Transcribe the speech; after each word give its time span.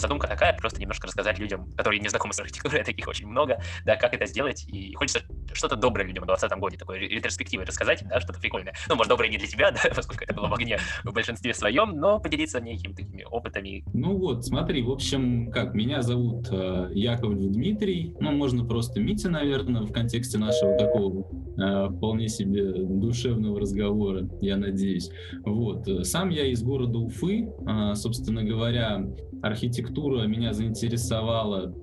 задумка 0.00 0.26
такая, 0.26 0.56
просто 0.56 0.80
немножко 0.80 1.06
рассказать 1.06 1.38
людям, 1.38 1.70
которые 1.72 2.00
не 2.00 2.08
знакомы 2.08 2.32
с 2.32 2.40
архитектурой, 2.40 2.82
а 2.82 2.84
таких 2.84 3.06
очень 3.08 3.26
много, 3.26 3.60
да, 3.84 3.96
как 3.96 4.14
это 4.14 4.26
сделать, 4.26 4.64
и 4.68 4.94
хочется 4.94 5.22
что-то 5.52 5.76
доброе 5.76 6.04
людям 6.04 6.24
в 6.24 6.26
2020 6.26 6.58
году, 6.58 6.76
такой 6.76 6.98
ретроспективой 6.98 7.64
рассказать, 7.64 8.04
да, 8.08 8.20
что-то 8.20 8.40
прикольное. 8.40 8.74
Ну, 8.88 8.96
может, 8.96 9.10
доброе 9.10 9.28
не 9.28 9.38
для 9.38 9.46
тебя, 9.46 9.70
да, 9.72 9.80
поскольку 9.94 10.24
это 10.24 10.34
было 10.34 10.48
в 10.48 10.54
огне 10.54 10.78
в 11.04 11.12
большинстве 11.12 11.54
своем, 11.54 11.98
но 11.98 12.20
поделиться 12.20 12.60
некими 12.60 12.92
такими 12.92 13.24
опытами. 13.24 13.84
Ну 13.92 14.16
вот, 14.16 14.44
смотри, 14.44 14.82
в 14.82 14.90
общем, 14.90 15.50
как, 15.50 15.74
меня 15.74 16.02
зовут 16.02 16.48
э, 16.50 16.90
Яковлев 16.92 17.52
Дмитрий, 17.52 18.14
ну, 18.20 18.32
можно 18.32 18.64
просто 18.64 19.00
Митя, 19.00 19.30
наверное, 19.30 19.82
в 19.82 19.92
контексте 19.92 20.38
нашего 20.38 20.76
такого 20.76 21.26
э, 21.58 21.88
вполне 21.96 22.28
себе 22.28 22.72
душевного 22.72 23.60
разговора, 23.60 24.28
я 24.40 24.56
надеюсь. 24.56 25.10
Вот, 25.44 25.88
сам 26.06 26.30
я 26.30 26.46
из 26.46 26.62
города 26.62 26.98
Уфы, 26.98 27.48
э, 27.48 27.94
собственно 27.94 28.42
говоря, 28.42 29.06
архитектура 29.42 30.26
меня 30.26 30.52
заинтересовала, 30.52 31.74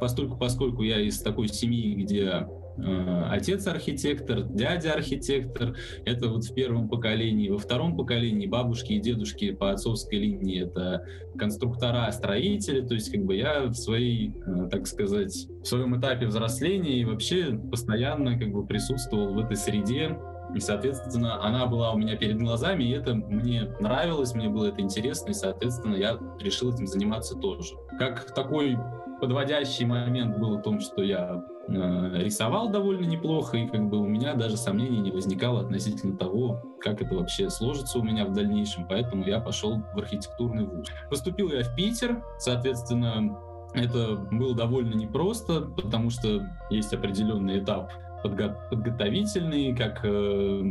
постольку, 0.00 0.36
поскольку 0.36 0.82
я 0.82 1.00
из 1.00 1.20
такой 1.20 1.48
семьи, 1.48 1.94
где 1.94 2.46
Э, 2.82 3.24
отец 3.30 3.66
архитектор, 3.66 4.42
дядя 4.42 4.92
архитектор, 4.92 5.76
это 6.04 6.28
вот 6.28 6.44
в 6.44 6.54
первом 6.54 6.88
поколении. 6.88 7.48
Во 7.48 7.58
втором 7.58 7.96
поколении 7.96 8.46
бабушки 8.46 8.92
и 8.92 9.00
дедушки 9.00 9.52
по 9.52 9.70
отцовской 9.70 10.18
линии 10.18 10.64
это 10.64 11.04
конструктора, 11.36 12.10
строители, 12.10 12.80
то 12.80 12.94
есть 12.94 13.10
как 13.10 13.24
бы 13.24 13.36
я 13.36 13.66
в 13.66 13.74
своей, 13.74 14.32
э, 14.46 14.68
так 14.70 14.86
сказать, 14.86 15.46
в 15.62 15.64
своем 15.64 15.98
этапе 15.98 16.26
взросления 16.26 17.00
и 17.00 17.04
вообще 17.04 17.58
постоянно 17.70 18.38
как 18.38 18.50
бы 18.52 18.66
присутствовал 18.66 19.34
в 19.34 19.38
этой 19.38 19.56
среде, 19.56 20.16
и, 20.54 20.60
соответственно, 20.60 21.44
она 21.44 21.66
была 21.66 21.92
у 21.92 21.98
меня 21.98 22.16
перед 22.16 22.38
глазами, 22.38 22.84
и 22.84 22.90
это 22.90 23.14
мне 23.14 23.70
нравилось, 23.80 24.34
мне 24.34 24.48
было 24.48 24.66
это 24.66 24.80
интересно, 24.80 25.30
и, 25.30 25.34
соответственно, 25.34 25.94
я 25.94 26.18
решил 26.40 26.72
этим 26.72 26.86
заниматься 26.86 27.36
тоже. 27.36 27.74
Как 27.98 28.34
такой 28.34 28.76
подводящий 29.20 29.84
момент 29.84 30.38
был 30.38 30.58
в 30.58 30.62
том, 30.62 30.80
что 30.80 31.02
я 31.02 31.44
э, 31.68 32.22
рисовал 32.22 32.70
довольно 32.70 33.04
неплохо, 33.04 33.58
и 33.58 33.68
как 33.68 33.88
бы 33.88 33.98
у 33.98 34.06
меня 34.06 34.34
даже 34.34 34.56
сомнений 34.56 34.98
не 34.98 35.10
возникало 35.10 35.60
относительно 35.60 36.16
того, 36.16 36.62
как 36.80 37.02
это 37.02 37.14
вообще 37.14 37.50
сложится 37.50 37.98
у 37.98 38.02
меня 38.02 38.24
в 38.24 38.32
дальнейшем, 38.32 38.86
поэтому 38.88 39.24
я 39.24 39.40
пошел 39.40 39.82
в 39.94 39.98
архитектурный 39.98 40.64
вуз. 40.64 40.88
Поступил 41.10 41.50
я 41.50 41.62
в 41.62 41.74
Питер, 41.76 42.24
соответственно, 42.38 43.38
это 43.74 44.16
было 44.16 44.54
довольно 44.54 44.94
непросто, 44.94 45.60
потому 45.60 46.10
что 46.10 46.48
есть 46.70 46.92
определенный 46.92 47.60
этап 47.60 47.92
подго- 48.24 48.56
подготовительный, 48.70 49.74
как 49.74 50.00
э, 50.04 50.62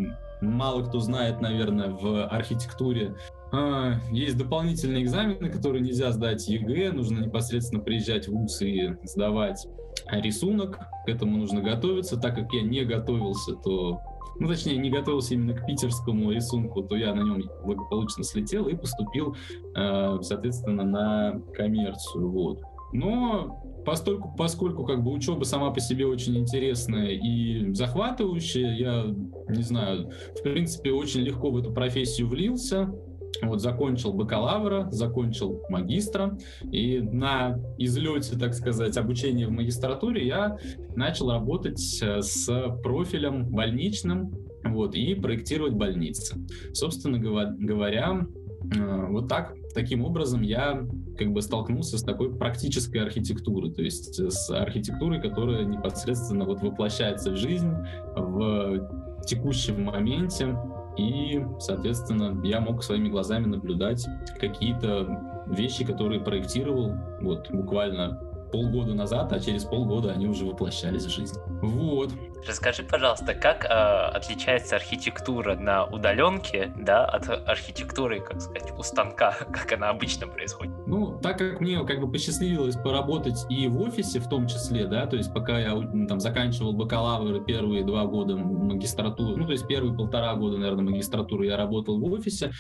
мало 0.42 0.84
кто 0.84 1.00
знает, 1.00 1.42
наверное, 1.42 1.90
в 1.90 2.26
архитектуре 2.28 3.16
а, 3.52 3.96
есть 4.12 4.38
дополнительные 4.38 5.04
экзамены, 5.04 5.50
которые 5.50 5.82
нельзя 5.82 6.12
сдать 6.12 6.48
ЕГЭ, 6.48 6.92
нужно 6.92 7.26
непосредственно 7.26 7.82
приезжать 7.82 8.28
в 8.28 8.32
ВУЗ 8.32 8.62
и 8.62 8.96
сдавать 9.04 9.68
рисунок, 10.12 10.80
к 11.06 11.10
этому 11.10 11.38
нужно 11.38 11.62
готовиться, 11.62 12.18
так 12.18 12.36
как 12.36 12.54
я 12.54 12.62
не 12.62 12.84
готовился, 12.86 13.54
то 13.56 14.00
ну, 14.40 14.48
точнее, 14.48 14.78
не 14.78 14.90
готовился 14.90 15.34
именно 15.34 15.54
к 15.54 15.66
питерскому 15.66 16.32
рисунку, 16.32 16.82
то 16.84 16.96
я 16.96 17.14
на 17.14 17.22
нем 17.22 17.44
благополучно 17.66 18.24
слетел 18.24 18.68
и 18.68 18.76
поступил, 18.76 19.36
э, 19.76 20.18
соответственно, 20.22 20.84
на 20.84 21.42
коммерцию. 21.54 22.30
Вот. 22.32 22.62
Но 22.94 23.62
постольку, 23.90 24.32
поскольку 24.38 24.86
как 24.86 25.04
бы 25.04 25.12
учеба 25.12 25.46
сама 25.46 25.72
по 25.72 25.80
себе 25.80 26.06
очень 26.06 26.38
интересная 26.38 27.08
и 27.08 27.74
захватывающая, 27.74 28.76
я 28.76 29.06
не 29.50 29.64
знаю, 29.64 30.12
в 30.38 30.44
принципе, 30.44 30.92
очень 30.92 31.22
легко 31.22 31.50
в 31.50 31.58
эту 31.58 31.74
профессию 31.74 32.28
влился, 32.28 32.94
вот 33.42 33.62
закончил 33.62 34.14
бакалавра, 34.14 34.88
закончил 34.92 35.64
магистра, 35.70 36.38
и 36.72 37.00
на 37.00 37.58
излете, 37.80 38.38
так 38.38 38.54
сказать, 38.54 38.96
обучения 38.96 39.48
в 39.48 39.52
магистратуре 39.52 40.28
я 40.28 40.58
начал 40.96 41.32
работать 41.32 42.00
э, 42.04 42.22
с 42.22 42.48
профилем 42.84 43.48
больничным, 43.50 44.32
вот, 44.66 44.94
и 44.94 45.16
проектировать 45.16 45.74
больницы. 45.74 46.36
Собственно 46.74 47.18
говоря, 47.18 48.28
э, 48.76 49.06
вот 49.08 49.28
так, 49.28 49.56
таким 49.74 50.06
образом 50.06 50.42
я 50.42 50.86
как 51.18 51.32
бы 51.32 51.42
столкнулся 51.42 51.98
с 51.98 52.04
такой 52.04 52.36
практической 52.36 52.98
архитектурой, 52.98 53.72
то 53.72 53.82
есть 53.82 54.20
с 54.20 54.50
архитектурой, 54.50 55.22
которая 55.22 55.64
непосредственно 55.66 56.46
вот 56.46 56.62
воплощается 56.62 57.32
в 57.32 57.36
жизнь 57.36 57.72
в 58.16 58.88
текущем 59.26 59.84
моменте, 59.84 60.58
и, 60.98 61.42
соответственно, 61.60 62.46
я 62.46 62.60
мог 62.60 62.84
своими 62.84 63.10
глазами 63.10 63.46
наблюдать 63.46 64.06
какие-то 64.40 65.46
вещи, 65.48 65.86
которые 65.86 66.20
проектировал 66.20 66.94
вот 67.22 67.50
буквально 67.52 68.22
полгода 68.52 68.94
назад, 68.94 69.32
а 69.34 69.40
через 69.40 69.66
полгода 69.66 70.12
они 70.12 70.28
уже 70.28 70.46
воплощались 70.46 71.06
в 71.06 71.10
жизнь. 71.10 71.38
Вот. 71.62 72.12
Расскажи, 72.48 72.84
пожалуйста, 72.84 73.34
как 73.34 73.66
э, 73.66 73.68
отличается 73.68 74.78
архитектура 74.78 75.56
на 75.56 75.86
удаленке, 75.86 76.72
да, 76.78 77.06
от 77.06 77.30
архитектуры, 77.48 78.22
как 78.22 78.42
сказать, 78.42 78.72
у 78.78 78.84
станка, 78.84 79.32
как 79.52 79.72
она 79.74 79.90
обычно 79.90 80.28
происходит? 80.28 80.74
Ну, 80.88 81.20
так 81.20 81.38
как 81.38 81.60
мне 81.60 81.84
как 81.86 82.00
бы 82.00 82.12
посчастливилось 82.12 82.76
поработать 82.76 83.46
и 83.50 83.68
в 83.68 83.82
офисе 83.82 84.20
в 84.20 84.30
том 84.30 84.48
числе, 84.48 84.86
да, 84.86 85.06
то 85.06 85.18
есть 85.18 85.34
пока 85.34 85.60
я 85.60 85.76
там 86.08 86.20
заканчивал 86.20 86.74
бакалавр 86.74 87.44
первые 87.44 87.84
два 87.84 88.06
года 88.06 88.38
магистратуры, 88.38 89.36
ну, 89.36 89.46
то 89.46 89.52
есть 89.52 89.68
первые 89.68 89.96
полтора 89.96 90.34
года, 90.36 90.58
наверное, 90.58 90.86
магистратуры 90.86 91.48
я 91.48 91.58
работал 91.58 92.00
в 92.00 92.12
офисе, 92.12 92.52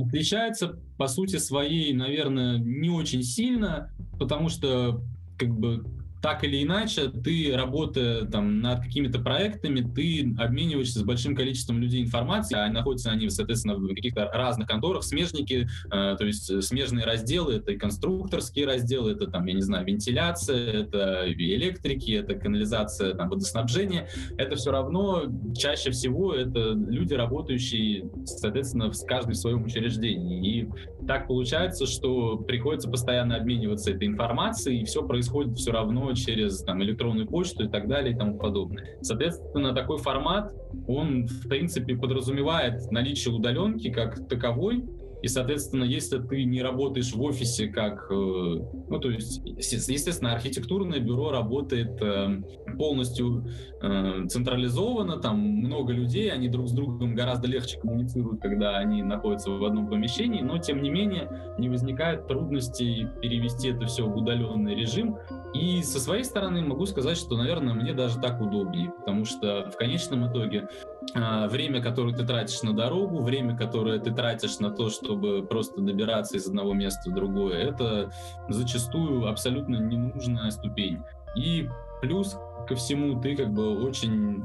отличается 0.00 0.78
по 0.98 1.06
сути 1.06 1.36
своей, 1.36 1.92
наверное, 1.92 2.58
не 2.58 2.90
очень 2.90 3.22
сильно, 3.22 3.90
потому 4.18 4.48
что 4.48 5.02
как 5.36 5.50
бы 5.50 5.84
так 6.24 6.42
или 6.42 6.62
иначе, 6.62 7.10
ты, 7.10 7.52
работая 7.54 8.24
там, 8.24 8.62
над 8.62 8.80
какими-то 8.80 9.18
проектами, 9.18 9.82
ты 9.82 10.34
обмениваешься 10.38 11.00
с 11.00 11.02
большим 11.02 11.36
количеством 11.36 11.82
людей 11.82 12.02
информацией, 12.02 12.60
а 12.60 12.72
находятся 12.72 13.10
они, 13.10 13.28
соответственно, 13.28 13.74
в 13.74 13.86
каких-то 13.88 14.30
разных 14.32 14.66
конторах, 14.66 15.04
смежники, 15.04 15.68
э, 15.92 16.16
то 16.18 16.24
есть 16.24 16.62
смежные 16.62 17.04
разделы, 17.04 17.56
это 17.56 17.72
и 17.72 17.76
конструкторские 17.76 18.64
разделы, 18.64 19.12
это, 19.12 19.26
там, 19.26 19.44
я 19.44 19.52
не 19.52 19.60
знаю, 19.60 19.84
вентиляция, 19.84 20.84
это 20.84 21.30
электрики, 21.30 22.12
это 22.12 22.36
канализация, 22.36 23.12
там, 23.12 23.28
водоснабжение, 23.28 24.08
это 24.38 24.56
все 24.56 24.70
равно 24.70 25.24
чаще 25.54 25.90
всего 25.90 26.32
это 26.32 26.72
люди, 26.72 27.12
работающие, 27.12 28.10
соответственно, 28.24 28.90
в 28.90 29.04
каждом 29.04 29.34
своем 29.34 29.62
учреждении. 29.64 30.62
И 30.62 30.68
так 31.06 31.26
получается, 31.26 31.84
что 31.84 32.38
приходится 32.38 32.88
постоянно 32.88 33.36
обмениваться 33.36 33.90
этой 33.90 34.08
информацией, 34.08 34.80
и 34.80 34.84
все 34.86 35.06
происходит 35.06 35.58
все 35.58 35.70
равно 35.70 36.13
через 36.14 36.62
там, 36.62 36.82
электронную 36.82 37.26
почту 37.26 37.64
и 37.64 37.68
так 37.68 37.88
далее 37.88 38.14
и 38.14 38.18
тому 38.18 38.38
подобное. 38.38 38.98
Соответственно, 39.00 39.74
такой 39.74 39.98
формат, 39.98 40.52
он, 40.86 41.26
в 41.26 41.48
принципе, 41.48 41.96
подразумевает 41.96 42.90
наличие 42.90 43.34
удаленки 43.34 43.90
как 43.90 44.28
таковой, 44.28 44.84
и, 45.24 45.28
соответственно, 45.28 45.84
если 45.84 46.18
ты 46.18 46.44
не 46.44 46.60
работаешь 46.60 47.14
в 47.14 47.22
офисе 47.22 47.68
как... 47.68 48.10
Э, 48.10 48.14
ну, 48.14 48.98
то 49.00 49.08
есть, 49.08 49.40
естественно, 49.46 50.34
архитектурное 50.34 51.00
бюро 51.00 51.30
работает 51.30 51.98
э, 52.02 52.42
полностью 52.76 53.48
э, 53.80 54.26
централизованно, 54.28 55.16
там 55.16 55.38
много 55.40 55.94
людей, 55.94 56.30
они 56.30 56.50
друг 56.50 56.68
с 56.68 56.72
другом 56.72 57.14
гораздо 57.14 57.48
легче 57.48 57.80
коммуницируют, 57.80 58.42
когда 58.42 58.76
они 58.76 59.02
находятся 59.02 59.50
в 59.50 59.64
одном 59.64 59.88
помещении, 59.88 60.42
но, 60.42 60.58
тем 60.58 60.82
не 60.82 60.90
менее, 60.90 61.30
не 61.58 61.70
возникает 61.70 62.26
трудностей 62.26 63.06
перевести 63.22 63.70
это 63.70 63.86
все 63.86 64.06
в 64.06 64.14
удаленный 64.14 64.74
режим. 64.74 65.16
И 65.54 65.82
со 65.82 66.00
своей 66.00 66.24
стороны 66.24 66.60
могу 66.60 66.84
сказать, 66.84 67.16
что, 67.16 67.38
наверное, 67.38 67.72
мне 67.72 67.94
даже 67.94 68.20
так 68.20 68.42
удобнее, 68.42 68.92
потому 68.98 69.24
что 69.24 69.70
в 69.70 69.76
конечном 69.78 70.30
итоге 70.30 70.68
время, 71.14 71.80
которое 71.80 72.14
ты 72.14 72.24
тратишь 72.26 72.62
на 72.62 72.72
дорогу, 72.72 73.22
время, 73.22 73.56
которое 73.56 73.98
ты 73.98 74.12
тратишь 74.12 74.58
на 74.58 74.70
то, 74.70 74.90
что 74.90 75.04
чтобы 75.04 75.46
просто 75.46 75.80
добираться 75.80 76.36
из 76.36 76.46
одного 76.46 76.72
места 76.72 77.10
в 77.10 77.14
другое, 77.14 77.58
это 77.58 78.10
зачастую 78.48 79.28
абсолютно 79.28 79.76
ненужная 79.76 80.50
ступень. 80.50 81.00
И 81.36 81.68
плюс 82.00 82.36
ко 82.66 82.74
всему 82.74 83.20
ты 83.20 83.36
как 83.36 83.52
бы 83.52 83.84
очень 83.84 84.44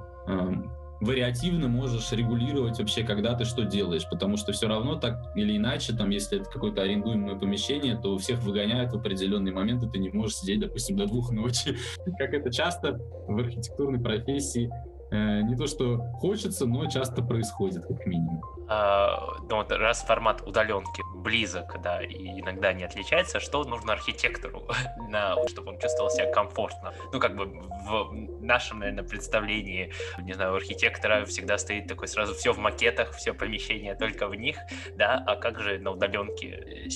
вариативно 1.01 1.69
можешь 1.69 2.11
регулировать 2.11 2.77
вообще, 2.79 3.03
когда 3.03 3.33
ты 3.33 3.45
что 3.45 3.63
делаешь, 3.63 4.05
потому 4.09 4.35
что 4.37 4.51
все 4.51 4.67
равно 4.67 4.95
так 4.95 5.31
или 5.35 5.55
иначе, 5.55 5.93
там, 5.93 6.09
если 6.09 6.41
это 6.41 6.49
какое-то 6.49 6.81
арендуемое 6.81 7.35
помещение, 7.35 7.95
то 7.95 8.17
всех 8.17 8.43
выгоняют 8.43 8.91
в 8.91 8.97
определенный 8.97 9.51
момент, 9.51 9.83
и 9.83 9.89
ты 9.89 9.97
не 9.97 10.09
можешь 10.09 10.37
сидеть, 10.37 10.59
допустим, 10.59 10.97
до 10.97 11.07
двух 11.07 11.31
ночи, 11.31 11.77
как 12.17 12.33
это 12.33 12.51
часто 12.51 12.99
в 13.27 13.37
архитектурной 13.37 14.01
профессии 14.01 14.69
не 15.11 15.55
то 15.55 15.67
что 15.67 15.97
хочется, 16.13 16.65
но 16.65 16.85
часто 16.85 17.21
происходит, 17.23 17.85
как 17.85 18.05
минимум. 18.05 18.41
А, 18.71 19.37
ну, 19.49 19.55
вот, 19.55 19.71
раз 19.71 20.03
формат 20.03 20.41
удаленки 20.47 21.01
близок, 21.15 21.81
да, 21.81 22.03
и 22.03 22.39
иногда 22.39 22.71
не 22.71 22.83
отличается, 22.83 23.39
что 23.39 23.63
нужно 23.63 23.93
архитектору, 23.93 24.67
на, 25.09 25.35
чтобы 25.47 25.71
он 25.71 25.79
чувствовал 25.79 26.11
себя 26.11 26.31
комфортно? 26.31 26.93
Ну, 27.11 27.19
как 27.19 27.35
бы 27.35 27.45
в 27.45 28.13
нашем, 28.41 28.79
наверное, 28.79 29.03
представлении, 29.03 29.91
не 30.21 30.33
знаю, 30.33 30.53
у 30.53 30.55
архитектора 30.55 31.25
всегда 31.25 31.57
стоит 31.57 31.87
такой 31.87 32.07
сразу 32.07 32.35
все 32.35 32.53
в 32.53 32.59
макетах, 32.59 33.13
все 33.13 33.33
помещения 33.33 33.95
только 33.95 34.27
в 34.27 34.35
них, 34.35 34.57
да, 34.95 35.23
а 35.25 35.35
как 35.35 35.59
же 35.59 35.79
на 35.79 35.91
удаленке 35.91 36.89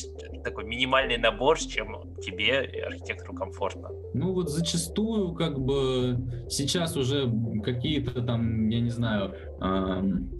такой 0.43 0.65
минимальный 0.65 1.17
набор, 1.17 1.59
с 1.59 1.65
чем 1.65 2.15
тебе, 2.21 2.85
архитектору, 2.85 3.33
комфортно? 3.33 3.89
Ну 4.13 4.33
вот 4.33 4.49
зачастую 4.49 5.33
как 5.33 5.59
бы 5.59 6.17
сейчас 6.49 6.95
уже 6.95 7.31
какие-то 7.63 8.21
там, 8.21 8.69
я 8.69 8.79
не 8.79 8.89
знаю, 8.89 9.33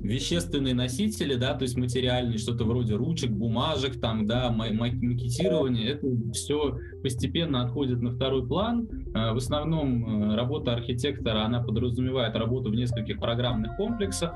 вещественные 0.02 0.76
носители, 0.76 1.23
да, 1.36 1.54
то 1.54 1.64
есть 1.64 1.78
материальные, 1.78 2.38
что-то 2.38 2.66
вроде 2.66 2.96
ручек, 2.96 3.32
бумажек, 3.32 4.00
там, 4.00 4.26
да, 4.26 4.50
макетирование, 4.52 5.92
это 5.92 6.08
все 6.34 6.78
постепенно 7.02 7.64
отходит 7.64 8.02
на 8.02 8.12
второй 8.12 8.48
план. 8.48 8.88
А, 9.14 9.34
в 9.34 9.38
основном 9.38 10.32
э, 10.32 10.36
работа 10.36 10.74
архитектора, 10.74 11.44
она 11.44 11.62
подразумевает 11.62 12.36
работу 12.36 12.70
в 12.70 12.76
нескольких 12.76 13.20
программных 13.20 13.76
комплексах, 13.76 14.34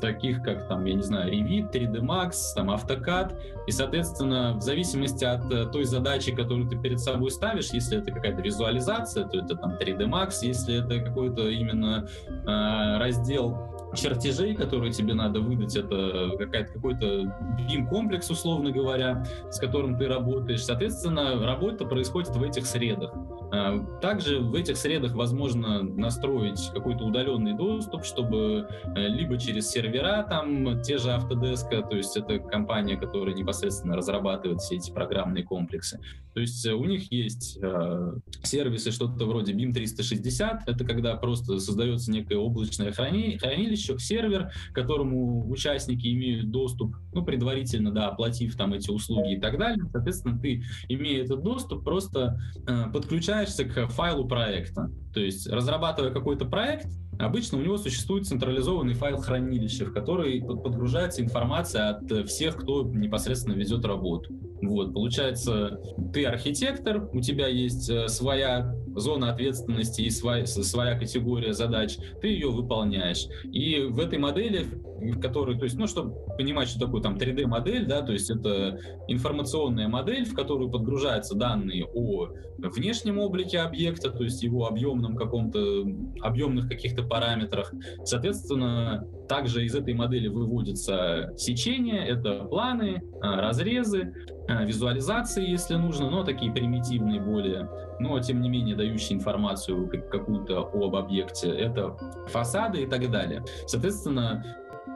таких 0.00 0.42
как, 0.42 0.68
там, 0.68 0.84
я 0.84 0.94
не 0.94 1.02
знаю, 1.02 1.32
Revit, 1.32 1.72
3D 1.72 2.00
Max, 2.00 2.32
там, 2.54 2.70
AutoCAD, 2.70 3.36
и, 3.66 3.70
соответственно, 3.70 4.54
в 4.54 4.62
зависимости 4.62 5.24
от 5.24 5.50
э, 5.52 5.66
той 5.66 5.84
задачи, 5.84 6.34
которую 6.34 6.68
ты 6.68 6.78
перед 6.78 7.00
собой 7.00 7.30
ставишь, 7.30 7.70
если 7.72 7.98
это 7.98 8.12
какая-то 8.12 8.42
визуализация, 8.42 9.26
то 9.26 9.38
это 9.38 9.56
там 9.56 9.72
3D 9.72 10.06
Max, 10.08 10.34
если 10.42 10.82
это 10.84 11.00
какой-то 11.00 11.48
именно 11.48 12.06
э, 12.28 12.98
раздел 12.98 13.71
чертежей, 13.94 14.54
которые 14.54 14.92
тебе 14.92 15.14
надо 15.14 15.40
выдать, 15.40 15.76
это 15.76 16.30
какой-то 16.72 17.22
BIM-комплекс, 17.58 18.30
условно 18.30 18.70
говоря, 18.70 19.24
с 19.50 19.58
которым 19.58 19.96
ты 19.96 20.08
работаешь. 20.08 20.64
Соответственно, 20.64 21.44
работа 21.44 21.84
происходит 21.84 22.34
в 22.34 22.42
этих 22.42 22.66
средах. 22.66 23.12
А, 23.54 23.78
также 24.00 24.40
в 24.40 24.54
этих 24.54 24.78
средах 24.78 25.12
возможно 25.12 25.82
настроить 25.82 26.70
какой-то 26.72 27.04
удаленный 27.04 27.54
доступ, 27.54 28.04
чтобы 28.04 28.66
э, 28.96 29.08
либо 29.08 29.38
через 29.38 29.68
сервера, 29.70 30.26
там 30.26 30.80
те 30.80 30.96
же 30.96 31.10
Autodesk, 31.10 31.68
то 31.68 31.94
есть 31.94 32.16
это 32.16 32.38
компания, 32.38 32.96
которая 32.96 33.34
непосредственно 33.34 33.94
разрабатывает 33.94 34.60
все 34.60 34.76
эти 34.76 34.90
программные 34.90 35.44
комплексы. 35.44 36.00
То 36.32 36.40
есть 36.40 36.64
э, 36.64 36.72
у 36.72 36.86
них 36.86 37.12
есть 37.12 37.58
э, 37.62 38.12
сервисы, 38.42 38.90
что-то 38.90 39.26
вроде 39.26 39.52
BIM 39.52 39.74
360, 39.74 40.66
это 40.66 40.84
когда 40.86 41.14
просто 41.16 41.58
создается 41.58 42.10
некое 42.10 42.38
облачное 42.38 42.90
храни 42.90 43.36
хранилище, 43.36 43.81
сервер, 43.82 44.50
к 44.70 44.74
которому 44.74 45.48
участники 45.50 46.06
имеют 46.12 46.50
доступ, 46.50 46.96
ну, 47.12 47.24
предварительно, 47.24 47.92
да, 47.92 48.08
оплатив 48.08 48.56
там 48.56 48.72
эти 48.72 48.90
услуги 48.90 49.34
и 49.34 49.40
так 49.40 49.58
далее. 49.58 49.84
Соответственно, 49.92 50.38
ты, 50.38 50.62
имея 50.88 51.24
этот 51.24 51.42
доступ, 51.42 51.84
просто 51.84 52.38
э, 52.66 52.90
подключаешься 52.92 53.64
к 53.64 53.88
файлу 53.88 54.26
проекта. 54.26 54.90
То 55.12 55.20
есть, 55.20 55.48
разрабатывая 55.48 56.10
какой-то 56.10 56.44
проект, 56.44 56.88
Обычно 57.18 57.58
у 57.58 57.60
него 57.60 57.76
существует 57.76 58.26
централизованный 58.26 58.94
файл 58.94 59.18
хранилища, 59.18 59.84
в 59.84 59.92
который 59.92 60.40
подгружается 60.40 61.22
информация 61.22 61.90
от 61.90 62.28
всех, 62.28 62.56
кто 62.56 62.82
непосредственно 62.84 63.54
ведет 63.54 63.84
работу. 63.84 64.32
Вот, 64.62 64.94
получается, 64.94 65.80
ты 66.12 66.24
архитектор, 66.24 67.08
у 67.12 67.20
тебя 67.20 67.48
есть 67.48 67.90
э, 67.90 68.08
своя 68.08 68.74
зона 68.94 69.32
ответственности 69.32 70.02
и 70.02 70.10
своя, 70.10 70.46
своя 70.46 70.98
категория 70.98 71.52
задач, 71.52 71.96
ты 72.20 72.28
ее 72.28 72.50
выполняешь. 72.50 73.26
И 73.44 73.80
в 73.80 73.98
этой 74.00 74.18
модели, 74.18 74.66
в 75.10 75.20
которой, 75.20 75.58
то 75.58 75.64
есть, 75.64 75.76
ну, 75.76 75.86
чтобы 75.86 76.14
понимать, 76.36 76.68
что 76.68 76.80
такое 76.80 77.02
там 77.02 77.16
3D-модель, 77.16 77.86
да, 77.86 78.02
то 78.02 78.12
есть 78.12 78.30
это 78.30 78.78
информационная 79.08 79.88
модель, 79.88 80.24
в 80.24 80.34
которую 80.34 80.70
подгружаются 80.70 81.34
данные 81.36 81.86
о 81.86 82.28
внешнем 82.58 83.18
облике 83.18 83.58
объекта, 83.58 84.10
то 84.10 84.24
есть 84.24 84.42
его 84.42 84.66
объемном 84.66 85.16
каком-то, 85.16 85.84
объемных 86.20 86.68
каких-то 86.68 87.02
параметрах. 87.02 87.72
Соответственно, 88.04 89.06
также 89.28 89.64
из 89.64 89.74
этой 89.74 89.94
модели 89.94 90.28
выводятся 90.28 91.32
сечения, 91.36 92.04
это 92.04 92.44
планы, 92.44 93.02
а, 93.20 93.40
разрезы, 93.40 94.14
а, 94.48 94.64
визуализации, 94.64 95.48
если 95.48 95.74
нужно, 95.74 96.10
но 96.10 96.24
такие 96.24 96.52
примитивные 96.52 97.20
более, 97.20 97.68
но 97.98 98.18
тем 98.20 98.40
не 98.40 98.48
менее 98.48 98.76
дающие 98.76 99.16
информацию 99.16 99.88
какую-то 100.10 100.60
об 100.60 100.96
объекте. 100.96 101.48
Это 101.48 101.96
фасады 102.28 102.82
и 102.82 102.86
так 102.86 103.10
далее. 103.10 103.44
Соответственно, 103.66 104.44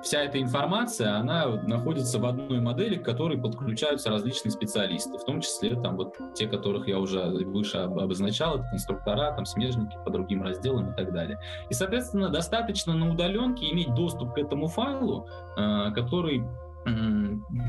вся 0.02 0.22
эта 0.22 0.40
информация, 0.40 1.16
она 1.16 1.46
находится 1.62 2.18
в 2.18 2.26
одной 2.26 2.60
модели, 2.60 2.96
к 2.96 3.04
которой 3.04 3.38
подключаются 3.38 4.10
различные 4.10 4.52
специалисты, 4.52 5.18
в 5.18 5.24
том 5.24 5.40
числе 5.40 5.80
там 5.80 5.96
вот 5.96 6.16
те, 6.34 6.46
которых 6.46 6.88
я 6.88 6.98
уже 6.98 7.22
выше 7.24 7.78
обозначал, 7.78 8.56
это 8.56 8.68
конструктора, 8.70 9.32
там 9.34 9.44
смежники 9.44 9.96
по 10.04 10.10
другим 10.10 10.42
разделам 10.42 10.92
и 10.92 10.96
так 10.96 11.12
далее. 11.12 11.38
И, 11.70 11.74
соответственно, 11.74 12.28
достаточно 12.28 12.94
на 12.94 13.10
удаленке 13.10 13.70
иметь 13.70 13.94
доступ 13.94 14.34
к 14.34 14.38
этому 14.38 14.68
файлу, 14.68 15.28
э, 15.56 15.90
который 15.94 16.44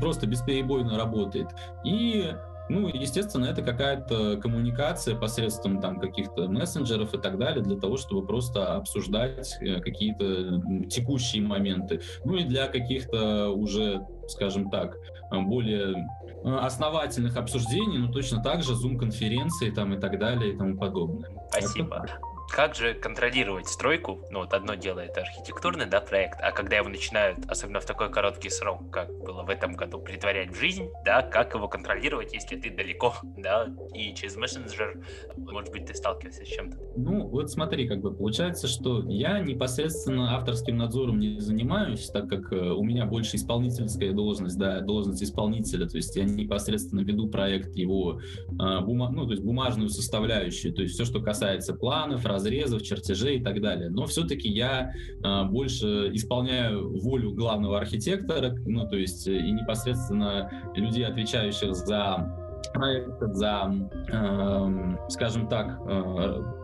просто 0.00 0.26
бесперебойно 0.26 0.96
работает. 0.96 1.48
И 1.84 2.32
ну, 2.68 2.88
естественно, 2.88 3.46
это 3.46 3.62
какая-то 3.62 4.36
коммуникация 4.36 5.16
посредством 5.16 5.80
там 5.80 6.00
каких-то 6.00 6.48
мессенджеров 6.48 7.14
и 7.14 7.18
так 7.18 7.38
далее 7.38 7.62
для 7.62 7.76
того, 7.76 7.96
чтобы 7.96 8.26
просто 8.26 8.76
обсуждать 8.76 9.56
э, 9.60 9.80
какие-то 9.80 10.60
текущие 10.88 11.42
моменты. 11.42 12.00
Ну 12.24 12.36
и 12.36 12.44
для 12.44 12.68
каких-то 12.68 13.50
уже, 13.50 14.06
скажем 14.28 14.70
так, 14.70 14.96
более 15.30 16.06
э, 16.44 16.56
основательных 16.56 17.36
обсуждений, 17.36 17.98
ну 17.98 18.12
точно 18.12 18.42
так 18.42 18.62
же 18.62 18.72
Zoom-конференции 18.72 19.70
там 19.70 19.94
и 19.94 20.00
так 20.00 20.18
далее 20.18 20.54
и 20.54 20.56
тому 20.56 20.76
подобное. 20.76 21.30
Спасибо 21.50 22.06
как 22.48 22.74
же 22.74 22.94
контролировать 22.94 23.68
стройку? 23.68 24.24
Ну, 24.30 24.40
вот 24.40 24.54
одно 24.54 24.74
дело 24.74 25.00
это 25.00 25.20
архитектурный, 25.20 25.86
да, 25.86 26.00
проект, 26.00 26.38
а 26.40 26.50
когда 26.50 26.76
его 26.76 26.88
начинают, 26.88 27.38
особенно 27.46 27.80
в 27.80 27.84
такой 27.84 28.10
короткий 28.10 28.50
срок, 28.50 28.90
как 28.90 29.10
было 29.18 29.42
в 29.42 29.50
этом 29.50 29.74
году, 29.74 30.00
притворять 30.00 30.50
в 30.50 30.58
жизнь, 30.58 30.88
да, 31.04 31.22
как 31.22 31.54
его 31.54 31.68
контролировать, 31.68 32.32
если 32.32 32.56
ты 32.56 32.70
далеко, 32.70 33.14
да, 33.36 33.68
и 33.94 34.14
через 34.14 34.36
мессенджер, 34.36 35.02
может 35.36 35.70
быть, 35.70 35.86
ты 35.86 35.94
сталкиваешься 35.94 36.44
с 36.44 36.48
чем-то? 36.48 36.78
Ну, 36.96 37.28
вот 37.28 37.50
смотри, 37.50 37.86
как 37.86 38.00
бы 38.00 38.12
получается, 38.12 38.66
что 38.66 39.04
я 39.08 39.38
непосредственно 39.40 40.36
авторским 40.36 40.76
надзором 40.76 41.18
не 41.18 41.40
занимаюсь, 41.40 42.08
так 42.08 42.28
как 42.28 42.52
э, 42.52 42.56
у 42.56 42.82
меня 42.82 43.04
больше 43.06 43.36
исполнительская 43.36 44.12
должность, 44.12 44.58
да, 44.58 44.80
должность 44.80 45.22
исполнителя, 45.22 45.86
то 45.86 45.96
есть 45.96 46.16
я 46.16 46.24
непосредственно 46.24 47.00
веду 47.00 47.28
проект 47.28 47.76
его, 47.76 48.20
э, 48.20 48.54
ну, 48.58 49.26
то 49.26 49.30
есть 49.32 49.42
бумажную 49.42 49.90
составляющую, 49.90 50.72
то 50.72 50.82
есть 50.82 50.94
все, 50.94 51.04
что 51.04 51.20
касается 51.20 51.74
планов, 51.74 52.24
разрезов, 52.38 52.82
чертежей 52.82 53.38
и 53.38 53.42
так 53.42 53.60
далее. 53.60 53.90
Но 53.90 54.06
все-таки 54.06 54.48
я 54.48 54.92
э, 55.24 55.44
больше 55.44 56.10
исполняю 56.14 56.98
волю 57.00 57.32
главного 57.32 57.78
архитектора, 57.78 58.54
ну, 58.66 58.88
то 58.88 58.96
есть 58.96 59.26
э, 59.28 59.36
и 59.36 59.50
непосредственно 59.50 60.50
людей, 60.74 61.04
отвечающих 61.04 61.74
за 61.74 62.34
проект, 62.72 63.20
за, 63.34 63.72
э, 64.12 64.96
скажем 65.08 65.48
так, 65.48 65.78
э, 65.86 66.57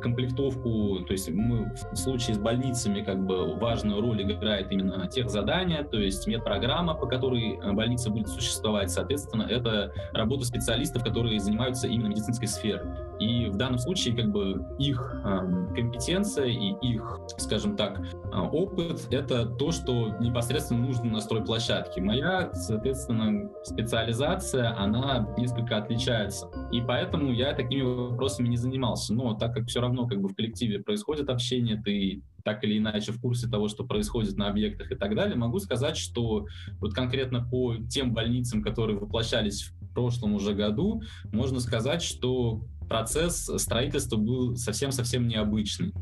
комплектовку, 0.00 1.00
то 1.06 1.12
есть 1.12 1.30
мы 1.30 1.72
в 1.92 1.96
случае 1.96 2.36
с 2.36 2.38
больницами 2.38 3.02
как 3.02 3.24
бы 3.24 3.56
важную 3.56 4.00
роль 4.00 4.22
играет 4.22 4.70
именно 4.70 5.06
тех 5.08 5.28
задания, 5.30 5.82
то 5.82 5.98
есть 5.98 6.26
медпрограмма, 6.26 6.94
по 6.94 7.06
которой 7.06 7.58
э, 7.58 7.72
больница 7.72 8.10
будет 8.10 8.28
существовать, 8.28 8.90
соответственно, 8.90 9.42
это 9.42 9.92
работа 10.12 10.44
специалистов, 10.44 11.04
которые 11.04 11.40
занимаются 11.40 11.86
именно 11.88 12.08
медицинской 12.08 12.48
сферой. 12.48 12.86
И 13.18 13.46
в 13.46 13.56
данном 13.56 13.78
случае 13.78 14.14
как 14.16 14.30
бы 14.30 14.64
их 14.78 15.22
э, 15.24 15.74
компетенция 15.74 16.46
и 16.46 16.74
их, 16.82 17.20
скажем 17.38 17.76
так, 17.76 18.00
э, 18.00 18.38
опыт— 18.38 19.08
это 19.10 19.46
то, 19.46 19.72
что 19.72 20.16
непосредственно 20.20 20.86
нужно 20.86 21.10
на 21.10 21.20
стройплощадке. 21.20 22.00
Моя, 22.00 22.50
соответственно, 22.52 23.50
специализация, 23.64 24.76
она 24.78 25.28
несколько 25.36 25.78
отличается. 25.78 26.48
И 26.70 26.80
поэтому 26.80 27.32
я 27.32 27.54
такими 27.54 27.82
вопросами 27.82 28.48
не 28.48 28.56
занимался. 28.56 29.14
Но 29.14 29.34
так 29.34 29.47
как 29.52 29.68
все 29.68 29.80
равно 29.80 30.06
как 30.06 30.20
бы 30.20 30.28
в 30.28 30.34
коллективе 30.34 30.80
происходит 30.80 31.28
общение, 31.28 31.80
ты 31.82 32.22
так 32.44 32.64
или 32.64 32.78
иначе 32.78 33.12
в 33.12 33.20
курсе 33.20 33.48
того, 33.48 33.68
что 33.68 33.84
происходит 33.84 34.36
на 34.36 34.48
объектах 34.48 34.90
и 34.92 34.94
так 34.94 35.14
далее, 35.14 35.36
могу 35.36 35.58
сказать, 35.58 35.96
что 35.96 36.46
вот 36.80 36.94
конкретно 36.94 37.46
по 37.46 37.76
тем 37.76 38.14
больницам, 38.14 38.62
которые 38.62 38.98
воплощались 38.98 39.64
в 39.64 39.92
прошлом 39.92 40.34
уже 40.34 40.54
году, 40.54 41.02
можно 41.32 41.60
сказать, 41.60 42.02
что 42.02 42.62
процесс 42.88 43.50
строительства 43.56 44.16
был 44.16 44.56
совсем-совсем 44.56 45.28
необычный 45.28 45.92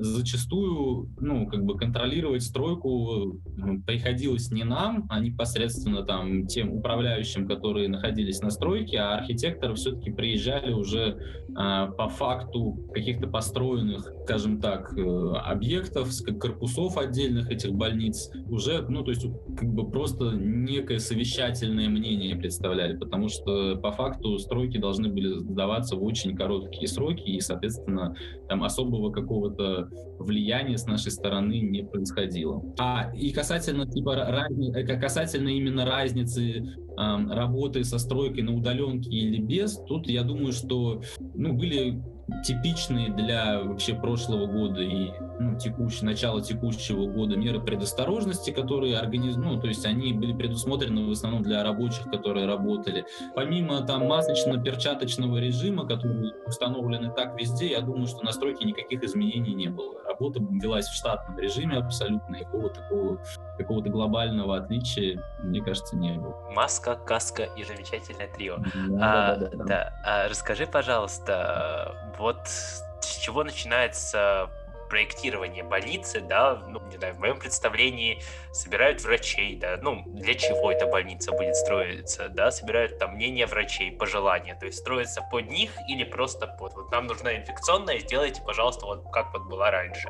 зачастую, 0.00 1.10
ну, 1.20 1.46
как 1.46 1.64
бы 1.64 1.76
контролировать 1.76 2.42
стройку 2.42 3.40
приходилось 3.86 4.50
не 4.50 4.64
нам, 4.64 5.06
а 5.08 5.20
непосредственно 5.20 6.02
там 6.04 6.46
тем 6.46 6.72
управляющим, 6.72 7.46
которые 7.46 7.88
находились 7.88 8.40
на 8.40 8.50
стройке, 8.50 8.98
а 8.98 9.14
архитекторы 9.14 9.74
все-таки 9.74 10.10
приезжали 10.10 10.72
уже 10.72 11.18
а, 11.56 11.86
по 11.86 12.08
факту 12.08 12.78
каких-то 12.92 13.26
построенных, 13.26 14.12
скажем 14.24 14.60
так, 14.60 14.96
э, 14.96 15.02
объектов, 15.02 16.10
корпусов 16.40 16.96
отдельных 16.98 17.50
этих 17.50 17.72
больниц, 17.72 18.30
уже, 18.48 18.82
ну, 18.88 19.02
то 19.02 19.10
есть 19.10 19.26
как 19.56 19.68
бы 19.72 19.90
просто 19.90 20.32
некое 20.32 20.98
совещательное 20.98 21.88
мнение 21.88 22.36
представляли, 22.36 22.96
потому 22.96 23.28
что 23.28 23.76
по 23.76 23.92
факту 23.92 24.38
стройки 24.38 24.78
должны 24.78 25.08
были 25.08 25.38
сдаваться 25.38 25.96
в 25.96 26.04
очень 26.04 26.36
короткие 26.36 26.86
сроки, 26.88 27.28
и, 27.28 27.40
соответственно, 27.40 28.14
там 28.48 28.62
особого 28.62 29.10
какого-то 29.10 29.87
влияния 30.18 30.78
с 30.78 30.86
нашей 30.86 31.12
стороны 31.12 31.60
не 31.60 31.84
происходило. 31.84 32.62
А 32.78 33.12
и 33.14 33.32
касательно 33.32 33.86
типа 33.86 34.14
разни, 34.14 34.74
э, 34.74 34.84
касательно 34.98 35.48
именно 35.48 35.84
разницы 35.84 36.58
э, 36.58 36.62
работы 36.96 37.84
со 37.84 37.98
стройкой 37.98 38.42
на 38.42 38.54
удаленке 38.54 39.10
или 39.10 39.40
без, 39.40 39.76
тут 39.86 40.08
я 40.08 40.22
думаю, 40.22 40.52
что 40.52 41.02
ну, 41.34 41.52
были 41.54 42.02
типичные 42.44 43.14
для 43.14 43.62
вообще 43.62 43.94
прошлого 43.94 44.46
года 44.46 44.82
и 44.82 45.10
ну, 45.38 45.58
текущий, 45.58 46.04
начало 46.04 46.42
текущего 46.42 47.06
года 47.06 47.36
меры 47.36 47.60
предосторожности, 47.60 48.50
которые 48.50 48.98
организуют, 48.98 49.46
ну, 49.46 49.60
то 49.60 49.68
есть 49.68 49.84
они 49.86 50.12
были 50.12 50.32
предусмотрены 50.32 51.06
в 51.06 51.10
основном 51.10 51.42
для 51.42 51.62
рабочих, 51.62 52.04
которые 52.04 52.46
работали. 52.46 53.04
Помимо 53.34 53.80
там 53.82 54.06
масочно-перчаточного 54.06 55.38
режима, 55.38 55.86
который 55.86 56.32
установлены 56.46 57.12
так 57.14 57.38
везде, 57.38 57.70
я 57.70 57.80
думаю, 57.80 58.06
что 58.06 58.24
на 58.24 58.32
стройке 58.32 58.64
никаких 58.64 59.02
изменений 59.02 59.54
не 59.54 59.68
было. 59.68 60.02
Работа 60.04 60.40
велась 60.40 60.86
в 60.86 60.94
штатном 60.94 61.38
режиме 61.38 61.76
абсолютно, 61.76 62.36
никакого 62.36 62.70
такого 62.70 63.20
какого-то 63.56 63.90
глобального 63.90 64.56
отличия, 64.56 65.22
мне 65.42 65.60
кажется, 65.60 65.96
не 65.96 66.12
было. 66.12 66.34
Маска, 66.50 66.94
каска 66.94 67.44
и 67.56 67.64
замечательное 67.64 68.28
трио. 68.28 68.58
Да, 68.88 69.32
а, 69.32 69.36
да, 69.36 69.48
да, 69.48 69.56
да. 69.56 69.64
да. 69.64 70.02
А, 70.04 70.28
расскажи, 70.28 70.66
пожалуйста, 70.66 71.94
вот 72.18 72.38
с 72.46 73.16
чего 73.20 73.44
начинается 73.44 74.48
проектирование 74.88 75.64
больницы, 75.64 76.20
да, 76.20 76.56
ну, 76.68 76.80
не 76.88 76.96
знаю, 76.96 77.14
в 77.14 77.18
моем 77.18 77.38
представлении 77.38 78.20
собирают 78.52 79.02
врачей, 79.02 79.56
да, 79.56 79.78
ну, 79.80 80.02
для 80.06 80.34
чего 80.34 80.72
эта 80.72 80.86
больница 80.86 81.32
будет 81.32 81.56
строиться, 81.56 82.28
да, 82.28 82.50
собирают 82.50 82.98
там 82.98 83.14
мнение 83.14 83.46
врачей, 83.46 83.92
пожелания, 83.92 84.54
то 84.54 84.66
есть 84.66 84.78
строится 84.78 85.22
под 85.30 85.50
них 85.50 85.70
или 85.88 86.04
просто 86.04 86.46
под, 86.46 86.74
вот 86.74 86.90
нам 86.90 87.06
нужна 87.06 87.36
инфекционная, 87.36 87.98
сделайте, 88.00 88.42
пожалуйста, 88.42 88.86
вот 88.86 89.04
как 89.12 89.32
вот 89.32 89.44
была 89.48 89.70
раньше. 89.70 90.08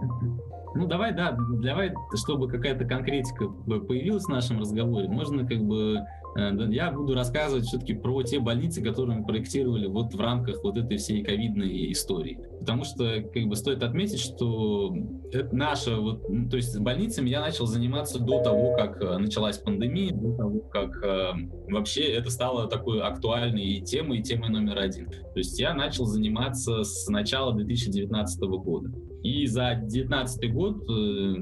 Ну, 0.74 0.86
давай, 0.86 1.14
да, 1.14 1.36
давай, 1.62 1.92
чтобы 2.14 2.48
какая-то 2.48 2.84
конкретика 2.84 3.48
появилась 3.48 4.24
в 4.24 4.28
нашем 4.28 4.60
разговоре, 4.60 5.08
можно 5.08 5.46
как 5.46 5.62
бы 5.62 5.98
Э, 6.38 6.52
я 6.70 6.90
буду 6.90 7.14
рассказывать 7.14 7.64
все-таки 7.66 7.94
про 7.94 8.22
те 8.22 8.38
больницы, 8.38 8.82
которые 8.82 9.18
мы 9.18 9.26
проектировали 9.26 9.86
вот 9.86 10.14
в 10.14 10.20
рамках 10.20 10.62
вот 10.62 10.76
этой 10.76 10.96
всей 10.96 11.22
ковидной 11.22 11.92
истории. 11.92 12.38
Потому 12.60 12.84
что 12.84 13.22
как 13.22 13.44
бы 13.44 13.56
стоит 13.56 13.82
отметить, 13.82 14.20
что 14.20 14.94
это 15.32 15.54
наша 15.54 15.96
вот, 15.96 16.22
то 16.50 16.56
есть 16.56 16.72
с 16.72 16.78
больницами 16.78 17.28
я 17.28 17.40
начал 17.40 17.66
заниматься 17.66 18.18
до 18.20 18.42
того, 18.42 18.74
как 18.76 19.02
э, 19.02 19.18
началась 19.18 19.58
пандемия, 19.58 20.14
до 20.14 20.36
того, 20.36 20.60
как 20.60 21.02
э, 21.02 21.32
вообще 21.70 22.02
это 22.02 22.30
стало 22.30 22.68
такой 22.68 23.00
актуальной 23.00 23.80
темой, 23.80 24.22
темой 24.22 24.50
номер 24.50 24.78
один. 24.78 25.06
То 25.10 25.38
есть 25.38 25.58
я 25.58 25.74
начал 25.74 26.04
заниматься 26.04 26.84
с 26.84 27.08
начала 27.08 27.52
2019 27.52 28.40
года. 28.40 28.90
И 29.22 29.46
за 29.46 29.74
2019 29.74 30.52
год 30.52 30.88
э, 30.88 31.34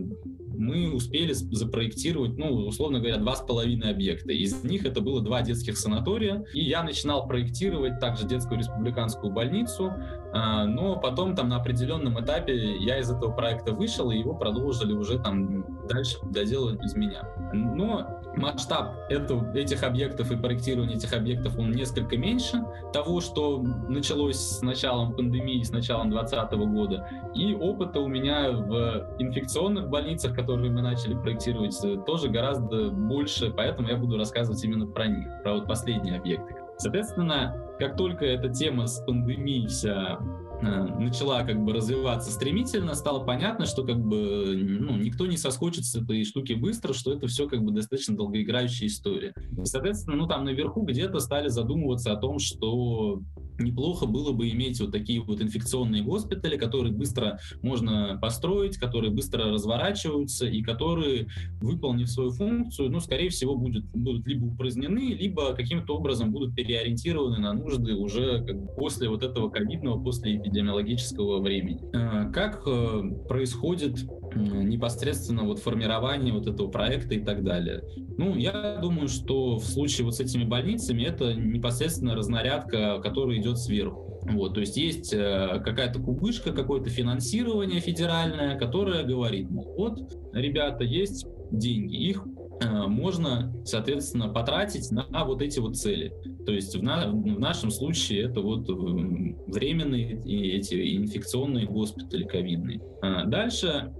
мы 0.58 0.92
успели 0.94 1.32
запроектировать, 1.32 2.36
ну, 2.36 2.66
условно 2.66 2.98
говоря, 2.98 3.18
два 3.18 3.36
с 3.36 3.40
половиной 3.40 3.90
объекта. 3.90 4.32
Из 4.32 4.64
них 4.64 4.84
это 4.84 5.00
было 5.00 5.20
два 5.20 5.42
детских 5.42 5.76
санатория, 5.76 6.44
и 6.54 6.64
я 6.64 6.82
начинал 6.82 7.26
проектировать 7.26 8.00
также 8.00 8.26
детскую 8.26 8.58
республиканскую 8.58 9.32
больницу, 9.32 9.92
а, 10.32 10.64
но 10.66 10.96
потом 10.96 11.34
там 11.34 11.48
на 11.48 11.56
определенном 11.56 12.20
этапе 12.22 12.76
я 12.78 12.98
из 12.98 13.10
этого 13.10 13.32
проекта 13.32 13.72
вышел, 13.72 14.10
и 14.10 14.18
его 14.18 14.34
продолжили 14.34 14.92
уже 14.92 15.18
там 15.18 15.86
дальше 15.88 16.16
доделывать 16.30 16.80
без 16.80 16.94
меня. 16.94 17.22
Но 17.52 18.22
масштаб 18.36 18.94
этого, 19.08 19.52
этих 19.56 19.82
объектов 19.82 20.30
и 20.30 20.36
проектирование 20.36 20.96
этих 20.96 21.12
объектов, 21.12 21.58
он 21.58 21.70
несколько 21.70 22.16
меньше 22.16 22.62
того, 22.92 23.20
что 23.20 23.62
началось 23.88 24.36
с 24.36 24.62
началом 24.62 25.14
пандемии, 25.14 25.62
с 25.62 25.70
началом 25.70 26.10
2020 26.10 26.58
года. 26.72 27.08
И 27.34 27.54
опыта 27.54 28.00
у 28.00 28.08
меня 28.08 28.50
в 28.52 29.16
инфекционных 29.18 29.88
больницах, 29.88 30.34
которые 30.34 30.70
мы 30.70 30.82
начали 30.82 31.14
проектировать, 31.14 31.76
тоже 32.04 32.28
гораздо 32.28 32.90
больше, 32.90 33.50
поэтому 33.50 33.88
я 33.88 33.96
буду 33.96 34.16
рассказывать 34.16 34.62
именно 34.64 34.86
про 34.86 35.06
них, 35.06 35.28
про 35.42 35.54
вот 35.54 35.66
последние 35.66 36.18
объекты. 36.18 36.54
Соответственно, 36.78 37.56
как 37.78 37.96
только 37.96 38.26
эта 38.26 38.50
тема 38.50 38.86
с 38.86 39.00
пандемией 39.00 39.66
вся 39.66 40.18
Э, 40.18 40.45
начала 40.62 41.44
как 41.44 41.62
бы 41.64 41.72
развиваться 41.72 42.30
стремительно, 42.30 42.94
стало 42.94 43.24
понятно, 43.24 43.66
что 43.66 43.84
как 43.84 43.98
бы 43.98 44.56
ну, 44.56 44.96
никто 44.96 45.26
не 45.26 45.36
соскочит 45.36 45.84
этой 45.94 46.24
штуки 46.24 46.54
быстро, 46.54 46.92
что 46.92 47.12
это 47.12 47.26
все 47.26 47.48
как 47.48 47.62
бы 47.62 47.72
достаточно 47.72 48.16
долгоиграющая 48.16 48.86
история. 48.86 49.34
И, 49.56 49.64
соответственно, 49.64 50.16
ну 50.16 50.26
там 50.26 50.44
наверху 50.44 50.82
где-то 50.82 51.20
стали 51.20 51.48
задумываться 51.48 52.12
о 52.12 52.16
том, 52.16 52.38
что 52.38 53.20
неплохо 53.58 54.06
было 54.06 54.32
бы 54.32 54.48
иметь 54.50 54.80
вот 54.80 54.92
такие 54.92 55.20
вот 55.20 55.40
инфекционные 55.40 56.02
госпитали, 56.02 56.56
которые 56.56 56.92
быстро 56.92 57.38
можно 57.62 58.18
построить, 58.20 58.76
которые 58.76 59.10
быстро 59.12 59.50
разворачиваются 59.50 60.46
и 60.46 60.62
которые, 60.62 61.28
выполнив 61.60 62.08
свою 62.08 62.30
функцию, 62.30 62.90
ну, 62.90 63.00
скорее 63.00 63.30
всего, 63.30 63.56
будет, 63.56 63.84
будут 63.92 64.26
либо 64.26 64.46
упразднены, 64.46 65.14
либо 65.14 65.54
каким-то 65.54 65.96
образом 65.96 66.32
будут 66.32 66.54
переориентированы 66.54 67.38
на 67.38 67.52
нужды 67.52 67.94
уже 67.94 68.44
как 68.44 68.60
бы 68.60 68.68
после 68.74 69.08
вот 69.08 69.22
этого 69.22 69.50
ковидного, 69.50 70.02
после 70.02 70.36
эпидемиологического 70.36 71.40
времени. 71.40 71.80
А, 71.94 72.30
как 72.30 72.62
э, 72.66 73.02
происходит 73.28 74.06
непосредственно 74.34 75.44
вот 75.44 75.58
формирование 75.58 76.32
вот 76.32 76.46
этого 76.46 76.68
проекта 76.68 77.14
и 77.14 77.20
так 77.20 77.42
далее? 77.42 77.82
Ну, 78.18 78.36
я 78.36 78.78
думаю, 78.80 79.08
что 79.08 79.56
в 79.56 79.64
случае 79.64 80.04
вот 80.04 80.14
с 80.14 80.20
этими 80.20 80.44
больницами 80.44 81.02
это 81.02 81.34
непосредственно 81.34 82.14
разнарядка, 82.14 83.00
которая 83.02 83.38
идет 83.46 83.58
сверху. 83.58 84.20
Вот, 84.28 84.54
то 84.54 84.60
есть 84.60 84.76
есть 84.76 85.12
э, 85.12 85.60
какая-то 85.64 86.00
кубышка, 86.00 86.52
какое-то 86.52 86.90
финансирование 86.90 87.80
федеральное, 87.80 88.58
которое 88.58 89.04
говорит, 89.04 89.48
мол, 89.50 89.72
вот, 89.76 90.18
ребята, 90.32 90.82
есть 90.82 91.26
деньги, 91.52 91.94
их 91.94 92.24
э, 92.60 92.68
можно, 92.88 93.54
соответственно, 93.64 94.28
потратить 94.28 94.90
на 94.90 95.24
вот 95.24 95.42
эти 95.42 95.60
вот 95.60 95.76
цели. 95.76 96.12
То 96.44 96.52
есть 96.52 96.74
в, 96.74 96.82
на, 96.82 97.08
в 97.08 97.38
нашем 97.38 97.70
случае 97.70 98.24
это 98.24 98.40
вот 98.40 98.68
э, 98.68 98.72
временные 98.72 100.20
эти 100.56 100.96
инфекционные 100.96 101.66
госпитали 101.66 102.24
ковидные. 102.24 102.80
А 103.02 103.26
дальше 103.26 103.92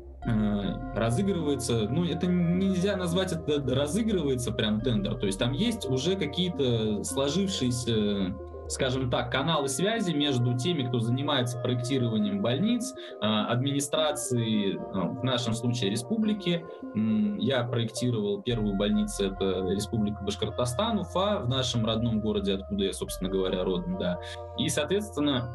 разыгрывается, 0.96 1.88
ну 1.88 2.04
это 2.04 2.26
нельзя 2.26 2.96
назвать 2.96 3.30
это 3.30 3.62
разыгрывается 3.72 4.50
прям 4.50 4.80
тендер, 4.80 5.14
то 5.14 5.26
есть 5.26 5.38
там 5.38 5.52
есть 5.52 5.88
уже 5.88 6.16
какие-то 6.16 7.04
сложившиеся 7.04 8.34
скажем 8.68 9.10
так, 9.10 9.30
каналы 9.30 9.68
связи 9.68 10.12
между 10.12 10.56
теми, 10.56 10.86
кто 10.86 11.00
занимается 11.00 11.58
проектированием 11.58 12.40
больниц, 12.40 12.94
э, 13.20 13.26
администрации, 13.26 14.76
э, 14.76 14.78
в 14.78 15.24
нашем 15.24 15.54
случае 15.54 15.90
республики. 15.90 16.64
Я 17.38 17.64
проектировал 17.64 18.42
первую 18.42 18.74
больницу, 18.76 19.26
это 19.26 19.68
Республика 19.70 20.22
Башкортостан, 20.22 20.98
Уфа, 20.98 21.40
в 21.40 21.48
нашем 21.48 21.84
родном 21.84 22.20
городе, 22.20 22.54
откуда 22.54 22.84
я, 22.84 22.92
собственно 22.92 23.30
говоря, 23.30 23.64
родом, 23.64 23.98
да. 23.98 24.18
И, 24.58 24.68
соответственно, 24.68 25.54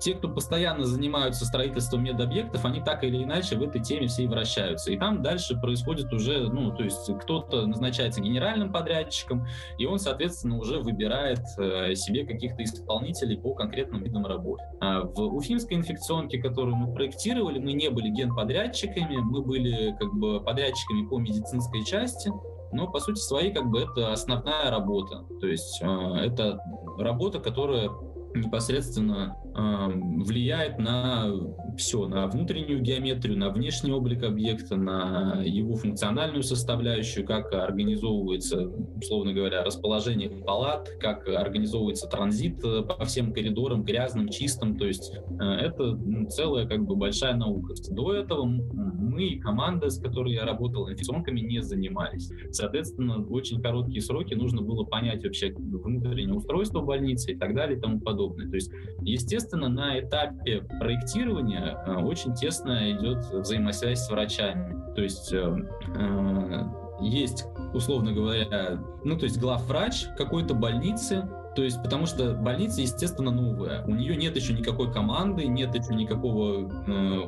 те, 0.00 0.14
кто 0.14 0.28
постоянно 0.28 0.84
занимаются 0.84 1.44
строительством 1.44 2.04
медобъектов, 2.04 2.64
они 2.64 2.80
так 2.80 3.04
или 3.04 3.22
иначе 3.22 3.56
в 3.56 3.62
этой 3.62 3.82
теме 3.82 4.06
все 4.06 4.24
и 4.24 4.26
вращаются. 4.26 4.92
И 4.92 4.96
там 4.96 5.22
дальше 5.22 5.58
происходит 5.60 6.12
уже, 6.12 6.48
ну, 6.48 6.72
то 6.72 6.84
есть 6.84 7.10
кто-то 7.22 7.66
назначается 7.66 8.20
генеральным 8.20 8.72
подрядчиком, 8.72 9.46
и 9.78 9.86
он, 9.86 9.98
соответственно, 9.98 10.58
уже 10.58 10.78
выбирает 10.78 11.40
э, 11.58 11.94
себе 11.94 12.24
каких-то 12.24 12.62
исполнителей 12.62 13.38
по 13.38 13.54
конкретным 13.54 14.02
видам 14.02 14.26
работ. 14.26 14.60
А 14.80 15.02
в 15.02 15.20
Уфимской 15.34 15.76
инфекционке, 15.76 16.38
которую 16.40 16.76
мы 16.76 16.94
проектировали, 16.94 17.58
мы 17.58 17.72
не 17.72 17.90
были 17.90 18.08
генподрядчиками, 18.10 19.16
мы 19.16 19.42
были 19.42 19.96
как 19.98 20.12
бы 20.14 20.40
подрядчиками 20.42 21.06
по 21.06 21.18
медицинской 21.18 21.84
части, 21.84 22.30
но 22.72 22.86
по 22.86 23.00
сути 23.00 23.18
своей 23.18 23.52
как 23.52 23.68
бы 23.70 23.80
это 23.80 24.12
основная 24.12 24.70
работа. 24.70 25.24
То 25.40 25.46
есть 25.46 25.80
э, 25.82 25.86
это 25.86 26.58
работа, 26.98 27.40
которая 27.40 27.90
непосредственно 28.34 29.36
э, 29.44 30.22
влияет 30.24 30.78
на 30.78 31.30
все, 31.76 32.06
на 32.08 32.26
внутреннюю 32.26 32.80
геометрию, 32.80 33.38
на 33.38 33.50
внешний 33.50 33.92
облик 33.92 34.22
объекта, 34.22 34.76
на 34.76 35.42
его 35.44 35.76
функциональную 35.76 36.42
составляющую, 36.42 37.26
как 37.26 37.52
организовывается, 37.52 38.68
условно 38.96 39.32
говоря, 39.32 39.64
расположение 39.64 40.28
палат, 40.28 40.88
как 41.00 41.28
организовывается 41.28 42.08
транзит 42.08 42.62
э, 42.64 42.82
по 42.82 43.04
всем 43.04 43.32
коридорам, 43.32 43.84
грязным, 43.84 44.28
чистым, 44.28 44.76
то 44.76 44.86
есть 44.86 45.12
э, 45.40 45.44
это 45.44 45.98
целая 46.28 46.66
как 46.66 46.84
бы 46.84 46.96
большая 46.96 47.34
наука. 47.34 47.74
До 47.90 48.12
этого 48.12 48.44
мы, 48.44 49.38
команда, 49.40 49.90
с 49.90 50.00
которой 50.00 50.34
я 50.34 50.44
работал, 50.44 50.90
инфекционками 50.90 51.40
не 51.40 51.62
занимались. 51.62 52.30
Соответственно, 52.50 53.24
очень 53.26 53.60
короткие 53.62 54.02
сроки 54.02 54.34
нужно 54.34 54.62
было 54.62 54.84
понять 54.84 55.24
вообще 55.24 55.52
внутреннее 55.54 56.34
устройство 56.34 56.80
больницы 56.80 57.32
и 57.32 57.36
так 57.36 57.54
далее 57.54 57.78
и 57.78 57.80
тому 57.80 58.00
подобное. 58.00 58.17
То 58.26 58.54
есть, 58.54 58.70
естественно, 59.00 59.68
на 59.68 59.98
этапе 60.00 60.62
проектирования 60.80 61.82
э, 61.86 61.94
очень 62.02 62.34
тесно 62.34 62.90
идет 62.92 63.24
взаимосвязь 63.32 64.00
с 64.00 64.10
врачами. 64.10 64.94
То 64.94 65.02
есть 65.02 65.32
э, 65.32 65.56
э, 65.96 66.62
есть, 67.00 67.44
условно 67.72 68.12
говоря, 68.12 68.82
ну, 69.04 69.16
то 69.16 69.24
есть 69.24 69.38
главврач 69.38 70.06
какой-то 70.16 70.54
больницы, 70.54 71.28
то 71.54 71.62
есть, 71.62 71.82
потому 71.82 72.06
что 72.06 72.34
больница, 72.34 72.82
естественно, 72.82 73.30
новая. 73.30 73.84
У 73.84 73.90
нее 73.90 74.16
нет 74.16 74.36
еще 74.36 74.52
никакой 74.52 74.92
команды, 74.92 75.46
нет 75.46 75.74
еще 75.74 75.94
никакого, 75.94 76.70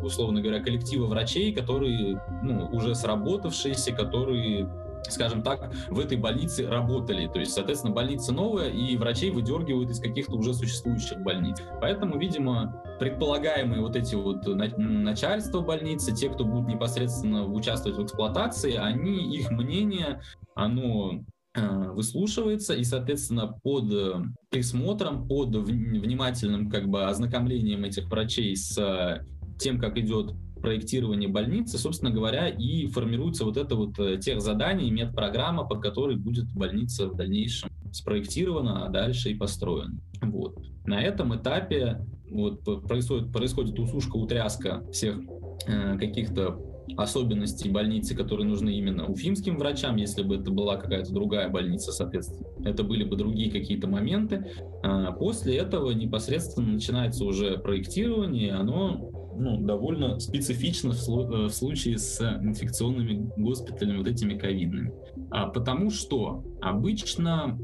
условно 0.04 0.40
говоря, 0.40 0.62
коллектива 0.62 1.06
врачей, 1.06 1.52
которые 1.52 2.23
ну, 2.42 2.68
уже 2.70 2.94
сработавшиеся, 2.94 3.92
которые 3.92 4.68
скажем 5.09 5.42
так, 5.42 5.73
в 5.88 5.99
этой 5.99 6.16
больнице 6.16 6.69
работали. 6.69 7.28
То 7.28 7.40
есть, 7.40 7.52
соответственно, 7.52 7.95
больница 7.95 8.33
новая, 8.33 8.71
и 8.71 8.97
врачей 8.97 9.30
выдергивают 9.30 9.90
из 9.90 10.00
каких-то 10.00 10.37
уже 10.37 10.54
существующих 10.54 11.19
больниц. 11.21 11.59
Поэтому, 11.80 12.19
видимо, 12.19 12.83
предполагаемые 12.99 13.80
вот 13.80 13.97
эти 13.97 14.14
вот 14.14 14.47
начальства 14.47 15.61
больницы, 15.61 16.14
те, 16.14 16.28
кто 16.28 16.45
будут 16.45 16.69
непосредственно 16.69 17.47
участвовать 17.47 17.99
в 17.99 18.04
эксплуатации, 18.04 18.75
они, 18.75 19.35
их 19.35 19.50
мнение, 19.50 20.21
оно 20.54 21.21
Э, 21.52 21.90
выслушивается 21.90 22.75
и, 22.75 22.85
соответственно, 22.85 23.49
под 23.49 23.92
э, 23.92 24.23
присмотром, 24.50 25.26
под 25.26 25.57
внимательным 25.57 26.71
как 26.71 26.87
бы 26.87 27.07
ознакомлением 27.07 27.83
этих 27.83 28.09
врачей 28.09 28.54
с 28.54 28.78
э, 28.78 29.25
тем, 29.59 29.80
как 29.80 29.99
идет 29.99 30.33
проектирование 30.61 31.29
больницы, 31.29 31.79
собственно 31.79 32.11
говоря, 32.11 32.49
и 32.49 32.87
формируется 32.87 33.45
вот 33.45 33.57
это 33.57 33.75
вот 33.75 33.97
тех 34.21 34.40
заданий 34.40 34.90
медпрограмма, 34.90 35.64
по 35.64 35.76
которой 35.76 36.17
будет 36.17 36.52
больница 36.52 37.09
в 37.09 37.17
дальнейшем 37.17 37.71
спроектирована, 37.93 38.87
а 38.87 38.88
дальше 38.88 39.31
и 39.31 39.35
построена. 39.35 39.99
Вот. 40.23 40.59
На 40.85 41.02
этом 41.02 41.37
этапе 41.37 42.05
вот 42.31 42.62
происходит, 42.87 43.33
происходит 43.33 43.79
усушка, 43.79 44.17
утряска 44.17 44.85
всех 44.93 45.19
э, 45.67 45.99
каких-то 45.99 46.59
особенностей 46.97 47.69
больницы, 47.69 48.14
которые 48.14 48.47
нужны 48.49 48.71
именно 48.71 49.07
уфимским 49.07 49.59
врачам, 49.59 49.97
если 49.97 50.23
бы 50.23 50.37
это 50.37 50.50
была 50.50 50.76
какая-то 50.76 51.12
другая 51.12 51.49
больница, 51.49 51.93
соответственно, 51.93 52.47
это 52.64 52.83
были 52.83 53.05
бы 53.05 53.17
другие 53.17 53.50
какие-то 53.50 53.87
моменты. 53.87 54.50
А 54.83 55.12
после 55.12 55.57
этого 55.57 55.93
непосредственно 55.93 56.73
начинается 56.73 57.25
уже 57.25 57.59
проектирование, 57.59 58.52
оно 58.52 59.11
ну, 59.40 59.59
довольно 59.59 60.20
специфично 60.20 60.92
в, 60.92 61.09
э, 61.09 61.44
в 61.47 61.50
случае 61.50 61.99
с 61.99 62.20
инфекционными 62.20 63.30
госпиталями, 63.37 63.99
вот 63.99 64.06
этими 64.06 64.38
ковидными. 64.38 64.92
А, 65.30 65.49
потому 65.49 65.90
что 65.90 66.44
обычно 66.61 67.59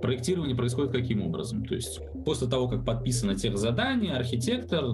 проектирование 0.00 0.56
происходит 0.56 0.92
каким 0.92 1.22
образом? 1.22 1.64
То 1.64 1.74
есть 1.74 2.00
после 2.24 2.48
того, 2.48 2.68
как 2.68 2.84
подписано 2.84 3.36
тех 3.36 3.56
задание, 3.56 4.14
архитектор, 4.14 4.84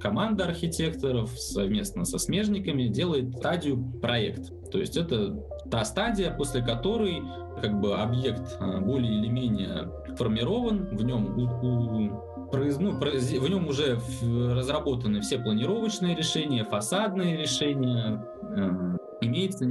команда 0.00 0.46
архитекторов 0.46 1.30
совместно 1.38 2.04
со 2.04 2.18
смежниками 2.18 2.88
делает 2.88 3.36
стадию 3.36 3.82
проект. 4.00 4.52
То 4.70 4.78
есть 4.78 4.96
это 4.96 5.42
та 5.70 5.84
стадия, 5.84 6.34
после 6.34 6.62
которой 6.62 7.22
как 7.60 7.80
бы 7.80 7.96
объект 7.96 8.56
а, 8.60 8.80
более 8.80 9.18
или 9.18 9.28
менее 9.28 9.90
формирован, 10.16 10.96
в 10.96 11.04
нем 11.04 11.38
у, 11.38 11.42
у, 11.66 12.35
ну, 12.52 12.98
в 12.98 13.48
нем 13.48 13.68
уже 13.68 13.98
разработаны 14.22 15.20
все 15.20 15.38
планировочные 15.38 16.14
решения, 16.14 16.64
фасадные 16.64 17.36
решения, 17.36 18.24
э, 18.42 18.96
имеется 19.22 19.64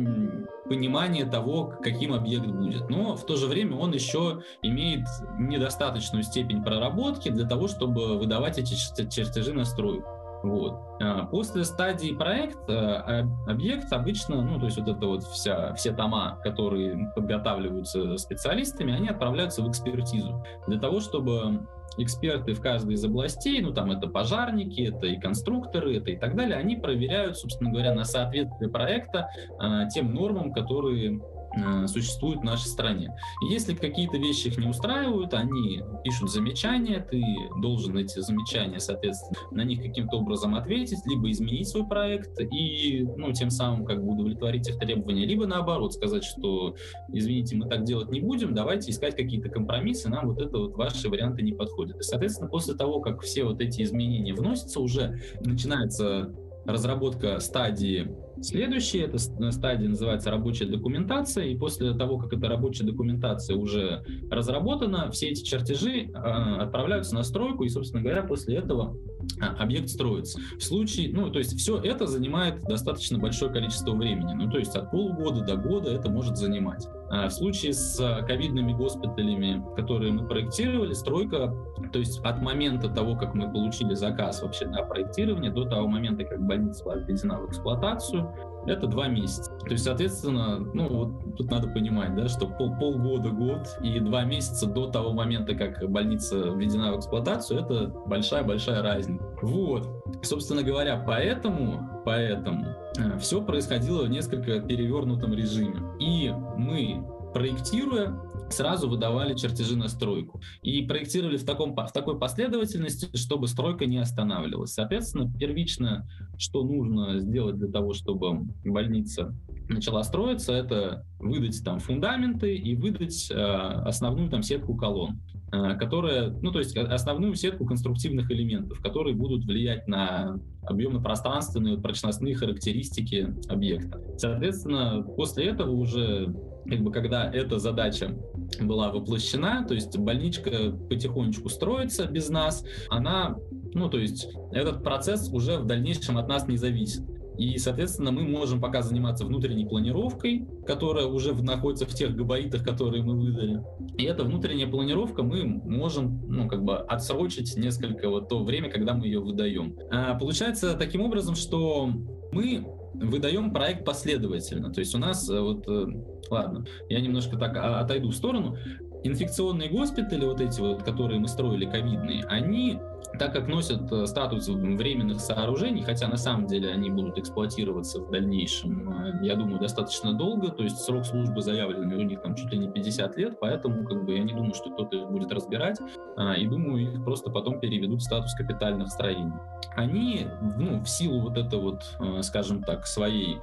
понимание 0.66 1.26
того, 1.26 1.74
каким 1.82 2.14
объект 2.14 2.48
будет. 2.48 2.90
Но 2.90 3.16
в 3.16 3.26
то 3.26 3.36
же 3.36 3.48
время 3.48 3.76
он 3.78 3.94
еще 3.94 4.42
имеет 4.62 5.06
недостаточную 5.40 6.24
степень 6.24 6.64
проработки 6.64 7.30
для 7.30 7.48
того, 7.48 7.68
чтобы 7.68 8.18
выдавать 8.18 8.58
эти 8.58 8.74
чертежи 9.10 9.54
на 9.54 9.66
стройку. 9.66 10.15
Вот. 10.46 10.80
А 11.02 11.26
после 11.26 11.64
стадии 11.64 12.14
проекта 12.14 13.02
а, 13.02 13.52
объект 13.52 13.92
обычно, 13.92 14.44
ну, 14.44 14.60
то 14.60 14.66
есть 14.66 14.78
вот 14.78 14.88
это 14.88 15.08
вот 15.08 15.24
вся, 15.24 15.74
все 15.74 15.92
тома, 15.92 16.40
которые 16.44 17.12
подготавливаются 17.16 18.16
специалистами, 18.18 18.94
они 18.94 19.10
отправляются 19.10 19.64
в 19.64 19.70
экспертизу 19.70 20.44
для 20.68 20.80
того, 20.80 21.00
чтобы 21.00 21.66
эксперты 21.98 22.54
в 22.54 22.62
каждой 22.62 22.94
из 22.94 23.04
областей, 23.04 23.60
ну 23.62 23.74
там 23.74 23.92
это 23.92 24.08
пожарники, 24.08 24.82
это 24.82 25.08
и 25.08 25.20
конструкторы, 25.20 25.98
это 25.98 26.12
и 26.12 26.18
так 26.18 26.36
далее, 26.36 26.58
они 26.58 26.76
проверяют, 26.76 27.38
собственно 27.38 27.72
говоря, 27.72 27.96
на 27.96 28.04
соответствие 28.04 28.70
проекта 28.70 29.30
э, 29.60 29.88
тем 29.94 30.14
нормам, 30.14 30.54
которые 30.54 31.22
Э, 31.58 31.88
существуют 31.88 32.42
в 32.42 32.44
нашей 32.44 32.68
стране. 32.68 33.16
И 33.42 33.54
если 33.54 33.74
какие-то 33.74 34.18
вещи 34.18 34.48
их 34.48 34.58
не 34.58 34.68
устраивают, 34.68 35.34
они 35.34 35.82
пишут 36.04 36.30
замечания, 36.30 37.00
ты 37.00 37.22
должен 37.62 37.98
эти 37.98 38.20
замечания, 38.20 38.80
соответственно, 38.80 39.40
на 39.52 39.64
них 39.64 39.82
каким-то 39.82 40.18
образом 40.18 40.56
ответить, 40.56 41.00
либо 41.06 41.32
изменить 41.32 41.70
свой 41.70 41.88
проект 41.88 42.40
и, 42.42 43.08
ну, 43.16 43.32
тем 43.32 43.50
самым 43.50 43.86
как 43.86 44.04
бы 44.04 44.14
удовлетворить 44.14 44.68
их 44.68 44.78
требования, 44.78 45.26
либо 45.26 45.46
наоборот 45.46 45.94
сказать, 45.94 46.24
что, 46.24 46.76
извините, 47.14 47.56
мы 47.56 47.70
так 47.70 47.84
делать 47.84 48.10
не 48.10 48.20
будем, 48.20 48.54
давайте 48.54 48.92
искать 48.92 49.16
какие-то 49.16 49.50
компромиссы, 49.50 50.10
нам 50.10 50.28
вот 50.28 50.42
это 50.42 50.58
вот 50.58 50.76
ваши 50.76 51.10
варианты 51.10 51.42
не 51.42 51.54
подходят. 51.54 51.98
И, 52.00 52.04
соответственно, 52.04 52.50
после 52.50 52.74
того, 52.74 53.00
как 53.00 53.22
все 53.22 53.46
вот 53.46 53.62
эти 53.62 53.82
изменения 53.82 54.34
вносятся, 54.34 54.82
уже 54.82 55.20
начинается 55.40 56.34
разработка 56.66 57.40
стадии 57.40 58.10
следующей. 58.42 59.00
Эта 59.00 59.18
стадия 59.18 59.90
называется 59.90 60.32
рабочая 60.32 60.66
документация. 60.66 61.46
И 61.46 61.58
после 61.58 61.94
того, 61.94 62.18
как 62.18 62.34
эта 62.34 62.48
рабочая 62.48 62.84
документация 62.84 63.56
уже 63.56 64.04
разработана, 64.30 65.12
все 65.12 65.30
эти 65.30 65.44
чертежи 65.44 66.04
э, 66.04 66.12
отправляются 66.14 67.16
на 67.16 67.24
стройку. 67.24 67.64
И, 67.64 67.70
собственно 67.70 68.02
говоря, 68.02 68.24
после 68.24 68.56
этого 68.58 68.98
а, 69.42 69.64
объект 69.64 69.90
строится. 69.90 70.40
В 70.58 70.64
случае, 70.64 71.12
ну, 71.14 71.30
то 71.30 71.40
есть 71.40 71.58
все 71.58 71.78
это 71.78 72.08
занимает 72.08 72.62
достаточно 72.64 73.18
большое 73.18 73.52
количество 73.52 73.94
времени. 73.94 74.34
Ну, 74.34 74.50
то 74.50 74.58
есть 74.58 74.76
от 74.76 74.92
полугода 74.92 75.42
до 75.42 75.56
года 75.56 75.92
это 75.92 76.10
может 76.10 76.38
занимать. 76.38 76.88
А 77.10 77.28
в 77.28 77.34
случае 77.34 77.74
с 77.74 77.98
ковидными 78.28 78.74
госпиталями, 78.74 79.64
которые 79.76 80.12
мы 80.12 80.28
проектировали, 80.28 80.94
стройка, 80.94 81.54
то 81.92 82.00
есть 82.00 82.20
от 82.20 82.42
момента 82.42 82.90
того, 82.90 83.16
как 83.16 83.36
мы 83.36 83.52
получили 83.52 83.94
заказ 83.94 84.42
вообще 84.42 84.68
на 84.68 84.84
проектирование, 84.84 85.52
до 85.52 85.66
того 85.66 85.88
момента, 85.88 86.24
как 86.24 86.46
больница 86.46 86.84
была 86.84 86.96
введена 86.96 87.40
в 87.40 87.50
эксплуатацию, 87.50 88.25
это 88.68 88.88
два 88.88 89.08
месяца. 89.08 89.52
То 89.60 89.72
есть, 89.72 89.84
соответственно, 89.84 90.58
ну 90.58 90.88
вот 90.88 91.36
тут 91.38 91.52
надо 91.52 91.68
понимать, 91.68 92.16
да, 92.16 92.28
что 92.28 92.48
пол, 92.48 92.76
полгода, 92.80 93.30
год 93.30 93.78
и 93.82 94.00
два 94.00 94.24
месяца 94.24 94.66
до 94.66 94.88
того 94.88 95.14
момента, 95.14 95.56
как 95.56 95.90
больница 95.90 96.50
введена 96.50 96.94
в 96.94 96.98
эксплуатацию, 97.00 97.60
это 97.62 97.88
большая-большая 98.08 98.82
разница. 98.82 99.24
Вот. 99.42 99.88
Собственно 100.24 100.64
говоря, 100.64 101.04
поэтому, 101.06 102.02
поэтому 102.06 102.66
э, 102.98 103.18
все 103.20 103.42
происходило 103.42 104.04
в 104.04 104.10
несколько 104.10 104.60
перевернутом 104.60 105.34
режиме. 105.34 105.82
И 106.00 106.34
мы 106.58 107.06
проектируя, 107.36 108.18
сразу 108.50 108.88
выдавали 108.88 109.34
чертежи 109.36 109.76
на 109.76 109.90
стройку. 109.90 110.40
И 110.64 110.84
проектировали 110.84 111.36
в, 111.36 111.44
таком, 111.44 111.76
в 111.76 111.92
такой 111.92 112.18
последовательности, 112.18 113.10
чтобы 113.14 113.50
стройка 113.50 113.86
не 113.86 113.98
останавливалась. 113.98 114.72
Соответственно, 114.72 115.30
первично, 115.38 116.08
что 116.38 116.64
нужно 116.64 117.20
сделать 117.20 117.58
для 117.58 117.68
того, 117.68 117.92
чтобы 117.92 118.46
больница 118.64 119.36
начала 119.68 120.02
строиться, 120.04 120.54
это 120.54 121.06
выдать 121.20 121.62
там 121.62 121.80
фундаменты 121.80 122.56
и 122.56 122.74
выдать 122.74 123.30
э, 123.30 123.36
основную 123.36 124.30
там 124.30 124.42
сетку 124.42 124.78
колонн, 124.78 125.20
которая, 125.52 126.30
ну 126.42 126.52
то 126.52 126.60
есть 126.60 126.76
основную 126.76 127.36
сетку 127.36 127.66
конструктивных 127.66 128.30
элементов, 128.32 128.82
которые 128.82 129.16
будут 129.16 129.46
влиять 129.46 129.88
на 129.88 130.40
объемно-пространственные 130.64 131.78
прочностные 131.78 132.36
характеристики 132.36 133.34
объекта. 133.48 134.02
Соответственно, 134.18 135.04
после 135.16 135.46
этого 135.46 135.72
уже 135.72 136.34
как 136.68 136.82
бы 136.82 136.92
когда 136.92 137.32
эта 137.32 137.60
задача 137.60 138.16
была 138.60 138.92
воплощена, 138.92 139.66
то 139.68 139.74
есть 139.74 139.98
больничка 139.98 140.72
потихонечку 140.90 141.50
строится 141.50 142.06
без 142.06 142.30
нас, 142.30 142.66
она, 142.90 143.38
ну 143.74 143.90
то 143.90 144.00
есть 144.00 144.28
этот 144.52 144.84
процесс 144.84 145.30
уже 145.32 145.58
в 145.58 145.66
дальнейшем 145.66 146.18
от 146.18 146.28
нас 146.28 146.48
не 146.48 146.58
зависит. 146.58 147.04
И, 147.38 147.58
соответственно, 147.58 148.12
мы 148.12 148.24
можем 148.24 148.62
пока 148.62 148.82
заниматься 148.82 149.26
внутренней 149.26 149.66
планировкой, 149.66 150.48
которая 150.66 151.06
уже 151.06 151.34
находится 151.34 151.86
в 151.86 151.94
тех 151.94 152.16
габаритах, 152.16 152.64
которые 152.64 153.04
мы 153.04 153.20
выдали. 153.20 153.62
И 153.98 154.04
эта 154.04 154.24
внутренняя 154.24 154.68
планировка 154.68 155.24
мы 155.24 155.44
можем, 155.46 156.22
ну, 156.28 156.48
как 156.48 156.64
бы 156.64 156.78
отсрочить 156.78 157.56
несколько 157.58 158.10
вот 158.10 158.30
то 158.30 158.44
время, 158.44 158.70
когда 158.70 158.94
мы 158.94 159.06
ее 159.06 159.20
выдаем. 159.20 159.78
А, 159.92 160.16
получается 160.16 160.76
таким 160.78 161.02
образом, 161.02 161.36
что 161.36 161.90
мы 162.32 162.66
выдаем 162.94 163.52
проект 163.52 163.86
последовательно. 163.86 164.72
То 164.72 164.80
есть 164.80 164.96
у 164.96 164.98
нас 164.98 165.30
э, 165.30 165.40
вот, 165.40 165.68
э, 165.68 165.86
ладно, 166.30 166.66
я 166.90 167.02
немножко 167.02 167.38
так 167.38 167.56
а, 167.58 167.80
отойду 167.80 168.10
в 168.10 168.16
сторону. 168.16 168.58
Инфекционные 169.04 169.70
госпитали, 169.70 170.26
вот 170.26 170.42
эти 170.42 170.60
вот, 170.60 170.84
которые 170.84 171.20
мы 171.20 171.28
строили, 171.28 171.66
ковидные, 171.66 172.24
они 172.26 172.80
так 173.18 173.34
как 173.34 173.48
носят 173.48 173.92
э, 173.92 174.06
статус 174.06 174.48
временных 174.48 175.20
сооружений, 175.20 175.84
хотя 175.84 176.08
на 176.08 176.18
самом 176.18 176.48
деле 176.48 176.72
они 176.72 176.90
будут 176.90 177.18
эксплуатироваться 177.18 178.02
в 178.02 178.12
дальнейшем, 178.12 178.90
э, 178.90 179.26
я 179.26 179.36
думаю, 179.36 179.60
достаточно 179.60 180.14
долго, 180.14 180.50
то 180.50 180.64
есть 180.64 180.78
срок 180.78 181.06
службы 181.06 181.42
заявленный 181.42 181.96
у 181.98 182.04
них 182.04 182.22
там 182.22 182.36
чуть 182.36 182.52
ли 182.52 182.58
не 182.58 182.70
50 182.70 183.18
лет, 183.18 183.40
поэтому 183.40 183.86
как 183.86 184.06
бы 184.06 184.16
я 184.16 184.24
не 184.24 184.34
думаю, 184.34 184.54
что 184.54 184.72
кто-то 184.72 184.98
их 184.98 185.10
будет 185.10 185.32
разбирать, 185.32 185.80
а, 186.18 186.34
и 186.34 186.48
думаю, 186.48 186.94
их 186.94 187.04
просто 187.04 187.30
потом 187.30 187.60
переведут 187.60 188.02
в 188.02 188.04
статус 188.04 188.34
капитальных 188.36 188.90
строений. 188.90 189.34
Они, 189.76 190.28
ну, 190.58 190.82
в 190.82 190.88
силу 190.88 191.22
вот 191.22 191.38
этой 191.38 191.60
вот, 191.60 191.82
э, 192.00 192.22
скажем 192.22 192.64
так, 192.64 192.86
своей 192.86 193.40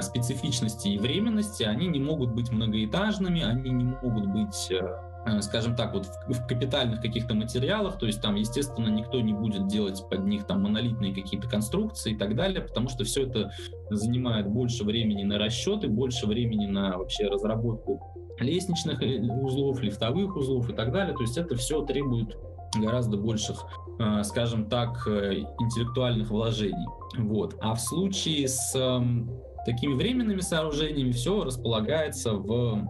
специфичности 0.00 0.90
и 0.90 0.98
временности, 0.98 1.64
они 1.64 1.88
не 1.88 1.98
могут 1.98 2.32
быть 2.32 2.52
многоэтажными, 2.52 3.42
они 3.42 3.70
не 3.70 3.82
могут 3.82 4.26
быть 4.26 4.70
Э, 4.70 5.11
скажем 5.40 5.76
так, 5.76 5.94
вот 5.94 6.06
в, 6.06 6.32
в 6.32 6.46
капитальных 6.46 7.00
каких-то 7.00 7.34
материалах, 7.34 7.98
то 7.98 8.06
есть 8.06 8.20
там, 8.20 8.34
естественно, 8.34 8.88
никто 8.88 9.20
не 9.20 9.32
будет 9.32 9.68
делать 9.68 10.02
под 10.10 10.26
них 10.26 10.44
там 10.44 10.62
монолитные 10.62 11.14
какие-то 11.14 11.48
конструкции 11.48 12.12
и 12.12 12.16
так 12.16 12.34
далее, 12.34 12.60
потому 12.60 12.88
что 12.88 13.04
все 13.04 13.26
это 13.26 13.52
занимает 13.90 14.48
больше 14.48 14.84
времени 14.84 15.22
на 15.22 15.38
расчеты, 15.38 15.88
больше 15.88 16.26
времени 16.26 16.66
на 16.66 16.98
вообще 16.98 17.28
разработку 17.28 18.00
лестничных 18.40 19.02
э, 19.02 19.20
узлов, 19.20 19.80
лифтовых 19.80 20.36
узлов 20.36 20.68
и 20.70 20.72
так 20.72 20.92
далее. 20.92 21.14
То 21.14 21.22
есть 21.22 21.38
это 21.38 21.54
все 21.54 21.82
требует 21.82 22.36
гораздо 22.74 23.16
больших, 23.16 23.64
э, 24.00 24.22
скажем 24.24 24.68
так, 24.68 25.06
интеллектуальных 25.06 26.30
вложений. 26.30 26.86
Вот. 27.18 27.56
А 27.60 27.74
в 27.74 27.80
случае 27.80 28.48
с 28.48 28.74
эм, 28.74 29.30
такими 29.64 29.94
временными 29.94 30.40
сооружениями 30.40 31.12
все 31.12 31.44
располагается 31.44 32.34
в, 32.34 32.86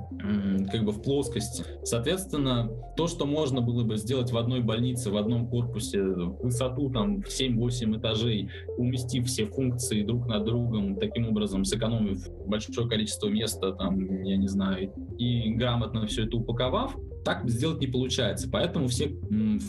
как 0.71 0.85
бы 0.85 0.93
в 0.93 1.03
плоскости. 1.03 1.65
Соответственно, 1.85 2.71
то, 2.97 3.07
что 3.07 3.27
можно 3.27 3.61
было 3.61 3.85
бы 3.85 3.97
сделать 3.97 4.33
в 4.33 4.37
одной 4.37 4.61
больнице, 4.61 5.11
в 5.11 5.17
одном 5.17 5.49
корпусе, 5.49 6.03
высоту 6.03 6.91
там 6.91 7.23
в 7.23 7.27
7-8 7.27 7.99
этажей, 7.99 8.49
уместив 8.79 9.27
все 9.27 9.47
функции 9.47 10.03
друг 10.03 10.27
над 10.27 10.45
другом, 10.45 10.97
таким 10.97 11.29
образом 11.29 11.65
сэкономив 11.65 12.29
большое 12.47 12.89
количество 12.89 13.29
места, 13.29 13.73
там, 13.73 14.23
я 14.23 14.37
не 14.37 14.49
знаю, 14.49 14.93
и 15.19 15.53
грамотно 15.55 16.07
все 16.07 16.25
это 16.25 16.37
упаковав, 16.37 16.97
так 17.25 17.49
сделать 17.49 17.81
не 17.81 17.87
получается. 17.87 18.49
Поэтому 18.51 18.89
все 18.89 19.17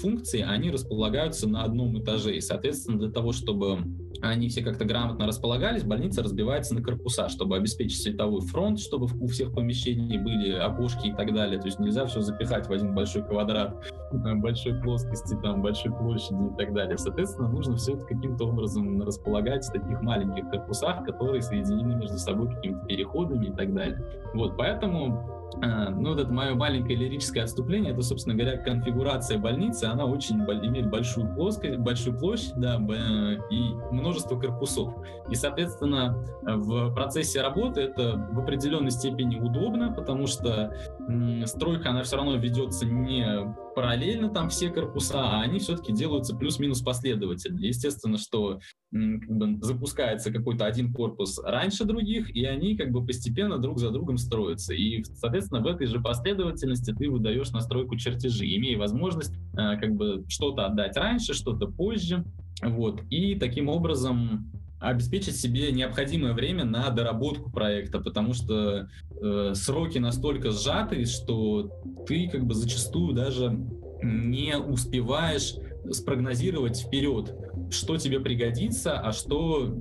функции, 0.02 0.42
они 0.42 0.72
располагаются 0.72 1.48
на 1.48 1.64
одном 1.64 2.00
этаже. 2.00 2.36
И, 2.36 2.42
соответственно, 2.42 3.00
для 3.00 3.10
того, 3.10 3.32
чтобы 3.32 3.80
они 4.22 4.50
все 4.50 4.62
как-то 4.62 4.86
грамотно 4.86 5.28
располагались, 5.28 5.84
больница 5.84 6.24
разбивается 6.24 6.74
на 6.74 6.82
корпуса, 6.82 7.30
чтобы 7.30 7.58
обеспечить 7.58 8.02
световой 8.02 8.42
фронт, 8.42 8.80
чтобы 8.80 9.08
у 9.20 9.28
всех 9.28 9.54
помещений 9.54 10.18
были 10.18 10.54
окошки 10.54 11.08
и 11.08 11.14
так 11.14 11.34
далее. 11.34 11.60
То 11.60 11.68
есть 11.68 11.80
нельзя 11.80 12.06
все 12.06 12.22
запихать 12.22 12.68
в 12.68 12.72
один 12.72 12.96
большой 12.96 13.24
квадрат 13.24 13.76
большой 14.36 14.80
плоскости, 14.80 15.36
там, 15.42 15.62
большой 15.62 15.92
площади 15.92 16.54
и 16.54 16.58
так 16.58 16.74
далее. 16.74 16.98
Соответственно, 16.98 17.50
нужно 17.50 17.76
все 17.76 17.94
это 17.94 18.06
каким-то 18.06 18.46
образом 18.46 19.02
располагать 19.02 19.66
в 19.66 19.72
таких 19.72 20.02
маленьких 20.02 20.50
корпусах, 20.50 21.04
которые 21.04 21.42
соединены 21.42 21.96
между 21.96 22.18
собой 22.18 22.54
какими-то 22.54 22.86
переходами 22.86 23.48
и 23.48 23.52
так 23.52 23.74
далее. 23.74 24.00
Вот, 24.34 24.56
поэтому 24.56 25.43
ну, 25.56 26.10
вот 26.10 26.20
это 26.20 26.32
мое 26.32 26.54
маленькое 26.54 26.98
лирическое 26.98 27.44
отступление, 27.44 27.94
это, 27.94 28.02
собственно 28.02 28.36
говоря, 28.36 28.58
конфигурация 28.58 29.38
больницы, 29.38 29.86
она 29.86 30.06
очень 30.06 30.38
имеет 30.38 30.90
большую 30.90 31.34
плоскость, 31.36 31.78
большую 31.78 32.18
площадь, 32.18 32.54
да, 32.58 32.76
и 33.50 33.74
множество 33.92 34.40
корпусов. 34.40 34.94
И, 35.30 35.36
соответственно, 35.36 36.18
в 36.42 36.94
процессе 36.94 37.42
работы 37.42 37.82
это 37.82 38.28
в 38.32 38.40
определенной 38.40 38.92
степени 38.92 39.40
удобно, 39.40 39.92
потому 39.92 40.28
что 40.28 40.74
стройка, 41.46 41.90
она 41.90 42.04
все 42.04 42.18
равно 42.18 42.36
ведется 42.36 42.86
не 42.86 43.26
параллельно 43.76 44.30
там 44.30 44.50
все 44.50 44.70
корпуса, 44.70 45.22
а 45.22 45.42
они 45.42 45.60
все-таки 45.60 45.94
делаются 45.94 46.36
плюс-минус 46.36 46.82
последовательно. 46.82 47.60
Естественно, 47.60 48.18
что 48.18 48.60
как 48.94 49.30
бы, 49.30 49.58
запускается 49.62 50.32
какой-то 50.32 50.66
один 50.66 50.94
корпус 50.94 51.40
раньше 51.44 51.84
других, 51.84 52.30
и 52.36 52.46
они 52.46 52.78
как 52.78 52.92
бы 52.92 53.04
постепенно 53.04 53.58
друг 53.58 53.80
за 53.80 53.90
другом 53.90 54.18
строятся. 54.18 54.74
И, 54.74 55.04
соответственно, 55.04 55.62
в 55.62 55.68
этой 55.68 55.88
же 55.88 56.00
последовательности 56.00 56.94
ты 56.94 57.10
выдаешь 57.10 57.52
настройку 57.52 57.96
чертежи, 57.96 58.46
имея 58.46 58.78
возможность 58.78 59.34
э, 59.54 59.78
как 59.80 59.96
бы 59.96 60.24
что-то 60.28 60.68
отдать 60.68 60.96
раньше, 60.96 61.34
что-то 61.34 61.68
позже. 61.68 62.24
Вот. 62.62 63.02
И 63.10 63.36
таким 63.36 63.68
образом 63.68 64.52
обеспечить 64.80 65.38
себе 65.38 65.72
необходимое 65.72 66.34
время 66.34 66.66
на 66.66 66.90
доработку 66.90 67.50
проекта, 67.50 68.00
потому 68.00 68.34
что 68.34 68.90
э, 69.22 69.54
сроки 69.56 69.98
настолько 69.98 70.52
сжаты, 70.52 71.06
что 71.06 71.72
ты 72.06 72.30
как 72.30 72.46
бы 72.46 72.54
зачастую 72.54 73.16
даже 73.16 73.58
не 74.04 74.58
успеваешь 74.58 75.56
спрогнозировать 75.92 76.80
вперед, 76.80 77.36
что 77.74 77.98
тебе 77.98 78.20
пригодится, 78.20 79.00
а 79.00 79.12
что, 79.12 79.74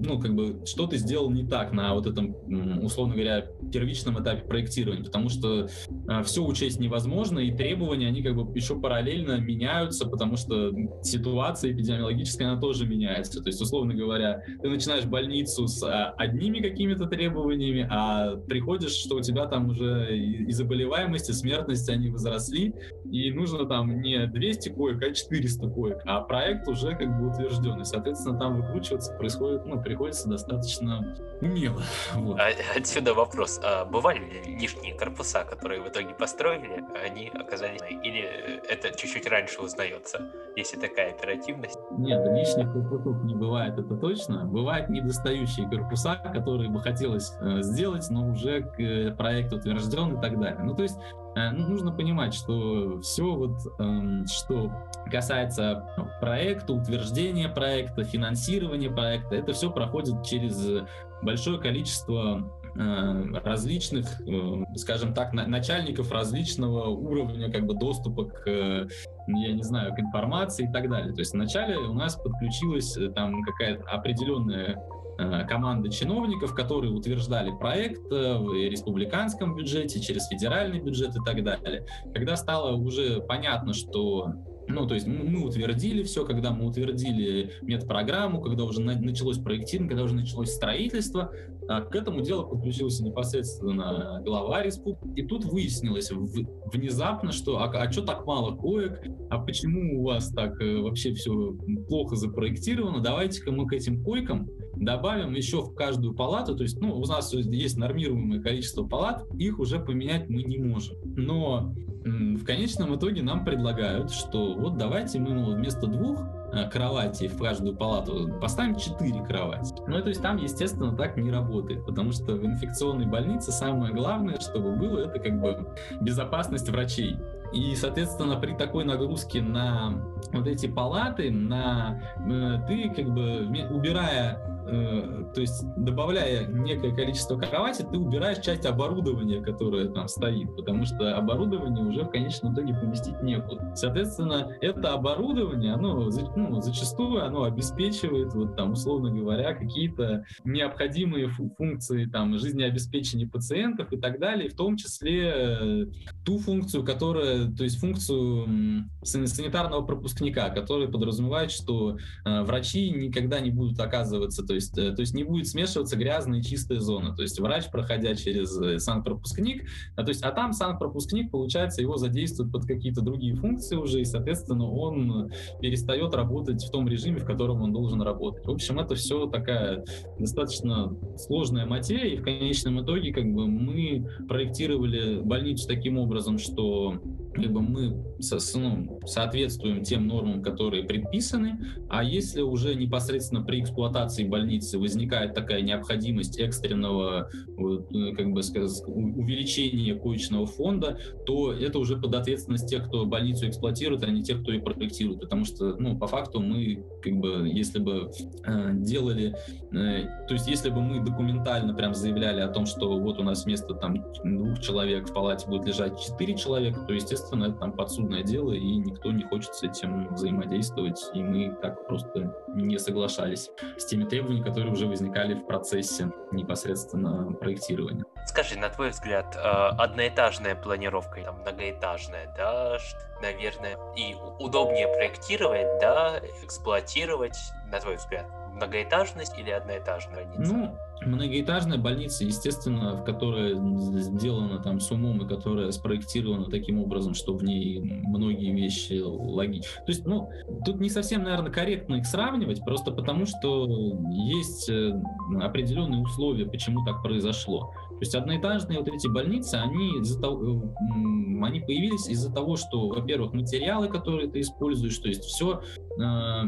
ну, 0.00 0.18
как 0.18 0.34
бы, 0.34 0.62
что 0.66 0.86
ты 0.86 0.96
сделал 0.96 1.30
не 1.30 1.46
так 1.46 1.72
на 1.72 1.94
вот 1.94 2.06
этом, 2.06 2.34
условно 2.82 3.14
говоря, 3.14 3.46
первичном 3.72 4.20
этапе 4.22 4.42
проектирования, 4.46 5.04
потому 5.04 5.28
что 5.28 5.68
э, 6.08 6.22
все 6.24 6.44
учесть 6.44 6.80
невозможно, 6.80 7.38
и 7.38 7.54
требования, 7.54 8.08
они 8.08 8.22
как 8.22 8.34
бы 8.34 8.56
еще 8.56 8.78
параллельно 8.78 9.38
меняются, 9.38 10.08
потому 10.08 10.36
что 10.36 10.72
ситуация 11.02 11.72
эпидемиологическая, 11.72 12.50
она 12.50 12.60
тоже 12.60 12.86
меняется. 12.86 13.42
То 13.42 13.48
есть, 13.48 13.60
условно 13.60 13.94
говоря, 13.94 14.42
ты 14.62 14.68
начинаешь 14.68 15.04
больницу 15.04 15.66
с 15.66 15.82
а, 15.82 16.14
одними 16.16 16.60
какими-то 16.60 17.06
требованиями, 17.06 17.86
а 17.90 18.36
приходишь, 18.36 18.92
что 18.92 19.16
у 19.16 19.20
тебя 19.20 19.46
там 19.46 19.68
уже 19.68 20.16
и 20.16 20.50
заболеваемость, 20.52 21.30
и 21.30 21.32
смертность, 21.32 21.88
они 21.88 22.10
возросли, 22.10 22.74
и 23.10 23.30
нужно 23.30 23.66
там 23.66 24.00
не 24.00 24.26
200 24.26 24.70
коек, 24.70 25.02
а 25.02 25.12
400 25.12 25.68
коек, 25.68 25.98
а 26.06 26.20
проект 26.20 26.66
уже 26.68 26.94
как 26.96 27.18
бы 27.18 27.30
утвержден, 27.30 27.80
и, 27.80 27.84
соответственно, 27.84 28.38
там 28.38 28.60
выкручиваться 28.60 29.14
происходит, 29.14 29.66
ну, 29.66 29.80
приходится 29.90 30.28
достаточно 30.28 31.16
умело. 31.40 31.82
Вот. 32.14 32.38
А, 32.38 32.50
отсюда 32.76 33.12
вопрос. 33.12 33.60
А 33.62 33.84
бывали 33.84 34.18
ли 34.18 34.56
лишние 34.56 34.94
корпуса, 34.94 35.44
которые 35.44 35.80
в 35.80 35.88
итоге 35.88 36.14
построили, 36.14 36.84
они 37.04 37.28
оказались... 37.28 37.80
Или 37.90 38.22
это 38.68 38.96
чуть-чуть 38.96 39.26
раньше 39.26 39.60
узнается, 39.60 40.30
если 40.56 40.76
такая 40.76 41.10
оперативность? 41.10 41.78
Нет, 41.98 42.24
лишних 42.36 42.72
корпусов 42.72 43.24
не 43.24 43.34
бывает, 43.34 43.78
это 43.78 43.96
точно. 43.96 44.44
Бывают 44.44 44.90
недостающие 44.90 45.68
корпуса, 45.68 46.16
которые 46.32 46.70
бы 46.70 46.80
хотелось 46.80 47.32
э, 47.40 47.62
сделать, 47.62 48.06
но 48.10 48.28
уже 48.28 48.60
э, 48.78 49.10
проект 49.12 49.52
утвержден 49.52 50.18
и 50.18 50.20
так 50.20 50.38
далее. 50.38 50.62
Ну, 50.62 50.74
то 50.76 50.82
есть 50.82 50.98
нужно 51.34 51.92
понимать, 51.92 52.34
что 52.34 53.00
все 53.00 53.34
вот, 53.34 53.56
эм, 53.78 54.26
что 54.26 54.72
касается 55.10 55.86
проекта, 56.20 56.72
утверждения 56.72 57.48
проекта, 57.48 58.04
финансирования 58.04 58.90
проекта, 58.90 59.36
это 59.36 59.52
все 59.52 59.70
проходит 59.70 60.24
через 60.24 60.84
большое 61.22 61.60
количество 61.60 62.52
э, 62.74 63.24
различных, 63.44 64.20
э, 64.22 64.64
скажем 64.76 65.14
так, 65.14 65.32
начальников 65.32 66.10
различного 66.10 66.88
уровня 66.88 67.50
как 67.50 67.66
бы 67.66 67.74
доступа 67.74 68.24
к, 68.24 68.46
я 68.46 69.52
не 69.52 69.62
знаю, 69.62 69.94
к 69.94 69.98
информации 70.00 70.68
и 70.68 70.72
так 70.72 70.88
далее. 70.88 71.12
То 71.12 71.20
есть 71.20 71.32
вначале 71.32 71.76
у 71.76 71.92
нас 71.92 72.16
подключилась 72.16 72.96
там 73.14 73.42
какая-то 73.42 73.84
определенная 73.84 74.76
Э, 74.76 75.09
команда 75.48 75.90
чиновников, 75.90 76.54
которые 76.54 76.92
утверждали 76.92 77.50
проект 77.50 78.10
э, 78.12 78.38
в 78.38 78.52
республиканском 78.54 79.54
бюджете, 79.54 80.00
через 80.00 80.26
федеральный 80.28 80.80
бюджет 80.80 81.16
и 81.16 81.24
так 81.24 81.42
далее. 81.42 81.84
Когда 82.14 82.36
стало 82.36 82.76
уже 82.76 83.20
понятно, 83.20 83.72
что 83.72 84.34
ну, 84.70 84.86
то 84.86 84.94
есть 84.94 85.06
мы 85.06 85.44
утвердили 85.44 86.02
все, 86.02 86.24
когда 86.24 86.52
мы 86.52 86.66
утвердили 86.66 87.52
медпрограмму, 87.62 88.40
когда 88.40 88.64
уже 88.64 88.80
началось 88.80 89.38
проектирование, 89.38 89.88
когда 89.88 90.04
уже 90.04 90.14
началось 90.14 90.52
строительство, 90.52 91.32
а 91.68 91.82
к 91.82 91.94
этому 91.94 92.20
делу 92.20 92.48
подключился 92.48 93.04
непосредственно 93.04 94.20
глава 94.24 94.62
республики. 94.62 95.20
И 95.20 95.26
тут 95.26 95.44
выяснилось 95.44 96.10
внезапно, 96.10 97.32
что 97.32 97.58
а, 97.58 97.70
а 97.70 97.90
что 97.90 98.02
так 98.02 98.26
мало 98.26 98.56
коек, 98.56 99.00
а 99.30 99.38
почему 99.38 100.00
у 100.00 100.04
вас 100.06 100.30
так 100.30 100.60
э, 100.60 100.78
вообще 100.78 101.14
все 101.14 101.56
плохо 101.88 102.16
запроектировано, 102.16 103.00
давайте-ка 103.00 103.52
мы 103.52 103.66
к 103.66 103.72
этим 103.72 104.02
койкам 104.02 104.48
добавим 104.80 105.34
еще 105.34 105.60
в 105.60 105.74
каждую 105.74 106.14
палату, 106.14 106.56
то 106.56 106.62
есть 106.62 106.80
ну, 106.80 106.94
у 106.94 107.06
нас 107.06 107.32
есть 107.32 107.76
нормируемое 107.76 108.40
количество 108.40 108.84
палат, 108.84 109.24
их 109.38 109.58
уже 109.58 109.78
поменять 109.78 110.28
мы 110.28 110.42
не 110.42 110.58
можем. 110.58 110.96
Но 111.04 111.74
в 112.04 112.44
конечном 112.44 112.96
итоге 112.96 113.22
нам 113.22 113.44
предлагают, 113.44 114.10
что 114.10 114.54
вот 114.54 114.78
давайте 114.78 115.18
мы 115.18 115.34
ну, 115.34 115.54
вместо 115.54 115.86
двух 115.86 116.22
э, 116.52 116.68
кровати 116.70 117.28
в 117.28 117.36
каждую 117.36 117.76
палату 117.76 118.30
поставим 118.40 118.76
четыре 118.76 119.22
кровати. 119.22 119.74
Ну, 119.86 120.00
то 120.00 120.08
есть 120.08 120.22
там, 120.22 120.38
естественно, 120.38 120.96
так 120.96 121.18
не 121.18 121.30
работает, 121.30 121.84
потому 121.84 122.12
что 122.12 122.36
в 122.36 122.44
инфекционной 122.44 123.06
больнице 123.06 123.52
самое 123.52 123.92
главное, 123.92 124.40
чтобы 124.40 124.76
было, 124.76 125.00
это 125.00 125.18
как 125.18 125.40
бы 125.40 125.74
безопасность 126.00 126.70
врачей. 126.70 127.16
И, 127.52 127.74
соответственно, 127.74 128.36
при 128.36 128.54
такой 128.54 128.84
нагрузке 128.84 129.42
на 129.42 130.02
вот 130.32 130.46
эти 130.46 130.68
палаты, 130.68 131.30
на 131.30 132.00
э, 132.16 132.66
ты 132.66 132.88
как 132.94 133.12
бы 133.12 133.46
убирая 133.70 134.49
то 134.66 135.40
есть 135.40 135.64
добавляя 135.76 136.46
некое 136.46 136.94
количество 136.94 137.38
кровати, 137.38 137.84
ты 137.90 137.98
убираешь 137.98 138.38
часть 138.38 138.66
оборудования, 138.66 139.40
которое 139.40 139.88
там 139.88 140.08
стоит, 140.08 140.54
потому 140.56 140.84
что 140.84 141.16
оборудование 141.16 141.84
уже 141.84 142.04
в 142.04 142.10
конечном 142.10 142.54
итоге 142.54 142.74
поместить 142.74 143.20
некуда. 143.22 143.72
Соответственно, 143.74 144.56
это 144.60 144.92
оборудование, 144.92 145.74
оно 145.74 146.10
ну, 146.36 146.60
зачастую 146.60 147.24
оно 147.24 147.44
обеспечивает, 147.44 148.34
вот 148.34 148.56
там, 148.56 148.72
условно 148.72 149.10
говоря, 149.10 149.54
какие-то 149.54 150.24
необходимые 150.44 151.28
функции 151.28 152.06
там 152.06 152.38
жизнеобеспечения 152.38 153.28
пациентов 153.28 153.92
и 153.92 153.96
так 153.96 154.18
далее, 154.18 154.48
в 154.48 154.54
том 154.54 154.76
числе 154.76 155.88
ту 156.24 156.38
функцию, 156.38 156.84
которая, 156.84 157.50
то 157.50 157.64
есть 157.64 157.78
функцию 157.78 158.86
санитарного 159.02 159.82
пропускника, 159.82 160.50
который 160.50 160.88
подразумевает, 160.88 161.50
что 161.50 161.96
э, 162.24 162.42
врачи 162.42 162.90
никогда 162.90 163.40
не 163.40 163.50
будут 163.50 163.78
оказываться, 163.80 164.46
то 164.50 164.54
есть, 164.54 164.76
э, 164.76 164.90
то 164.90 165.00
есть 165.00 165.14
не 165.14 165.22
будет 165.22 165.46
смешиваться 165.46 165.96
грязная 165.96 166.40
и 166.40 166.42
чистая 166.42 166.80
зона. 166.80 167.14
То 167.14 167.22
есть 167.22 167.38
врач, 167.38 167.70
проходя 167.70 168.16
через 168.16 168.60
э, 168.60 168.80
санпропускник, 168.80 169.68
а, 169.94 170.02
то 170.02 170.08
есть, 170.08 170.24
а 170.24 170.32
там 170.32 170.52
санпропускник, 170.52 171.30
получается, 171.30 171.82
его 171.82 171.96
задействуют 171.98 172.50
под 172.50 172.66
какие-то 172.66 173.00
другие 173.00 173.36
функции 173.36 173.76
уже, 173.76 174.00
и, 174.00 174.04
соответственно, 174.04 174.68
он 174.68 175.30
перестает 175.60 176.14
работать 176.14 176.64
в 176.64 176.70
том 176.72 176.88
режиме, 176.88 177.20
в 177.20 177.24
котором 177.24 177.62
он 177.62 177.72
должен 177.72 178.02
работать. 178.02 178.44
В 178.44 178.50
общем, 178.50 178.80
это 178.80 178.96
все 178.96 179.26
такая 179.26 179.84
достаточно 180.18 180.96
сложная 181.16 181.66
материя, 181.66 182.14
и 182.14 182.18
в 182.18 182.24
конечном 182.24 182.82
итоге 182.82 183.12
как 183.12 183.32
бы 183.32 183.46
мы 183.46 184.04
проектировали 184.28 185.20
больницу 185.20 185.68
таким 185.68 185.96
образом, 185.96 186.38
что 186.38 187.00
бы 187.34 187.60
мы 187.60 187.90
ну, 187.90 189.00
соответствуем 189.06 189.82
тем 189.82 190.06
нормам, 190.06 190.42
которые 190.42 190.84
предписаны, 190.84 191.60
а 191.88 192.02
если 192.02 192.40
уже 192.40 192.74
непосредственно 192.74 193.42
при 193.42 193.60
эксплуатации 193.60 194.26
больницы 194.26 194.78
возникает 194.78 195.34
такая 195.34 195.62
необходимость 195.62 196.38
экстренного 196.38 197.30
э, 197.30 198.12
как 198.16 198.32
бы 198.32 198.42
сказать, 198.42 198.82
увеличения 198.86 199.94
коечного 199.94 200.46
фонда, 200.46 200.98
то 201.26 201.52
это 201.52 201.78
уже 201.78 201.96
под 201.96 202.14
ответственность 202.14 202.68
тех, 202.68 202.88
кто 202.88 203.06
больницу 203.06 203.48
эксплуатирует, 203.48 204.02
а 204.02 204.10
не 204.10 204.22
тех, 204.22 204.42
кто 204.42 204.52
ее 204.52 204.60
проектирует, 204.60 205.20
потому 205.20 205.44
что, 205.44 205.76
ну, 205.76 205.96
по 205.98 206.06
факту 206.06 206.40
мы, 206.40 206.84
как 207.02 207.14
бы, 207.14 207.48
если 207.48 207.78
бы 207.78 208.10
э, 208.44 208.70
делали, 208.74 209.34
э, 209.72 210.26
то 210.26 210.34
есть 210.34 210.48
если 210.48 210.70
бы 210.70 210.80
мы 210.80 211.04
документально 211.04 211.74
прям 211.74 211.94
заявляли 211.94 212.40
о 212.40 212.48
том, 212.48 212.66
что 212.66 212.98
вот 212.98 213.18
у 213.18 213.22
нас 213.22 213.44
вместо 213.44 213.74
там 213.74 214.04
двух 214.24 214.60
человек 214.60 215.08
в 215.08 215.14
палате 215.14 215.46
будет 215.46 215.66
лежать 215.66 216.00
четыре 216.00 216.36
человека, 216.36 216.80
то, 216.86 216.92
естественно, 216.92 217.19
это 217.20 217.52
там 217.52 217.72
подсудное 217.72 218.22
дело, 218.22 218.52
и 218.52 218.76
никто 218.76 219.12
не 219.12 219.24
хочет 219.24 219.54
с 219.54 219.62
этим 219.62 220.12
взаимодействовать, 220.14 221.00
и 221.14 221.22
мы 221.22 221.54
так 221.60 221.86
просто 221.86 222.34
не 222.48 222.78
соглашались 222.78 223.50
с 223.76 223.84
теми 223.86 224.04
требованиями, 224.04 224.44
которые 224.44 224.72
уже 224.72 224.86
возникали 224.86 225.34
в 225.34 225.46
процессе 225.46 226.12
непосредственно 226.32 227.32
проектирования. 227.32 228.04
Скажи, 228.26 228.58
на 228.58 228.68
твой 228.68 228.90
взгляд, 228.90 229.36
э, 229.36 229.40
одноэтажная 229.40 230.54
планировка, 230.54 231.22
там, 231.22 231.40
многоэтажная, 231.40 232.32
да, 232.36 232.78
наверное, 233.22 233.76
и 233.96 234.14
удобнее 234.38 234.88
проектировать, 234.88 235.80
да, 235.80 236.20
эксплуатировать, 236.42 237.36
на 237.70 237.80
твой 237.80 237.96
взгляд? 237.96 238.26
Многоэтажность 238.60 239.38
или 239.38 239.50
одноэтажная 239.50 240.26
больница? 240.26 240.52
Ну, 240.52 240.76
многоэтажная 241.06 241.78
больница, 241.78 242.24
естественно, 242.24 242.94
в 242.94 243.04
которой 243.04 243.54
сделана 244.00 244.58
там 244.58 244.80
с 244.80 244.90
умом 244.90 245.22
и 245.22 245.28
которая 245.28 245.70
спроектирована 245.70 246.50
таким 246.50 246.80
образом, 246.80 247.14
что 247.14 247.34
в 247.34 247.42
ней 247.42 247.80
многие 247.80 248.52
вещи 248.52 249.00
логичны. 249.00 249.84
То 249.86 249.92
есть, 249.92 250.06
ну, 250.06 250.30
тут 250.64 250.80
не 250.80 250.90
совсем, 250.90 251.22
наверное, 251.22 251.50
корректно 251.50 251.96
их 251.96 252.06
сравнивать, 252.06 252.62
просто 252.64 252.90
потому 252.90 253.26
что 253.26 253.66
есть 254.12 254.68
э, 254.68 254.92
определенные 255.40 256.02
условия, 256.02 256.46
почему 256.46 256.84
так 256.84 257.02
произошло. 257.02 257.72
То 257.90 258.00
есть 258.00 258.14
одноэтажные 258.14 258.78
вот 258.78 258.88
эти 258.88 259.08
больницы, 259.08 259.54
они, 259.56 259.98
из-за 260.00 260.20
того, 260.20 260.42
э, 260.42 261.44
они 261.44 261.60
появились 261.60 262.08
из-за 262.08 262.32
того, 262.32 262.56
что, 262.56 262.88
во-первых, 262.88 263.32
материалы, 263.32 263.88
которые 263.88 264.30
ты 264.30 264.40
используешь, 264.40 264.98
то 264.98 265.08
есть 265.08 265.24
все 265.24 265.62
э, 265.98 266.42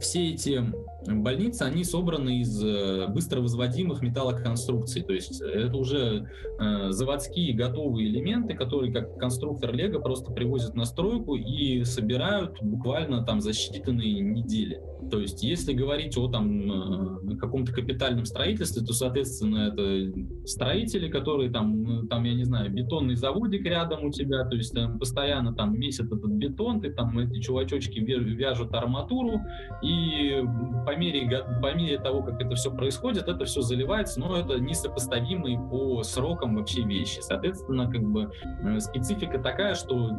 все 0.00 0.30
эти 0.30 0.64
больницы, 1.06 1.62
они 1.62 1.84
собраны 1.84 2.40
из 2.40 2.62
э, 2.62 3.06
быстро 3.08 3.40
возводимых 3.40 4.02
металлоконструкций. 4.02 5.02
То 5.02 5.12
есть 5.12 5.40
это 5.40 5.76
уже 5.76 6.28
э, 6.58 6.90
заводские 6.90 7.54
готовые 7.54 8.08
элементы, 8.08 8.54
которые 8.54 8.92
как 8.92 9.16
конструктор 9.18 9.74
Лего 9.74 10.00
просто 10.00 10.32
привозят 10.32 10.74
на 10.74 10.84
стройку 10.84 11.36
и 11.36 11.84
собирают 11.84 12.60
буквально 12.62 13.24
там 13.24 13.40
за 13.40 13.50
считанные 13.50 14.20
недели. 14.20 14.80
То 15.10 15.20
есть 15.20 15.42
если 15.42 15.72
говорить 15.74 16.16
о 16.16 16.28
там 16.28 17.32
э, 17.32 17.36
каком-то 17.36 17.72
капитальном 17.72 18.24
строительстве, 18.24 18.84
то, 18.84 18.92
соответственно, 18.92 19.72
это 19.72 20.46
строители, 20.46 21.08
которые 21.08 21.50
там, 21.50 22.08
там, 22.08 22.24
я 22.24 22.34
не 22.34 22.44
знаю, 22.44 22.72
бетонный 22.72 23.16
заводик 23.16 23.64
рядом 23.64 24.04
у 24.04 24.10
тебя, 24.10 24.44
то 24.44 24.56
есть 24.56 24.72
там, 24.72 24.98
постоянно 24.98 25.54
там 25.54 25.78
месяц 25.78 26.06
этот 26.06 26.30
бетон, 26.32 26.80
ты 26.80 26.90
там 26.90 27.18
эти 27.18 27.40
чувачочки 27.40 27.98
вяжут 27.98 28.74
арматуру, 28.74 29.40
и 29.82 30.42
по 30.86 30.93
мере, 30.96 31.44
по 31.62 31.74
мере 31.74 31.98
того, 31.98 32.22
как 32.22 32.40
это 32.40 32.54
все 32.54 32.70
происходит, 32.70 33.28
это 33.28 33.44
все 33.44 33.60
заливается, 33.60 34.20
но 34.20 34.36
это 34.36 34.58
несопоставимые 34.58 35.58
по 35.58 36.02
срокам 36.02 36.56
вообще 36.56 36.82
вещи. 36.82 37.20
Соответственно, 37.20 37.90
как 37.90 38.02
бы 38.02 38.30
э, 38.62 38.80
специфика 38.80 39.38
такая, 39.38 39.74
что 39.74 40.10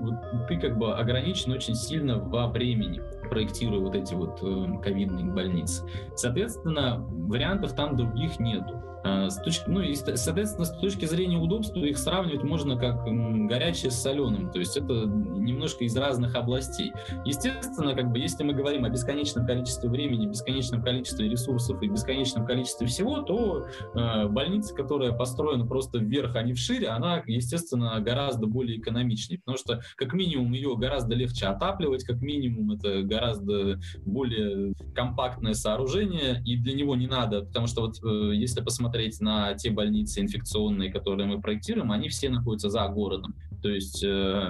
ты 0.47 0.59
как 0.59 0.77
бы 0.77 0.95
ограничен 0.95 1.51
очень 1.51 1.75
сильно 1.75 2.19
во 2.19 2.47
времени, 2.47 3.01
проектируя 3.29 3.79
вот 3.79 3.95
эти 3.95 4.13
вот 4.13 4.39
э, 4.41 4.81
ковидные 4.81 5.25
больницы. 5.25 5.87
Соответственно, 6.15 7.05
вариантов 7.09 7.73
там 7.73 7.95
других 7.95 8.39
нету. 8.39 8.81
А, 9.05 9.29
с 9.29 9.39
точки, 9.39 9.69
ну 9.69 9.81
и, 9.81 9.93
соответственно, 9.93 10.65
с 10.65 10.75
точки 10.79 11.05
зрения 11.05 11.37
удобства 11.37 11.79
их 11.81 11.95
сравнивать 11.99 12.43
можно 12.43 12.75
как 12.75 13.05
горячее 13.47 13.91
с 13.91 14.01
соленым, 14.01 14.49
то 14.51 14.57
есть 14.57 14.75
это 14.77 14.93
немножко 14.93 15.83
из 15.83 15.95
разных 15.95 16.33
областей. 16.33 16.91
Естественно, 17.23 17.93
как 17.93 18.11
бы, 18.11 18.17
если 18.17 18.43
мы 18.43 18.53
говорим 18.53 18.83
о 18.83 18.89
бесконечном 18.89 19.45
количестве 19.45 19.91
времени, 19.91 20.25
бесконечном 20.25 20.81
количестве 20.81 21.29
ресурсов 21.29 21.83
и 21.83 21.87
бесконечном 21.87 22.47
количестве 22.47 22.87
всего, 22.87 23.21
то 23.21 23.67
э, 23.93 24.27
больница, 24.27 24.73
которая 24.73 25.11
построена 25.11 25.67
просто 25.67 25.99
вверх, 25.99 26.35
а 26.35 26.41
не 26.41 26.53
вширь, 26.53 26.87
она, 26.87 27.21
естественно, 27.27 27.99
гораздо 27.99 28.47
более 28.47 28.79
экономичнее, 28.79 29.37
потому 29.37 29.59
что, 29.59 29.81
как 29.97 30.13
минимум, 30.13 30.53
ее 30.53 30.75
гораздо 30.77 31.13
легче 31.13 31.45
отапливать, 31.45 32.03
как 32.05 32.21
минимум, 32.21 32.71
это 32.71 33.03
гораздо 33.03 33.79
более 34.03 34.73
компактное 34.95 35.53
сооружение, 35.53 36.41
и 36.43 36.57
для 36.57 36.73
него 36.73 36.95
не 36.95 37.05
надо, 37.05 37.41
потому 37.41 37.67
что 37.67 37.81
вот 37.81 38.03
э, 38.03 38.33
если 38.33 38.61
посмотреть 38.61 38.94
посмотреть 38.95 39.21
на 39.21 39.53
те 39.55 39.71
больницы 39.71 40.21
инфекционные, 40.21 40.91
которые 40.91 41.27
мы 41.27 41.41
проектируем, 41.41 41.91
они 41.91 42.07
все 42.07 42.29
находятся 42.29 42.69
за 42.69 42.87
городом. 42.87 43.35
То 43.65 43.71
есть 43.71 44.03
э, 44.03 44.47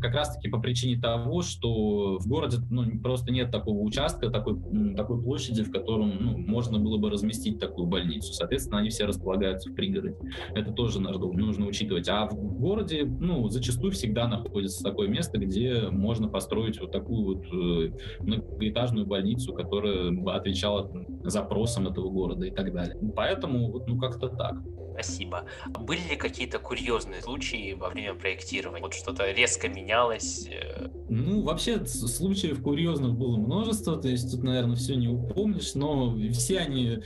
как 0.00 0.14
раз-таки 0.14 0.48
по 0.48 0.58
причине 0.58 0.98
того, 0.98 1.42
что 1.42 2.18
в 2.18 2.26
городе 2.26 2.56
ну, 2.70 2.98
просто 2.98 3.30
нет 3.30 3.50
такого 3.50 3.80
участка, 3.80 4.30
такой, 4.30 4.56
такой 4.96 5.22
площади, 5.22 5.62
в 5.62 5.70
котором 5.70 6.14
ну, 6.18 6.38
можно 6.38 6.78
было 6.78 6.96
бы 6.96 7.10
разместить 7.10 7.58
такую 7.58 7.86
больницу. 7.86 8.32
Соответственно, 8.32 8.78
они 8.78 8.88
все 8.88 9.04
располагаются 9.04 9.68
в 9.68 9.74
пригороде. 9.74 10.16
Это 10.54 10.72
тоже 10.72 10.98
нужно 10.98 11.66
учитывать. 11.66 12.08
А 12.08 12.26
в 12.26 12.58
городе 12.58 13.04
ну, 13.04 13.50
зачастую 13.50 13.92
всегда 13.92 14.26
находится 14.28 14.82
такое 14.82 15.08
место, 15.08 15.36
где 15.36 15.90
можно 15.90 16.26
построить 16.26 16.80
вот 16.80 16.90
такую 16.90 17.34
вот 17.34 17.44
э, 17.52 17.90
многоэтажную 18.20 19.04
больницу, 19.04 19.52
которая 19.52 20.10
бы 20.10 20.32
отвечала 20.32 20.90
запросам 21.24 21.86
этого 21.86 22.08
города 22.08 22.46
и 22.46 22.50
так 22.50 22.72
далее. 22.72 22.96
Поэтому 23.14 23.84
ну 23.86 23.98
как-то 23.98 24.28
так. 24.28 24.56
Спасибо. 24.98 25.44
Были 25.68 26.00
ли 26.10 26.16
какие-то 26.16 26.58
курьезные 26.58 27.22
случаи 27.22 27.74
во 27.74 27.88
время 27.88 28.14
проектирования? 28.14 28.82
Вот 28.82 28.94
что-то 28.94 29.30
резко 29.30 29.68
менялось? 29.68 30.48
Э? 30.50 30.88
Ну, 31.08 31.42
вообще, 31.42 31.86
случаев 31.86 32.60
курьезных 32.62 33.14
было 33.14 33.36
множество, 33.36 33.96
то 33.96 34.08
есть 34.08 34.30
тут, 34.30 34.42
наверное, 34.42 34.74
все 34.74 34.96
не 34.96 35.06
упомнишь, 35.08 35.74
но 35.74 36.16
все 36.32 36.58
они 36.58 36.98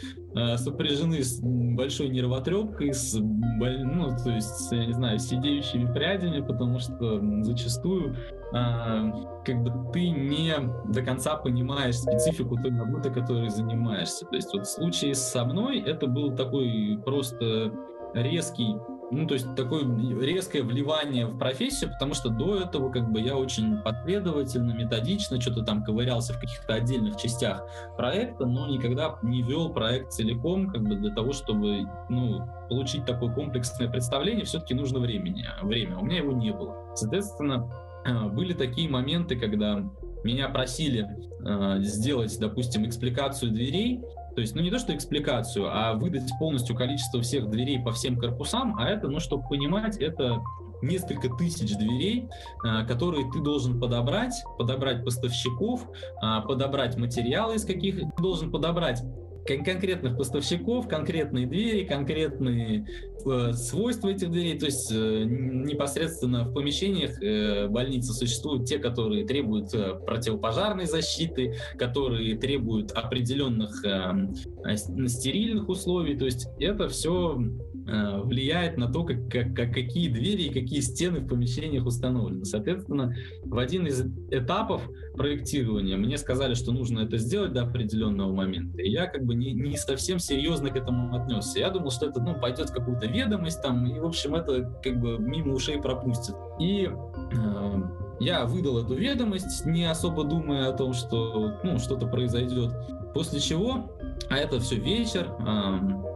сопряжены 0.56 1.22
с 1.22 1.40
большой 1.42 2.08
нервотрепкой, 2.08 2.92
с, 2.92 3.14
ну, 3.14 4.16
то 4.24 4.30
есть, 4.30 4.70
я 4.72 4.86
не 4.86 4.92
знаю, 4.92 5.18
сидеющими 5.18 5.92
прядями, 5.92 6.40
потому 6.40 6.78
что 6.78 7.20
зачастую 7.42 8.16
э, 8.54 9.12
как 9.44 9.62
бы 9.62 9.92
ты 9.92 10.10
не 10.10 10.54
до 10.92 11.02
конца 11.02 11.36
понимаешь 11.36 11.96
специфику 11.96 12.56
той 12.56 12.76
работы, 12.76 13.10
которой 13.10 13.50
занимаешься. 13.50 14.26
То 14.26 14.36
есть 14.36 14.52
вот 14.52 14.66
в 14.66 14.70
случае 14.70 15.14
со 15.14 15.44
мной 15.44 15.80
это 15.80 16.06
был 16.06 16.34
такой 16.34 16.98
просто 17.04 17.72
резкий 18.14 18.76
ну, 19.12 19.26
то 19.26 19.34
есть 19.34 19.54
такое 19.54 19.84
резкое 20.20 20.62
вливание 20.62 21.26
в 21.26 21.36
профессию, 21.38 21.90
потому 21.90 22.14
что 22.14 22.30
до 22.30 22.60
этого 22.60 22.90
как 22.90 23.12
бы 23.12 23.20
я 23.20 23.36
очень 23.36 23.76
последовательно, 23.82 24.72
методично 24.72 25.38
что-то 25.38 25.62
там 25.62 25.84
ковырялся 25.84 26.32
в 26.32 26.40
каких-то 26.40 26.74
отдельных 26.74 27.16
частях 27.16 27.62
проекта, 27.98 28.46
но 28.46 28.66
никогда 28.66 29.18
не 29.22 29.42
вел 29.42 29.68
проект 29.68 30.12
целиком, 30.12 30.70
как 30.70 30.82
бы 30.82 30.94
для 30.94 31.14
того, 31.14 31.32
чтобы, 31.32 31.82
ну, 32.08 32.40
получить 32.70 33.04
такое 33.04 33.32
комплексное 33.32 33.88
представление, 33.88 34.46
все-таки 34.46 34.72
нужно 34.72 34.98
времени, 34.98 35.44
время. 35.60 35.98
У 35.98 36.06
меня 36.06 36.18
его 36.18 36.32
не 36.32 36.50
было. 36.50 36.94
Соответственно, 36.94 37.70
э, 38.06 38.28
были 38.28 38.54
такие 38.54 38.88
моменты, 38.88 39.36
когда 39.36 39.84
меня 40.24 40.48
просили 40.48 41.06
э, 41.44 41.82
сделать, 41.82 42.38
допустим, 42.40 42.86
экспликацию 42.86 43.52
дверей, 43.52 44.00
то 44.34 44.40
есть, 44.40 44.54
ну 44.54 44.62
не 44.62 44.70
то, 44.70 44.78
что 44.78 44.94
экспликацию, 44.94 45.68
а 45.70 45.94
выдать 45.94 46.30
полностью 46.38 46.74
количество 46.74 47.20
всех 47.20 47.50
дверей 47.50 47.80
по 47.80 47.92
всем 47.92 48.18
корпусам, 48.18 48.76
а 48.78 48.88
это, 48.88 49.08
ну, 49.08 49.20
чтобы 49.20 49.46
понимать, 49.48 49.96
это 49.98 50.40
несколько 50.82 51.28
тысяч 51.36 51.76
дверей, 51.76 52.28
а, 52.64 52.84
которые 52.84 53.30
ты 53.30 53.40
должен 53.40 53.80
подобрать, 53.80 54.34
подобрать 54.58 55.04
поставщиков, 55.04 55.86
а, 56.20 56.40
подобрать 56.40 56.96
материалы, 56.96 57.56
из 57.56 57.64
каких 57.64 58.00
ты 58.00 58.10
должен 58.18 58.50
подобрать 58.50 59.02
конкретных 59.46 60.16
поставщиков, 60.16 60.88
конкретные 60.88 61.46
двери, 61.46 61.84
конкретные 61.84 62.86
э, 63.24 63.52
свойства 63.52 64.08
этих 64.08 64.30
дверей. 64.30 64.58
То 64.58 64.66
есть 64.66 64.90
э, 64.92 65.24
непосредственно 65.24 66.44
в 66.44 66.52
помещениях 66.52 67.22
э, 67.22 67.68
больницы 67.68 68.12
существуют 68.12 68.66
те, 68.66 68.78
которые 68.78 69.26
требуют 69.26 69.70
противопожарной 70.06 70.86
защиты, 70.86 71.54
которые 71.76 72.36
требуют 72.36 72.92
определенных 72.92 73.84
э, 73.84 75.06
стерильных 75.06 75.68
условий. 75.68 76.16
То 76.16 76.26
есть 76.26 76.48
это 76.58 76.88
все 76.88 77.38
влияет 77.84 78.76
на 78.76 78.90
то, 78.90 79.04
как, 79.04 79.28
как, 79.28 79.54
как, 79.54 79.72
какие 79.72 80.08
двери 80.08 80.44
и 80.44 80.52
какие 80.52 80.80
стены 80.80 81.20
в 81.20 81.28
помещениях 81.28 81.84
установлены. 81.84 82.44
Соответственно, 82.44 83.14
в 83.44 83.58
один 83.58 83.86
из 83.86 84.02
этапов 84.30 84.82
проектирования 85.14 85.96
мне 85.96 86.16
сказали, 86.16 86.54
что 86.54 86.72
нужно 86.72 87.00
это 87.00 87.18
сделать 87.18 87.52
до 87.52 87.62
определенного 87.62 88.32
момента. 88.32 88.80
И 88.80 88.88
я 88.88 89.06
как 89.06 89.24
бы 89.24 89.34
не, 89.34 89.52
не 89.52 89.76
совсем 89.76 90.18
серьезно 90.18 90.70
к 90.70 90.76
этому 90.76 91.14
отнесся. 91.16 91.58
Я 91.58 91.70
думал, 91.70 91.90
что 91.90 92.06
это 92.06 92.20
ну, 92.20 92.34
пойдет 92.40 92.70
в 92.70 92.72
какую-то 92.72 93.06
ведомость 93.06 93.62
там, 93.62 93.86
и, 93.86 93.98
в 93.98 94.06
общем, 94.06 94.34
это 94.34 94.80
как 94.82 95.00
бы 95.00 95.18
мимо 95.18 95.54
ушей 95.54 95.80
пропустит. 95.80 96.34
И 96.60 96.88
э, 96.88 97.82
я 98.20 98.44
выдал 98.44 98.78
эту 98.78 98.94
ведомость, 98.94 99.66
не 99.66 99.84
особо 99.84 100.24
думая 100.24 100.68
о 100.68 100.72
том, 100.72 100.92
что 100.92 101.54
ну, 101.62 101.78
что-то 101.78 102.06
произойдет. 102.06 102.72
После 103.14 103.40
чего, 103.40 103.90
а 104.30 104.36
это 104.36 104.60
все 104.60 104.76
вечер, 104.76 105.28
э, 105.40 106.11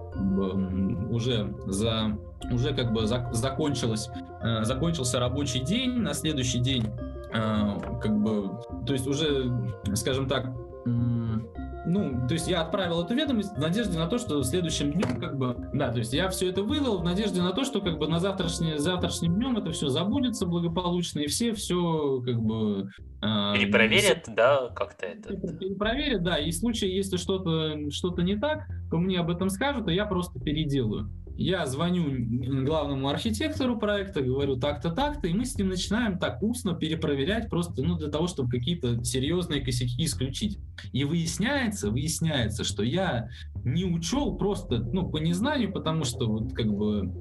уже 1.10 1.54
за 1.66 2.18
уже 2.52 2.74
как 2.74 2.92
бы 2.92 3.06
за, 3.06 3.28
закончилось 3.32 4.08
э, 4.42 4.64
закончился 4.64 5.18
рабочий 5.18 5.60
день 5.60 5.92
на 5.98 6.14
следующий 6.14 6.58
день 6.58 6.84
э, 7.32 7.98
как 8.00 8.16
бы 8.18 8.50
то 8.86 8.92
есть 8.92 9.06
уже 9.06 9.50
скажем 9.94 10.28
так 10.28 10.46
ну, 11.96 12.26
то 12.26 12.34
есть 12.34 12.48
я 12.48 12.62
отправил 12.62 13.02
эту 13.02 13.14
ведомость 13.14 13.52
в 13.54 13.58
надежде 13.58 13.98
на 13.98 14.06
то, 14.06 14.18
что 14.18 14.42
следующим 14.42 14.92
днем, 14.92 15.20
как 15.20 15.38
бы, 15.38 15.56
да, 15.72 15.90
то 15.90 15.98
есть 15.98 16.12
я 16.12 16.28
все 16.28 16.50
это 16.50 16.62
выдал 16.62 16.98
в 16.98 17.04
надежде 17.04 17.42
на 17.42 17.52
то, 17.52 17.64
что 17.64 17.80
как 17.80 17.98
бы 17.98 18.08
на 18.08 18.20
завтрашний, 18.20 18.78
завтрашним 18.78 19.34
днем 19.34 19.56
это 19.56 19.70
все 19.72 19.88
забудется 19.88 20.46
благополучно, 20.46 21.20
и 21.20 21.26
все 21.26 21.54
все 21.54 22.20
как 22.24 22.40
бы... 22.40 22.90
Э, 23.22 23.54
перепроверят, 23.54 24.22
все, 24.24 24.34
да, 24.34 24.68
как-то 24.74 25.06
это? 25.06 25.36
Перепроверят, 25.36 26.22
да, 26.22 26.38
и 26.38 26.50
в 26.50 26.54
случае, 26.54 26.94
если 26.96 27.16
что-то 27.16 27.90
что 27.90 28.10
не 28.22 28.36
так, 28.36 28.66
то 28.90 28.98
мне 28.98 29.18
об 29.18 29.30
этом 29.30 29.48
скажут, 29.48 29.88
и 29.88 29.94
я 29.94 30.06
просто 30.06 30.38
переделаю. 30.40 31.10
Я 31.36 31.66
звоню 31.66 32.64
главному 32.64 33.08
архитектору 33.08 33.78
проекта, 33.78 34.22
говорю 34.22 34.56
так-то, 34.56 34.90
так-то, 34.90 35.28
и 35.28 35.34
мы 35.34 35.44
с 35.44 35.56
ним 35.56 35.68
начинаем 35.68 36.18
так 36.18 36.42
устно 36.42 36.74
перепроверять 36.74 37.50
просто 37.50 37.82
ну, 37.82 37.96
для 37.96 38.08
того, 38.08 38.26
чтобы 38.26 38.50
какие-то 38.50 39.04
серьезные 39.04 39.60
косяки 39.60 40.04
исключить. 40.04 40.58
И 40.92 41.04
выясняется, 41.04 41.90
выясняется, 41.90 42.64
что 42.64 42.82
я 42.82 43.28
не 43.64 43.84
учел 43.84 44.36
просто 44.36 44.78
ну, 44.78 45.08
по 45.08 45.18
незнанию, 45.18 45.72
потому 45.72 46.04
что 46.04 46.26
вот 46.26 46.54
как 46.54 46.72
бы 46.72 47.12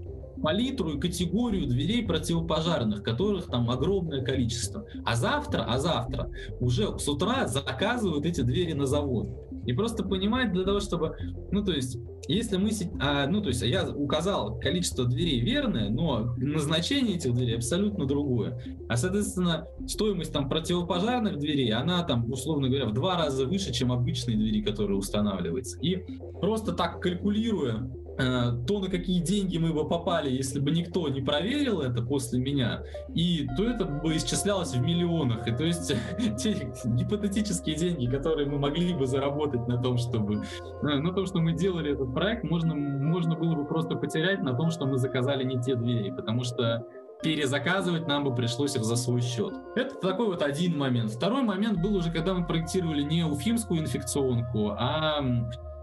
палитру 0.42 0.92
и 0.92 1.00
категорию 1.00 1.68
дверей 1.68 2.06
противопожарных, 2.06 3.04
которых 3.04 3.48
там 3.48 3.70
огромное 3.70 4.24
количество. 4.24 4.86
А 5.04 5.16
завтра, 5.16 5.64
а 5.64 5.80
завтра 5.80 6.30
уже 6.60 6.98
с 7.00 7.08
утра 7.08 7.48
заказывают 7.48 8.26
эти 8.26 8.42
двери 8.42 8.74
на 8.74 8.86
завод. 8.86 9.28
И 9.66 9.74
просто 9.74 10.04
понимать 10.04 10.52
для 10.54 10.64
того, 10.64 10.80
чтобы, 10.80 11.16
ну 11.52 11.64
то 11.64 11.72
есть, 11.72 11.98
если 12.28 12.58
мы, 12.58 12.72
а, 13.00 13.28
ну 13.28 13.42
то 13.42 13.50
есть 13.50 13.62
я 13.62 13.88
указал 13.90 14.60
количество 14.60 15.06
дверей 15.06 15.42
верное, 15.42 15.90
но 15.90 16.36
назначение 16.38 17.16
этих 17.16 17.34
дверей 17.34 17.56
абсолютно 17.56 18.06
другое. 18.06 18.60
А 18.90 18.98
соответственно 18.98 19.68
стоимость 19.88 20.34
там 20.34 20.50
противопожарных 20.50 21.38
дверей, 21.38 21.72
она 21.72 22.04
там 22.04 22.32
условно 22.32 22.68
говоря 22.68 22.88
в 22.88 22.94
два 22.94 23.18
раза 23.18 23.46
выше, 23.46 23.74
чем 23.74 23.92
обычные 23.92 24.38
двери, 24.38 24.62
которые 24.62 24.98
устанавливаются. 24.98 25.80
И 25.80 26.06
просто 26.40 26.74
так 26.74 27.02
калькулируя 27.02 27.90
то, 28.18 28.80
на 28.80 28.90
какие 28.90 29.20
деньги 29.20 29.58
мы 29.58 29.74
бы 29.74 29.88
попали, 29.88 30.30
если 30.32 30.60
бы 30.60 30.72
никто 30.72 31.08
не 31.10 31.22
проверил 31.22 31.82
это 31.82 32.02
после 32.02 32.40
меня, 32.40 32.84
и 33.14 33.48
то 33.58 33.66
это 33.66 33.86
бы 33.86 34.16
исчислялось 34.16 34.74
в 34.74 34.82
миллионах. 34.82 35.48
И 35.48 35.52
то 35.52 35.64
есть 35.64 35.94
те 36.38 36.72
гипотетические 36.86 37.76
деньги, 37.76 38.08
которые 38.08 38.48
мы 38.48 38.58
могли 38.58 38.94
бы 38.94 39.06
заработать 39.06 39.68
на 39.68 39.82
том, 39.82 39.98
чтобы 39.98 40.36
э, 40.36 40.86
на 40.86 41.14
том, 41.14 41.26
что 41.26 41.40
мы 41.40 41.54
делали 41.54 41.94
этот 41.94 42.14
проект, 42.14 42.44
можно, 42.44 42.74
можно 42.76 43.36
было 43.36 43.56
бы 43.56 43.66
просто 43.66 43.96
потерять 43.96 44.42
на 44.42 44.54
том, 44.54 44.72
что 44.72 44.86
мы 44.86 44.98
заказали 44.98 45.44
не 45.44 45.62
те 45.62 45.76
двери, 45.76 46.12
потому 46.12 46.44
что 46.44 46.86
перезаказывать 47.22 48.08
нам 48.08 48.24
бы 48.24 48.36
пришлось 48.36 48.76
их 48.76 48.84
за 48.84 48.96
свой 48.96 49.22
счет. 49.22 49.54
Это 49.76 49.96
такой 49.96 50.28
вот 50.28 50.42
один 50.42 50.78
момент. 50.78 51.12
Второй 51.12 51.44
момент 51.44 51.82
был 51.82 51.96
уже, 51.96 52.12
когда 52.12 52.34
мы 52.34 52.46
проектировали 52.46 53.02
не 53.02 53.24
уфимскую 53.24 53.82
инфекционку, 53.82 54.72
а 54.78 55.22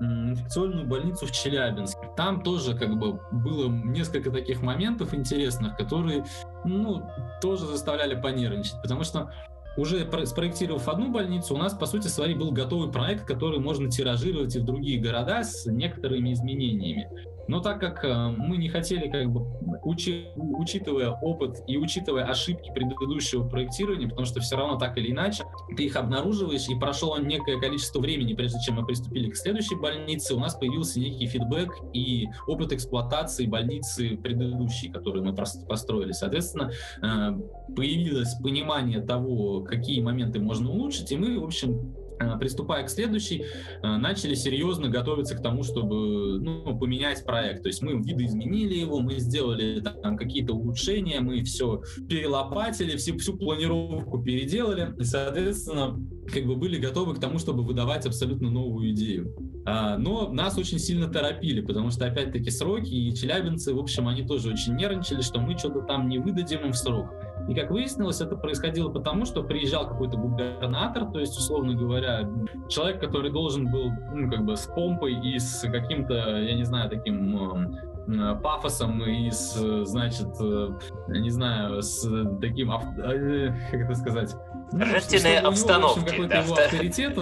инфекционную 0.03 0.87
больницу 0.87 1.27
в 1.27 1.33
Челябинске. 1.33 2.09
Там 2.17 2.43
тоже 2.43 2.77
как 2.77 2.99
бы 2.99 3.21
было 3.31 3.69
несколько 3.69 4.31
таких 4.31 4.63
моментов 4.63 5.15
интересных, 5.15 5.77
которые, 5.77 6.25
ну, 6.65 7.03
тоже 7.41 7.67
заставляли 7.67 8.21
понервничать, 8.21 8.81
потому 8.83 9.05
что 9.05 9.33
уже 9.77 10.07
спроектировав 10.27 10.89
одну 10.89 11.11
больницу, 11.11 11.55
у 11.55 11.59
нас, 11.59 11.73
по 11.73 11.87
сути 11.87 12.09
своей, 12.09 12.35
был 12.35 12.53
готовый 12.53 12.93
проект, 12.93 13.25
который 13.25 13.59
можно 13.59 13.91
тиражировать 13.91 14.55
и 14.55 14.59
в 14.59 14.65
другие 14.65 15.01
города 15.01 15.43
с 15.43 15.65
некоторыми 15.67 16.33
изменениями. 16.35 17.09
Но 17.49 17.61
так 17.61 17.81
как 17.81 18.05
э, 18.05 18.29
мы 18.29 18.57
не 18.57 18.69
хотели, 18.69 19.09
как 19.09 19.31
бы, 19.31 19.47
учи, 19.83 20.29
учитывая 20.37 21.11
опыт 21.11 21.63
и 21.67 21.77
учитывая 21.77 22.25
ошибки 22.25 22.71
предыдущего 22.73 23.49
проектирования, 23.49 24.09
потому 24.09 24.27
что 24.27 24.41
все 24.41 24.57
равно 24.57 24.77
так 24.77 24.97
или 24.99 25.11
иначе 25.11 25.45
ты 25.77 25.85
их 25.85 25.97
обнаруживаешь, 25.97 26.69
и 26.69 26.75
прошло 26.75 27.19
некое 27.19 27.61
количество 27.61 28.01
времени, 28.01 28.35
прежде 28.35 28.61
чем 28.65 28.77
мы 28.77 28.87
приступили 28.87 29.31
к 29.31 29.37
следующей 29.37 29.77
больнице, 29.77 30.35
у 30.35 30.39
нас 30.41 30.55
появился 30.55 31.01
некий 31.01 31.27
фидбэк 31.27 31.73
и 31.93 32.29
опыт 32.47 32.73
эксплуатации 32.73 33.47
больницы 33.47 34.17
предыдущей, 34.17 34.89
которую 34.89 35.25
мы 35.25 35.35
построили. 35.35 36.13
Соответственно, 36.13 36.71
э, 37.03 37.75
появилось 37.75 38.35
понимание 38.43 39.01
того, 39.01 39.63
какие 39.63 40.01
моменты 40.01 40.41
можно 40.41 40.71
улучшить, 40.71 41.11
и 41.13 41.17
мы, 41.17 41.39
в 41.39 41.45
общем, 41.45 41.95
приступая 42.39 42.85
к 42.85 42.91
следующей, 42.91 43.45
э, 43.83 43.97
начали 43.97 44.35
серьезно 44.35 44.89
готовиться 44.89 45.37
к 45.37 45.43
тому, 45.43 45.63
чтобы 45.63 46.41
ну, 46.41 46.79
поменять 46.79 47.25
проект. 47.25 47.63
То 47.63 47.69
есть 47.69 47.83
мы 47.83 47.93
видоизменили 48.03 48.75
его, 48.75 49.01
мы 49.01 49.19
сделали 49.19 49.81
там 49.81 50.17
какие-то 50.17 50.55
улучшения, 50.55 51.21
мы 51.21 51.43
все 51.45 51.83
перелопатили, 52.09 52.97
всю, 52.97 53.19
всю 53.19 53.37
планировку 53.37 54.23
переделали, 54.23 54.95
и, 54.99 55.05
соответственно, 55.05 55.99
как 56.33 56.47
бы 56.47 56.57
были 56.57 56.79
готовы 56.79 57.15
к 57.15 57.21
тому, 57.21 57.39
чтобы 57.39 57.63
выдавать 57.63 58.07
абсолютно 58.07 58.51
новую 58.51 58.91
идею. 58.91 59.35
А, 59.65 59.97
но 59.97 60.29
нас 60.29 60.59
очень 60.59 60.79
сильно 60.79 61.09
торопили, 61.09 61.61
потому 61.61 61.91
что, 61.91 62.07
опять-таки, 62.07 62.51
сроки, 62.51 62.91
и 62.91 63.15
челябинцы, 63.15 63.75
в 63.75 63.79
общем, 63.79 64.09
они 64.09 64.23
тоже 64.23 64.51
очень 64.51 64.75
нервничали, 64.75 65.23
что 65.23 65.41
мы 65.41 65.57
что-то 65.57 65.83
там 65.83 66.09
не 66.09 66.19
выдадим 66.19 66.61
им 66.61 66.73
в 66.73 66.77
срок. 66.77 67.11
И, 67.49 67.55
как 67.55 67.71
выяснилось, 67.71 68.21
это 68.21 68.37
происходило 68.37 68.89
потому, 68.91 69.25
что 69.25 69.43
приезжал 69.43 69.89
какой-то 69.89 70.17
губернатор, 70.17 71.07
то 71.07 71.19
есть, 71.19 71.37
условно 71.37 71.75
говоря, 71.75 72.29
человек, 72.69 73.01
который 73.01 73.31
должен 73.31 73.71
был, 73.71 73.91
ну, 74.13 74.31
как 74.31 74.45
бы, 74.45 74.57
с 74.57 74.67
помпой 74.67 75.15
и 75.15 75.39
с 75.39 75.61
каким-то, 75.69 76.15
я 76.15 76.55
не 76.55 76.65
знаю, 76.65 76.89
таким 76.89 77.77
э, 78.07 78.35
пафосом 78.43 79.03
и 79.05 79.31
с, 79.31 79.85
значит, 79.85 80.29
э, 80.41 80.69
не 81.09 81.31
знаю, 81.31 81.83
с 81.83 82.09
таким, 82.41 82.71
э, 82.71 83.55
как 83.71 83.81
это 83.81 83.95
сказать, 83.95 84.35
Торжественные 84.71 85.43
ну, 85.43 85.49
обстановки. 85.49 86.11
Какой-то 86.11 86.29
да, 86.29 86.41
его 86.41 86.55
авторитет, 86.55 87.15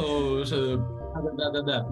да-да-да 1.37 1.87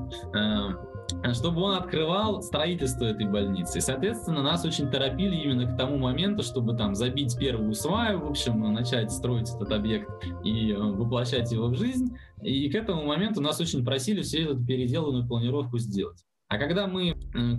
чтобы 1.32 1.62
он 1.62 1.76
открывал 1.76 2.42
строительство 2.42 3.04
этой 3.04 3.26
больницы. 3.26 3.78
И, 3.78 3.80
соответственно, 3.80 4.42
нас 4.42 4.64
очень 4.64 4.90
торопили 4.90 5.36
именно 5.36 5.66
к 5.66 5.76
тому 5.76 5.98
моменту, 5.98 6.42
чтобы 6.42 6.76
там 6.76 6.94
забить 6.94 7.36
первую 7.38 7.74
сваю, 7.74 8.20
в 8.20 8.30
общем, 8.30 8.60
начать 8.72 9.10
строить 9.10 9.50
этот 9.54 9.72
объект 9.72 10.08
и 10.44 10.72
э, 10.72 10.76
воплощать 10.76 11.50
его 11.52 11.68
в 11.68 11.76
жизнь. 11.76 12.16
И 12.42 12.68
к 12.70 12.74
этому 12.74 13.04
моменту 13.04 13.40
нас 13.40 13.60
очень 13.60 13.84
просили 13.84 14.22
всю 14.22 14.38
эту 14.38 14.64
переделанную 14.64 15.26
планировку 15.26 15.78
сделать. 15.78 16.24
А 16.48 16.56
когда 16.56 16.86
мы 16.86 17.14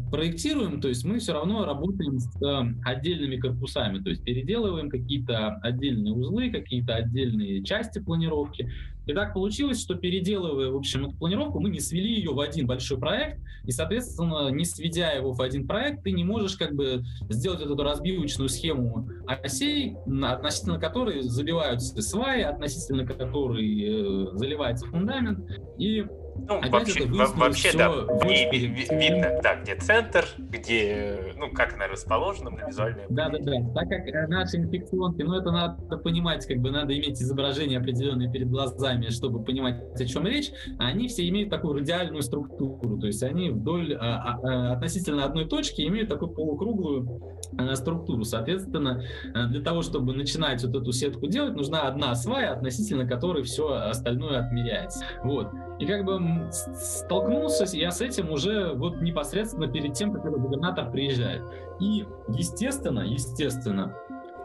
проектируем, 0.09 0.81
то 0.81 0.87
есть 0.87 1.05
мы 1.05 1.19
все 1.19 1.33
равно 1.33 1.63
работаем 1.63 2.17
с 2.17 2.41
э, 2.41 2.73
отдельными 2.83 3.37
корпусами, 3.37 3.99
то 3.99 4.09
есть 4.09 4.23
переделываем 4.23 4.89
какие-то 4.89 5.57
отдельные 5.61 6.11
узлы, 6.11 6.49
какие-то 6.49 6.95
отдельные 6.95 7.63
части 7.63 7.99
планировки. 7.99 8.67
И 9.09 9.13
так 9.13 9.33
получилось, 9.33 9.81
что 9.81 9.95
переделывая, 9.95 10.69
в 10.69 10.75
общем, 10.75 11.07
эту 11.07 11.17
планировку, 11.17 11.59
мы 11.59 11.71
не 11.71 11.79
свели 11.79 12.13
ее 12.13 12.31
в 12.31 12.39
один 12.39 12.67
большой 12.67 12.99
проект, 12.99 13.39
и, 13.63 13.71
соответственно, 13.71 14.49
не 14.49 14.65
сведя 14.65 15.13
его 15.13 15.31
в 15.31 15.41
один 15.41 15.65
проект, 15.65 16.03
ты 16.03 16.11
не 16.11 16.23
можешь 16.23 16.55
как 16.57 16.75
бы 16.75 17.03
сделать 17.27 17.59
эту 17.59 17.75
разбивочную 17.75 18.49
схему 18.49 19.09
осей, 19.25 19.95
относительно 20.05 20.79
которой 20.79 21.23
забиваются 21.23 21.99
сваи, 22.03 22.43
относительно 22.43 23.03
которой 23.03 23.81
э, 23.81 24.37
заливается 24.37 24.85
фундамент, 24.85 25.39
и 25.79 26.05
Ну, 26.47 26.57
Опять 26.57 26.71
вообще, 26.71 27.05
вообще 27.05 27.77
да, 27.77 27.89
не, 28.25 28.49
ви, 28.51 28.67
видно, 28.67 29.39
да, 29.43 29.55
где 29.55 29.75
центр, 29.75 30.25
где, 30.37 31.33
ну, 31.37 31.51
как 31.51 31.73
она 31.73 31.87
расположена 31.87 32.49
на 32.49 32.67
визуальной. 32.67 33.03
Да, 33.09 33.29
да, 33.29 33.37
да. 33.39 33.53
Так 33.73 33.89
как 33.89 34.07
э, 34.07 34.27
наши 34.27 34.57
инфекционки, 34.57 35.21
ну, 35.21 35.35
это 35.35 35.51
надо 35.51 35.97
понимать, 35.97 36.45
как 36.45 36.57
бы 36.57 36.71
надо 36.71 36.95
иметь 36.95 37.21
изображение 37.21 37.79
определенное 37.79 38.31
перед 38.31 38.49
глазами, 38.49 39.09
чтобы 39.09 39.43
понимать, 39.43 39.81
о 39.99 40.05
чем 40.05 40.25
речь. 40.25 40.51
Они 40.77 41.07
все 41.07 41.27
имеют 41.29 41.49
такую 41.49 41.75
радиальную 41.75 42.21
структуру, 42.21 42.97
то 42.99 43.07
есть 43.07 43.23
они 43.23 43.49
вдоль 43.49 43.95
а, 43.95 44.39
а, 44.41 44.73
относительно 44.73 45.25
одной 45.25 45.47
точки 45.47 45.81
имеют 45.81 46.09
такую 46.09 46.31
полукруглую 46.31 47.21
а, 47.57 47.75
структуру. 47.75 48.23
Соответственно, 48.23 49.03
для 49.49 49.61
того, 49.61 49.81
чтобы 49.81 50.13
начинать 50.13 50.63
вот 50.63 50.75
эту 50.75 50.91
сетку 50.91 51.27
делать, 51.27 51.55
нужна 51.55 51.81
одна 51.81 52.15
свая, 52.15 52.53
относительно 52.53 53.07
которой 53.07 53.43
все 53.43 53.71
остальное 53.71 54.39
отмеряется. 54.39 55.03
Вот. 55.23 55.49
И 55.79 55.85
как 55.85 56.03
бы 56.03 56.19
столкнулся 56.51 57.65
я 57.75 57.91
с 57.91 58.01
этим 58.01 58.31
уже 58.31 58.73
вот 58.73 59.01
непосредственно 59.01 59.67
перед 59.67 59.93
тем, 59.93 60.13
как 60.13 60.25
этот 60.25 60.39
губернатор 60.39 60.91
приезжает. 60.91 61.43
И 61.79 62.05
естественно, 62.27 63.01
естественно, 63.01 63.95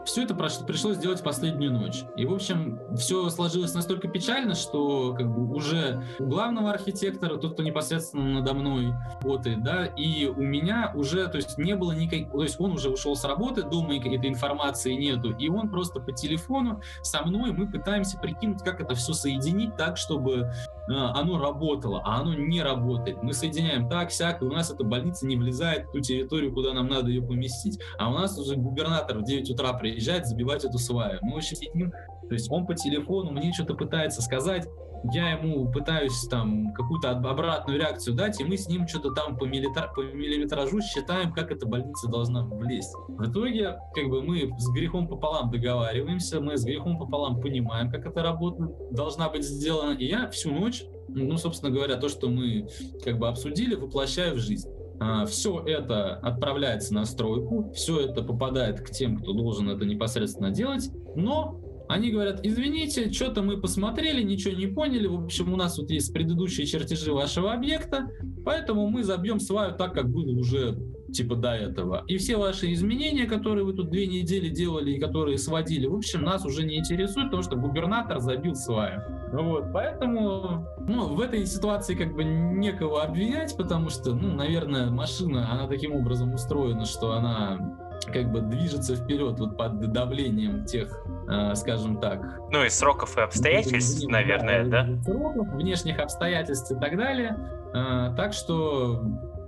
все 0.05 0.23
это 0.23 0.35
пришлось 0.35 0.97
сделать 0.97 1.19
в 1.19 1.23
последнюю 1.23 1.73
ночь. 1.73 2.03
И, 2.15 2.25
в 2.25 2.33
общем, 2.33 2.79
все 2.95 3.29
сложилось 3.29 3.73
настолько 3.73 4.07
печально, 4.07 4.53
что 4.53 5.13
как 5.13 5.33
бы 5.33 5.53
уже 5.53 6.03
у 6.19 6.25
главного 6.25 6.71
архитектора, 6.71 7.37
тот, 7.37 7.53
кто 7.53 7.63
непосредственно 7.63 8.39
надо 8.39 8.53
мной 8.53 8.93
работает, 9.15 9.63
да, 9.63 9.85
и 9.85 10.27
у 10.27 10.41
меня 10.41 10.91
уже, 10.95 11.27
то 11.27 11.37
есть 11.37 11.57
не 11.57 11.75
было 11.75 11.91
никакой, 11.91 12.25
то 12.31 12.43
есть 12.43 12.59
он 12.59 12.73
уже 12.73 12.89
ушел 12.89 13.15
с 13.15 13.25
работы, 13.25 13.63
дома 13.63 13.95
этой 13.95 14.29
информации 14.29 14.93
нету, 14.93 15.35
и 15.37 15.49
он 15.49 15.69
просто 15.69 15.99
по 15.99 16.11
телефону 16.11 16.81
со 17.01 17.23
мной, 17.23 17.51
мы 17.51 17.69
пытаемся 17.69 18.19
прикинуть, 18.19 18.61
как 18.61 18.81
это 18.81 18.93
все 18.93 19.13
соединить 19.13 19.75
так, 19.75 19.97
чтобы 19.97 20.51
оно 20.87 21.39
работало, 21.39 22.01
а 22.05 22.21
оно 22.21 22.33
не 22.33 22.61
работает. 22.61 23.23
Мы 23.23 23.33
соединяем 23.33 23.89
так, 23.89 24.11
сяк, 24.11 24.41
и 24.41 24.45
у 24.45 24.51
нас 24.51 24.71
эта 24.71 24.83
больница 24.83 25.25
не 25.25 25.35
влезает 25.35 25.87
в 25.87 25.91
ту 25.91 25.99
территорию, 25.99 26.53
куда 26.53 26.73
нам 26.73 26.87
надо 26.87 27.09
ее 27.09 27.21
поместить. 27.21 27.79
А 27.97 28.09
у 28.09 28.13
нас 28.13 28.37
уже 28.37 28.55
губернатор 28.55 29.17
в 29.17 29.23
9 29.23 29.49
утра 29.51 29.73
приезжает 29.73 30.27
забивать 30.27 30.63
эту 30.63 30.77
сваю. 30.77 31.19
Мы 31.21 31.37
очень 31.37 31.57
сидим, 31.57 31.91
то 31.91 32.33
есть 32.33 32.51
он 32.51 32.65
по 32.65 32.75
телефону 32.75 33.31
мне 33.31 33.53
что-то 33.53 33.75
пытается 33.75 34.21
сказать, 34.21 34.67
я 35.13 35.31
ему 35.31 35.71
пытаюсь 35.71 36.27
там 36.29 36.73
какую-то 36.73 37.11
обратную 37.11 37.79
реакцию 37.79 38.15
дать, 38.15 38.39
и 38.39 38.43
мы 38.43 38.57
с 38.57 38.67
ним 38.67 38.87
что-то 38.87 39.11
там 39.11 39.37
по, 39.37 39.45
миллитар, 39.45 39.91
по 39.93 40.01
миллиметражу 40.01 40.81
считаем, 40.81 41.33
как 41.33 41.51
эта 41.51 41.65
больница 41.65 42.07
должна 42.07 42.43
влезть. 42.43 42.93
В 43.07 43.29
итоге, 43.29 43.77
как 43.93 44.07
бы 44.09 44.21
мы 44.21 44.53
с 44.57 44.69
грехом 44.71 45.07
пополам 45.07 45.51
договариваемся, 45.51 46.39
мы 46.41 46.57
с 46.57 46.63
грехом 46.63 46.97
пополам 46.97 47.39
понимаем, 47.39 47.89
как 47.91 48.05
эта 48.05 48.23
работа 48.23 48.69
должна 48.91 49.29
быть 49.29 49.43
сделана, 49.43 49.97
и 49.97 50.05
я 50.05 50.29
всю 50.29 50.51
ночь, 50.51 50.83
ну, 51.07 51.37
собственно 51.37 51.71
говоря, 51.71 51.97
то, 51.97 52.09
что 52.09 52.29
мы 52.29 52.67
как 53.03 53.17
бы 53.17 53.27
обсудили, 53.27 53.75
воплощаю 53.75 54.35
в 54.35 54.39
жизнь. 54.39 54.69
А, 54.99 55.25
все 55.25 55.61
это 55.65 56.15
отправляется 56.15 56.93
на 56.93 57.05
стройку, 57.05 57.71
все 57.73 58.01
это 58.01 58.21
попадает 58.23 58.81
к 58.81 58.89
тем, 58.91 59.17
кто 59.17 59.33
должен 59.33 59.69
это 59.69 59.85
непосредственно 59.85 60.51
делать, 60.51 60.89
но 61.15 61.59
они 61.87 62.11
говорят, 62.11 62.39
извините, 62.43 63.11
что-то 63.11 63.41
мы 63.41 63.59
посмотрели, 63.59 64.21
ничего 64.23 64.53
не 64.55 64.67
поняли, 64.67 65.07
в 65.07 65.23
общем, 65.25 65.53
у 65.53 65.55
нас 65.55 65.77
вот 65.77 65.89
есть 65.89 66.13
предыдущие 66.13 66.65
чертежи 66.65 67.13
вашего 67.13 67.53
объекта, 67.53 68.09
поэтому 68.43 68.87
мы 68.87 69.03
забьем 69.03 69.39
сваю 69.39 69.75
так, 69.75 69.93
как 69.93 70.09
было 70.09 70.31
уже 70.31 70.77
типа 71.11 71.35
до 71.35 71.53
этого. 71.53 72.03
И 72.07 72.17
все 72.17 72.37
ваши 72.37 72.73
изменения, 72.73 73.25
которые 73.25 73.63
вы 73.63 73.73
тут 73.73 73.89
две 73.89 74.07
недели 74.07 74.49
делали 74.49 74.91
и 74.91 74.99
которые 74.99 75.37
сводили, 75.37 75.87
в 75.87 75.95
общем, 75.95 76.23
нас 76.23 76.45
уже 76.45 76.65
не 76.65 76.77
интересует, 76.77 77.27
потому 77.27 77.43
что 77.43 77.55
губернатор 77.55 78.19
забил 78.19 78.55
сваю. 78.55 79.01
Вот, 79.31 79.65
поэтому, 79.73 80.65
ну, 80.87 81.13
в 81.13 81.19
этой 81.19 81.45
ситуации 81.45 81.95
как 81.95 82.13
бы 82.13 82.23
некого 82.23 83.03
обвинять, 83.03 83.55
потому 83.57 83.89
что, 83.89 84.13
ну, 84.13 84.33
наверное, 84.33 84.89
машина, 84.89 85.51
она 85.51 85.67
таким 85.67 85.93
образом 85.93 86.33
устроена, 86.33 86.85
что 86.85 87.13
она 87.13 87.84
как 88.11 88.31
бы 88.31 88.41
движется 88.41 88.95
вперед 88.95 89.39
вот 89.39 89.57
под 89.57 89.79
давлением 89.91 90.65
тех, 90.65 91.05
э, 91.29 91.55
скажем 91.55 91.99
так... 91.99 92.39
Ну 92.51 92.63
и 92.63 92.69
сроков 92.69 93.17
и 93.17 93.21
обстоятельств, 93.21 93.99
внешних, 93.99 94.11
наверное, 94.11 94.65
да? 94.65 94.87
Сроков, 95.03 95.47
внешних 95.53 95.99
обстоятельств 95.99 96.71
и 96.71 96.75
так 96.75 96.97
далее. 96.97 97.37
Э, 97.73 98.13
так 98.15 98.33
что 98.33 99.03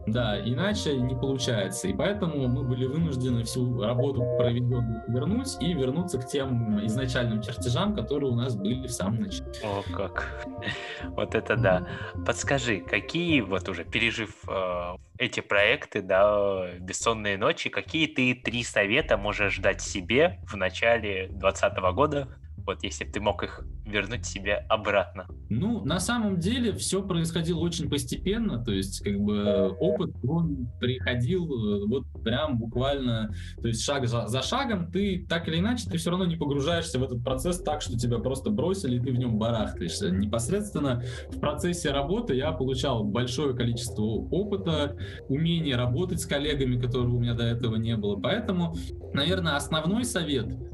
да, 0.08 0.40
иначе 0.40 0.96
не 0.98 1.16
получается. 1.16 1.90
И 1.90 1.94
поэтому 1.94 2.48
мы 2.48 2.64
были 2.64 2.86
вынуждены 2.86 3.44
всю 3.44 3.82
работу 3.82 4.24
проведенную 4.38 5.04
вернуть 5.08 5.58
и 5.60 5.74
вернуться 5.74 6.18
к 6.18 6.28
тем 6.28 6.86
изначальным 6.86 7.42
чертежам, 7.42 7.94
которые 7.94 8.32
у 8.32 8.36
нас 8.36 8.56
были 8.56 8.88
в 8.88 8.92
самом 8.92 9.22
начале. 9.22 9.52
О, 9.64 9.84
как. 9.94 10.48
Вот 11.10 11.36
это 11.36 11.56
да. 11.56 11.88
Подскажи, 12.26 12.80
какие, 12.80 13.42
вот 13.42 13.68
уже 13.70 13.84
пережив 13.84 14.36
э, 14.48 14.96
эти 15.18 15.42
проекты, 15.42 16.02
да, 16.02 16.78
бессонные 16.80 17.38
ночи, 17.38 17.70
какие 17.70 18.08
ты 18.08 18.34
три 18.34 18.64
совета 18.64 19.18
можешь 19.18 19.58
дать 19.58 19.82
себе 19.82 20.40
в 20.48 20.56
начале 20.56 21.28
2020 21.28 21.78
года, 21.94 22.28
вот 22.68 22.84
если 22.84 23.06
ты 23.06 23.20
мог 23.22 23.44
их 23.44 23.66
вернуть 23.86 24.26
себе 24.26 24.66
обратно? 24.70 25.26
Ну, 25.50 25.84
на 25.86 26.00
самом 26.00 26.38
деле 26.40 26.74
все 26.74 27.02
происходило 27.02 27.60
очень 27.60 27.90
постепенно, 27.90 28.64
то 28.64 28.72
есть 28.72 29.00
как 29.00 29.18
бы 29.18 29.70
опыт, 29.80 30.12
он 30.28 30.68
приходил 30.80 31.46
э, 31.46 31.88
вот 31.88 32.04
прям 32.24 32.58
буквально, 32.58 33.34
то 33.62 33.70
есть 33.70 33.84
шаг 33.84 34.08
за, 34.08 34.28
за 34.28 34.42
шагом, 34.42 34.92
ты 34.92 35.26
так 35.28 35.48
или 35.48 35.60
иначе, 35.60 35.90
ты 35.90 35.98
все 35.98 36.10
равно 36.10 36.26
не 36.26 36.36
погружаешься 36.36 37.00
в 37.00 37.04
этот 37.04 37.24
процесс 37.24 37.62
так, 37.62 37.82
что 37.82 37.98
тебя 37.98 38.20
просто 38.20 38.50
бросили, 38.50 38.98
и 38.98 39.00
ты 39.00 39.12
в 39.12 39.18
нем 39.18 39.38
барахтаешься. 39.38 40.12
Непосредственно 40.12 41.02
в 41.30 41.40
процессе 41.40 41.92
работы 41.92 42.36
я 42.36 42.52
получал 42.52 43.06
большое 43.06 43.56
количество 43.56 44.04
опыта, 44.04 44.98
умение 45.30 45.78
работать 45.78 46.20
с 46.20 46.26
коллегами, 46.26 46.80
которого 46.80 47.16
у 47.16 47.20
меня 47.20 47.34
до 47.34 47.44
этого 47.44 47.78
не 47.78 47.96
было. 47.96 48.20
Поэтому, 48.20 48.76
наверное, 49.14 49.56
основной 49.56 50.04
совет— 50.04 50.48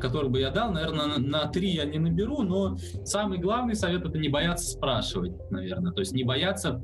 который 0.00 0.30
бы 0.30 0.40
я 0.40 0.50
дал, 0.50 0.72
наверное, 0.72 1.18
на 1.18 1.46
три 1.48 1.70
я 1.70 1.84
не 1.84 1.98
наберу, 1.98 2.42
но 2.42 2.76
самый 3.04 3.38
главный 3.38 3.74
совет 3.74 4.04
это 4.04 4.18
не 4.18 4.28
бояться 4.28 4.70
спрашивать, 4.70 5.32
наверное. 5.50 5.92
То 5.92 6.00
есть 6.00 6.12
не 6.12 6.24
бояться 6.24 6.80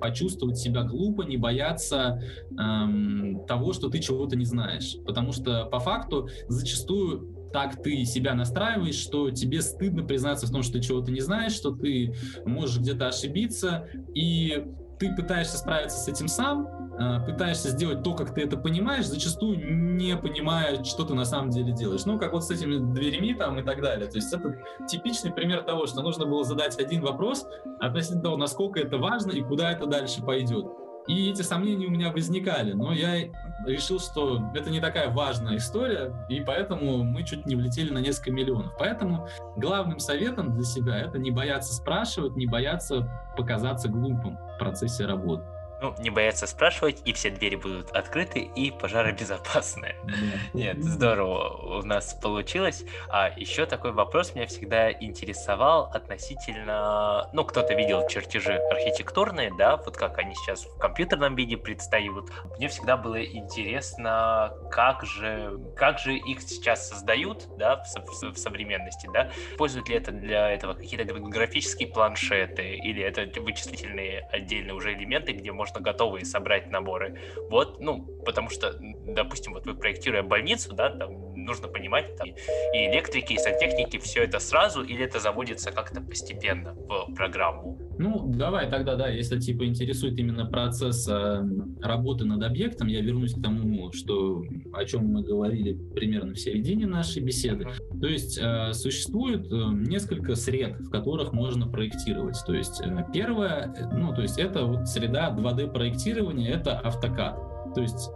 почувствовать 0.00 0.58
себя 0.58 0.82
глупо, 0.84 1.22
не 1.22 1.36
бояться 1.36 2.20
эм, 2.58 3.44
того, 3.46 3.72
что 3.72 3.88
ты 3.88 3.98
чего-то 3.98 4.36
не 4.36 4.44
знаешь. 4.44 4.96
Потому 5.04 5.32
что 5.32 5.64
по 5.66 5.80
факту 5.80 6.28
зачастую 6.48 7.36
так 7.52 7.82
ты 7.82 8.04
себя 8.04 8.34
настраиваешь, 8.34 8.96
что 8.96 9.30
тебе 9.30 9.62
стыдно 9.62 10.02
признаться 10.02 10.46
в 10.46 10.50
том, 10.50 10.62
что 10.62 10.74
ты 10.74 10.80
чего-то 10.80 11.10
не 11.10 11.20
знаешь, 11.20 11.52
что 11.52 11.70
ты 11.70 12.14
можешь 12.44 12.78
где-то 12.78 13.08
ошибиться, 13.08 13.88
и 14.14 14.62
ты 14.98 15.14
пытаешься 15.14 15.58
справиться 15.58 15.98
с 15.98 16.08
этим 16.08 16.28
сам, 16.28 16.86
Э, 16.98 17.20
пытаешься 17.20 17.68
сделать 17.70 18.02
то, 18.02 18.14
как 18.14 18.32
ты 18.32 18.42
это 18.42 18.56
понимаешь, 18.56 19.06
зачастую 19.06 19.58
не 19.96 20.16
понимая, 20.16 20.82
что 20.82 21.04
ты 21.04 21.12
на 21.12 21.26
самом 21.26 21.50
деле 21.50 21.72
делаешь. 21.72 22.06
Ну, 22.06 22.18
как 22.18 22.32
вот 22.32 22.44
с 22.44 22.50
этими 22.50 22.78
дверями 22.94 23.34
там 23.34 23.58
и 23.58 23.62
так 23.62 23.82
далее. 23.82 24.06
То 24.06 24.16
есть 24.16 24.32
это 24.32 24.56
типичный 24.88 25.30
пример 25.30 25.62
того, 25.62 25.86
что 25.86 26.00
нужно 26.00 26.24
было 26.24 26.42
задать 26.42 26.78
один 26.78 27.02
вопрос 27.02 27.46
относительно 27.80 28.22
того, 28.22 28.36
насколько 28.38 28.80
это 28.80 28.96
важно 28.96 29.32
и 29.32 29.42
куда 29.42 29.72
это 29.72 29.86
дальше 29.86 30.22
пойдет. 30.22 30.66
И 31.06 31.30
эти 31.30 31.42
сомнения 31.42 31.86
у 31.86 31.90
меня 31.90 32.10
возникали, 32.10 32.72
но 32.72 32.92
я 32.92 33.28
решил, 33.66 34.00
что 34.00 34.42
это 34.54 34.70
не 34.70 34.80
такая 34.80 35.10
важная 35.10 35.56
история, 35.56 36.12
и 36.28 36.40
поэтому 36.40 37.04
мы 37.04 37.22
чуть 37.24 37.46
не 37.46 37.54
влетели 37.54 37.90
на 37.90 37.98
несколько 37.98 38.32
миллионов. 38.32 38.74
Поэтому 38.78 39.28
главным 39.56 39.98
советом 39.98 40.52
для 40.52 40.64
себя 40.64 40.98
это 40.98 41.18
не 41.18 41.30
бояться 41.30 41.74
спрашивать, 41.74 42.36
не 42.36 42.46
бояться 42.46 43.08
показаться 43.36 43.88
глупым 43.88 44.36
в 44.36 44.58
процессе 44.58 45.06
работы 45.06 45.44
ну, 45.80 45.94
не 45.98 46.10
бояться 46.10 46.46
спрашивать, 46.46 47.02
и 47.04 47.12
все 47.12 47.30
двери 47.30 47.56
будут 47.56 47.90
открыты, 47.90 48.40
и 48.40 48.70
пожаробезопасные. 48.70 49.96
Нет, 50.54 50.82
здорово 50.82 51.78
у 51.78 51.82
нас 51.82 52.14
получилось. 52.14 52.84
А 53.08 53.30
еще 53.36 53.66
такой 53.66 53.92
вопрос 53.92 54.34
меня 54.34 54.46
всегда 54.46 54.90
интересовал 54.90 55.90
относительно... 55.92 57.28
Ну, 57.32 57.44
кто-то 57.44 57.74
видел 57.74 58.08
чертежи 58.08 58.54
архитектурные, 58.70 59.52
да, 59.56 59.76
вот 59.76 59.96
как 59.96 60.18
они 60.18 60.34
сейчас 60.34 60.64
в 60.64 60.78
компьютерном 60.78 61.34
виде 61.36 61.56
предстают. 61.56 62.30
Мне 62.56 62.68
всегда 62.68 62.96
было 62.96 63.22
интересно, 63.22 64.52
как 64.70 65.04
же, 65.04 65.60
как 65.76 65.98
же 65.98 66.16
их 66.16 66.40
сейчас 66.40 66.88
создают, 66.88 67.46
да, 67.58 67.82
в, 67.82 68.32
в 68.32 68.36
современности, 68.38 69.08
да. 69.12 69.30
Используют 69.52 69.88
ли 69.88 69.96
это 69.96 70.10
для 70.10 70.50
этого 70.50 70.74
какие-то 70.74 71.12
графические 71.14 71.88
планшеты, 71.88 72.76
или 72.76 73.02
это 73.02 73.26
вычислительные 73.40 74.28
отдельные 74.32 74.74
уже 74.74 74.94
элементы, 74.94 75.32
где 75.32 75.52
можно 75.52 75.65
можно 75.66 75.80
готовые 75.80 76.24
собрать 76.24 76.70
наборы. 76.70 77.18
Вот, 77.50 77.80
ну, 77.80 78.06
потому 78.24 78.50
что, 78.50 78.76
допустим, 79.06 79.52
вот 79.52 79.66
вы 79.66 79.74
проектируя 79.74 80.22
больницу, 80.22 80.72
да, 80.74 80.90
там 80.90 81.34
нужно 81.34 81.68
понимать, 81.68 82.16
там, 82.16 82.28
и 82.28 82.86
электрики, 82.90 83.32
и 83.32 83.38
сантехники, 83.38 83.98
все 83.98 84.24
это 84.24 84.38
сразу, 84.38 84.82
или 84.82 85.04
это 85.04 85.18
заводится 85.18 85.72
как-то 85.72 86.00
постепенно 86.00 86.74
в 86.74 87.14
программу? 87.14 87.78
Ну, 87.98 88.30
давай 88.34 88.70
тогда, 88.70 88.94
да, 88.96 89.08
если 89.08 89.38
типа 89.38 89.64
интересует 89.64 90.18
именно 90.18 90.44
процесс 90.44 91.08
э, 91.08 91.42
работы 91.80 92.24
над 92.26 92.42
объектом, 92.42 92.88
я 92.88 93.00
вернусь 93.00 93.34
к 93.34 93.42
тому, 93.42 93.90
что 93.92 94.44
о 94.74 94.84
чем 94.84 95.06
мы 95.06 95.22
говорили 95.22 95.72
примерно 95.94 96.34
в 96.34 96.38
середине 96.38 96.86
нашей 96.86 97.22
беседы. 97.22 97.68
То 97.98 98.06
есть 98.06 98.38
э, 98.38 98.72
существует 98.74 99.50
э, 99.50 99.56
несколько 99.72 100.34
сред, 100.34 100.78
в 100.78 100.90
которых 100.90 101.32
можно 101.32 101.66
проектировать. 101.66 102.36
То 102.46 102.52
есть 102.52 102.82
э, 102.82 103.06
первое, 103.14 103.74
э, 103.74 103.86
ну, 103.96 104.14
то 104.14 104.20
есть 104.20 104.38
это 104.38 104.64
вот 104.64 104.88
среда 104.88 105.34
2D 105.34 105.55
проектирования, 105.72 106.50
это 106.50 106.80
AutoCAD. 106.84 107.74
То 107.74 107.80
есть 107.80 108.10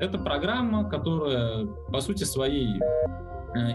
это 0.00 0.18
программа, 0.18 0.88
которая 0.88 1.66
по 1.92 2.00
сути 2.00 2.24
своей 2.24 2.68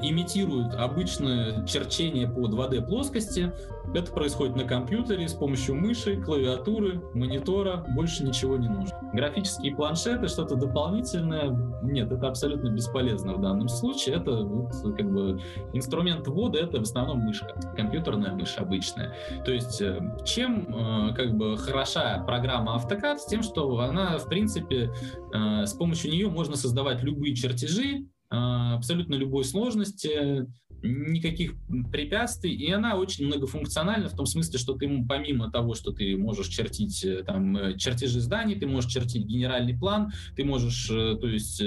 имитирует 0.04 0.74
обычное 0.76 1.66
черчение 1.66 2.28
по 2.28 2.42
2D 2.42 2.86
плоскости. 2.88 3.52
Это 3.94 4.12
происходит 4.12 4.56
на 4.56 4.64
компьютере 4.64 5.28
с 5.28 5.34
помощью 5.34 5.76
мыши, 5.76 6.22
клавиатуры, 6.22 7.02
монитора, 7.14 7.86
больше 7.96 8.24
ничего 8.24 8.58
не 8.58 8.70
нужно. 8.70 8.98
Графические 9.14 9.76
планшеты, 9.76 10.28
что-то 10.28 10.56
дополнительное, 10.56 11.50
нет, 11.84 12.12
это 12.12 12.28
абсолютно 12.28 12.70
бесполезно 12.70 13.34
в 13.34 13.42
данном 13.42 13.68
случае. 13.68 14.16
Это 14.16 14.44
вот, 14.44 14.72
как 14.96 15.12
бы 15.12 15.42
инструмент 15.74 16.28
ввода, 16.28 16.60
это 16.60 16.80
в 16.80 16.84
основном 16.84 17.20
мышка, 17.20 17.54
компьютерная 17.76 18.34
мышь 18.34 18.56
обычная. 18.58 19.16
То 19.44 19.52
есть 19.52 19.82
э, 19.82 20.00
чем 20.24 20.68
э, 20.70 21.14
как 21.14 21.34
бы 21.34 21.58
хороша 21.58 22.24
программа 22.26 22.78
AutoCAD? 22.78 23.18
С 23.18 23.26
тем, 23.26 23.42
что 23.44 23.80
она, 23.80 24.18
в 24.18 24.28
принципе, 24.28 24.92
с 25.34 25.74
помощью 25.74 26.12
нее 26.12 26.30
можно 26.30 26.56
создавать 26.56 27.04
любые 27.04 27.36
чертежи, 27.36 28.06
абсолютно 28.32 29.16
любой 29.16 29.44
сложности, 29.44 30.48
никаких 30.84 31.54
препятствий, 31.92 32.54
и 32.54 32.72
она 32.72 32.96
очень 32.96 33.28
многофункциональна 33.28 34.10
в 34.10 34.16
том 34.16 34.26
смысле, 34.26 34.58
что 34.58 34.74
ты 34.74 34.90
помимо 35.08 35.52
того, 35.52 35.76
что 35.76 35.92
ты 35.92 36.18
можешь 36.18 36.48
чертить 36.48 37.04
э, 37.04 37.24
там 37.24 37.56
э, 37.56 37.78
чертежи 37.78 38.20
зданий, 38.20 38.56
ты 38.56 38.68
можешь 38.68 38.92
чертить 38.92 39.26
генеральный 39.26 39.78
план, 39.78 40.12
ты 40.36 40.44
можешь, 40.44 40.90
э, 40.90 41.18
то 41.20 41.28
есть 41.28 41.62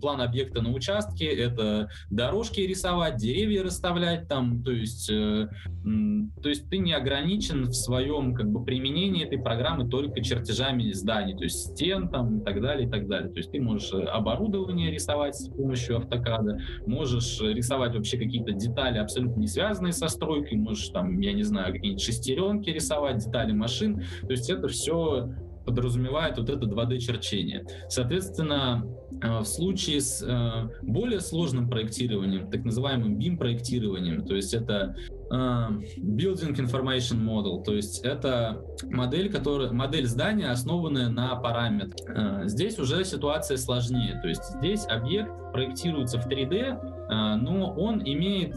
план 0.00 0.20
объекта 0.20 0.62
на 0.62 0.72
участке, 0.72 1.26
это 1.26 1.90
дорожки 2.10 2.60
рисовать, 2.60 3.16
деревья 3.16 3.62
расставлять 3.62 4.28
там, 4.28 4.62
то 4.62 4.70
есть, 4.70 5.08
то 5.08 6.48
есть 6.48 6.68
ты 6.68 6.78
не 6.78 6.92
ограничен 6.92 7.66
в 7.66 7.74
своем 7.74 8.34
как 8.34 8.50
бы 8.50 8.64
применении 8.64 9.24
этой 9.24 9.38
программы 9.38 9.88
только 9.88 10.22
чертежами 10.22 10.92
зданий, 10.92 11.36
то 11.36 11.44
есть 11.44 11.72
стен 11.72 12.08
там 12.08 12.40
и 12.40 12.44
так 12.44 12.60
далее, 12.60 12.86
и 12.86 12.90
так 12.90 13.08
далее. 13.08 13.30
То 13.30 13.38
есть 13.38 13.50
ты 13.50 13.60
можешь 13.60 13.92
оборудование 13.92 14.90
рисовать 14.90 15.34
с 15.34 15.48
помощью 15.48 15.98
автокада, 15.98 16.58
можешь 16.86 17.40
рисовать 17.40 17.94
вообще 17.94 18.18
какие-то 18.18 18.51
какие-то 18.52 18.66
детали 18.66 18.98
абсолютно 18.98 19.40
не 19.40 19.46
связанные 19.46 19.92
со 19.92 20.08
стройкой, 20.08 20.58
можешь 20.58 20.88
там, 20.88 21.18
я 21.20 21.32
не 21.32 21.42
знаю, 21.42 21.72
какие-нибудь 21.72 22.02
шестеренки 22.02 22.70
рисовать, 22.70 23.24
детали 23.24 23.52
машин, 23.52 24.02
то 24.22 24.30
есть 24.30 24.50
это 24.50 24.68
все 24.68 25.32
подразумевает 25.64 26.38
вот 26.38 26.50
это 26.50 26.66
2D-черчение. 26.66 27.66
Соответственно, 27.88 28.84
э, 29.22 29.38
в 29.38 29.44
случае 29.44 30.00
с 30.00 30.22
э, 30.22 30.68
более 30.82 31.20
сложным 31.20 31.68
проектированием, 31.68 32.50
так 32.50 32.64
называемым 32.64 33.18
BIM-проектированием, 33.18 34.26
то 34.26 34.34
есть 34.34 34.54
это 34.54 34.96
э, 35.08 35.34
Building 35.34 36.56
Information 36.56 37.18
Model, 37.22 37.62
то 37.62 37.74
есть 37.74 38.00
это 38.04 38.64
модель, 38.84 39.30
которая, 39.30 39.72
модель 39.72 40.06
здания, 40.06 40.50
основанная 40.50 41.08
на 41.08 41.34
параметрах. 41.36 42.48
Здесь 42.48 42.78
уже 42.78 43.04
ситуация 43.04 43.56
сложнее, 43.56 44.18
то 44.20 44.28
есть 44.28 44.44
здесь 44.58 44.86
объект 44.86 45.30
проектируется 45.52 46.18
в 46.18 46.26
3D, 46.26 47.38
но 47.38 47.74
он 47.76 48.02
имеет 48.04 48.56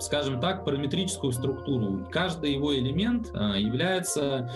скажем 0.00 0.40
так, 0.40 0.64
параметрическую 0.64 1.32
структуру. 1.32 2.06
Каждый 2.12 2.52
его 2.52 2.76
элемент 2.76 3.28
является 3.28 4.48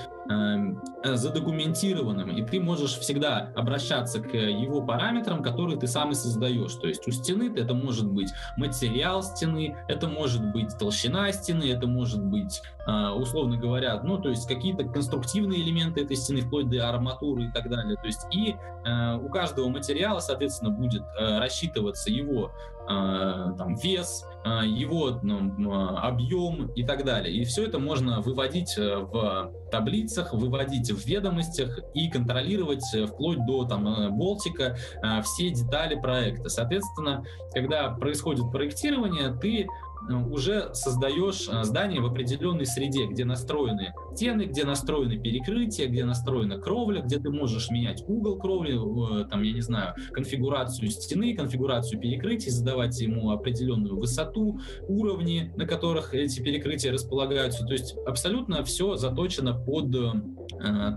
задокументированным, 1.04 2.30
и 2.30 2.42
ты 2.42 2.60
можешь 2.60 2.98
всегда 2.98 3.50
обращаться 3.56 4.20
к 4.20 4.34
его 4.34 4.80
параметрам, 4.82 5.42
которые 5.42 5.78
ты 5.78 5.86
сам 5.86 6.12
и 6.12 6.14
создаешь. 6.14 6.74
То 6.74 6.86
есть 6.86 7.06
у 7.08 7.10
стены 7.10 7.52
это 7.56 7.74
может 7.74 8.06
быть 8.06 8.32
материал 8.56 9.22
стены, 9.22 9.76
это 9.88 10.08
может 10.08 10.52
быть 10.52 10.76
толщина 10.78 11.30
стены, 11.32 11.70
это 11.70 11.86
может 11.86 12.22
быть, 12.22 12.62
э, 12.81 12.81
условно 12.86 13.56
говоря, 13.56 14.00
ну, 14.02 14.18
то 14.18 14.28
есть 14.28 14.48
какие-то 14.48 14.84
конструктивные 14.84 15.62
элементы 15.62 16.02
этой 16.02 16.16
стены, 16.16 16.40
вплоть 16.40 16.68
до 16.68 16.88
арматуры 16.88 17.44
и 17.44 17.50
так 17.52 17.70
далее. 17.70 17.96
То 17.96 18.06
есть 18.06 18.26
и 18.32 18.56
э, 18.84 19.16
у 19.16 19.28
каждого 19.28 19.68
материала, 19.68 20.20
соответственно, 20.20 20.70
будет 20.70 21.02
э, 21.18 21.38
рассчитываться 21.38 22.10
его 22.10 22.52
там, 22.84 23.76
вес, 23.76 24.26
его 24.44 25.20
ну, 25.22 25.96
объем 25.98 26.66
и 26.72 26.84
так 26.84 27.04
далее. 27.04 27.32
И 27.32 27.44
все 27.44 27.64
это 27.64 27.78
можно 27.78 28.20
выводить 28.20 28.76
в 28.76 29.52
таблицах, 29.72 30.32
выводить 30.34 30.92
в 30.92 31.04
ведомостях 31.06 31.80
и 31.94 32.08
контролировать 32.08 32.84
э, 32.94 33.06
вплоть 33.06 33.44
до 33.46 33.64
там, 33.64 33.88
э, 33.88 34.10
болтика 34.10 34.76
э, 35.02 35.22
все 35.22 35.50
детали 35.50 35.98
проекта. 35.98 36.48
Соответственно, 36.48 37.24
когда 37.52 37.88
происходит 37.90 38.52
проектирование, 38.52 39.32
ты 39.32 39.66
Э, 39.66 39.91
уже 40.10 40.70
создаешь 40.74 41.48
э, 41.48 41.64
здание 41.64 42.00
в 42.00 42.06
определенной 42.06 42.66
среде, 42.66 43.06
где 43.06 43.24
настроены 43.24 43.92
стены, 44.14 44.42
где 44.42 44.64
настроены 44.64 45.18
перекрытия, 45.18 45.86
где 45.88 46.04
настроена 46.04 46.58
кровля, 46.58 47.02
где 47.02 47.18
ты 47.18 47.30
можешь 47.30 47.70
менять 47.70 48.04
угол 48.06 48.38
кровли, 48.38 48.74
э, 49.22 49.24
там, 49.28 49.42
я 49.42 49.52
не 49.52 49.60
знаю, 49.60 49.94
конфигурацию 50.12 50.90
стены, 50.90 51.34
конфигурацию 51.34 52.00
перекрытий, 52.00 52.50
задавать 52.50 53.00
ему 53.00 53.30
определенную 53.30 53.96
высоту, 53.96 54.60
уровни, 54.88 55.52
на 55.56 55.66
которых 55.66 56.14
эти 56.14 56.40
перекрытия 56.40 56.92
располагаются. 56.92 57.64
То 57.64 57.72
есть 57.72 57.96
абсолютно 58.06 58.64
все 58.64 58.96
заточено 58.96 59.54
под 59.54 59.92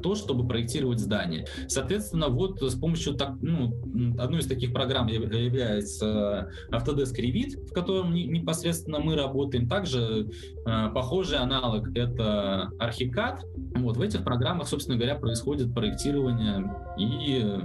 то, 0.04 0.16
чтобы 0.16 0.48
проектировать 0.48 1.00
здание. 1.00 1.46
Соответственно, 1.68 2.30
вот 2.30 2.62
с 2.62 2.76
помощью 2.76 3.16
так, 3.16 3.36
ну, 3.42 3.74
одной 4.20 4.42
из 4.42 4.48
таких 4.48 4.74
программ 4.74 5.08
является 5.08 6.50
Autodesk 6.72 7.16
Revit, 7.18 7.66
в 7.66 7.74
котором 7.74 8.14
непосредственно 8.14 8.95
собственно, 8.96 9.00
мы 9.00 9.16
работаем. 9.16 9.68
Также 9.68 10.30
э, 10.66 10.90
похожий 10.94 11.38
аналог— 11.38 11.90
это 11.96 12.72
Archicad. 12.80 13.40
Вот 13.76 13.98
в 13.98 14.02
этих 14.02 14.24
программах, 14.24 14.68
собственно 14.68 14.98
говоря, 14.98 15.16
происходит 15.16 15.74
проектирование 15.74 16.74
и 16.98 17.60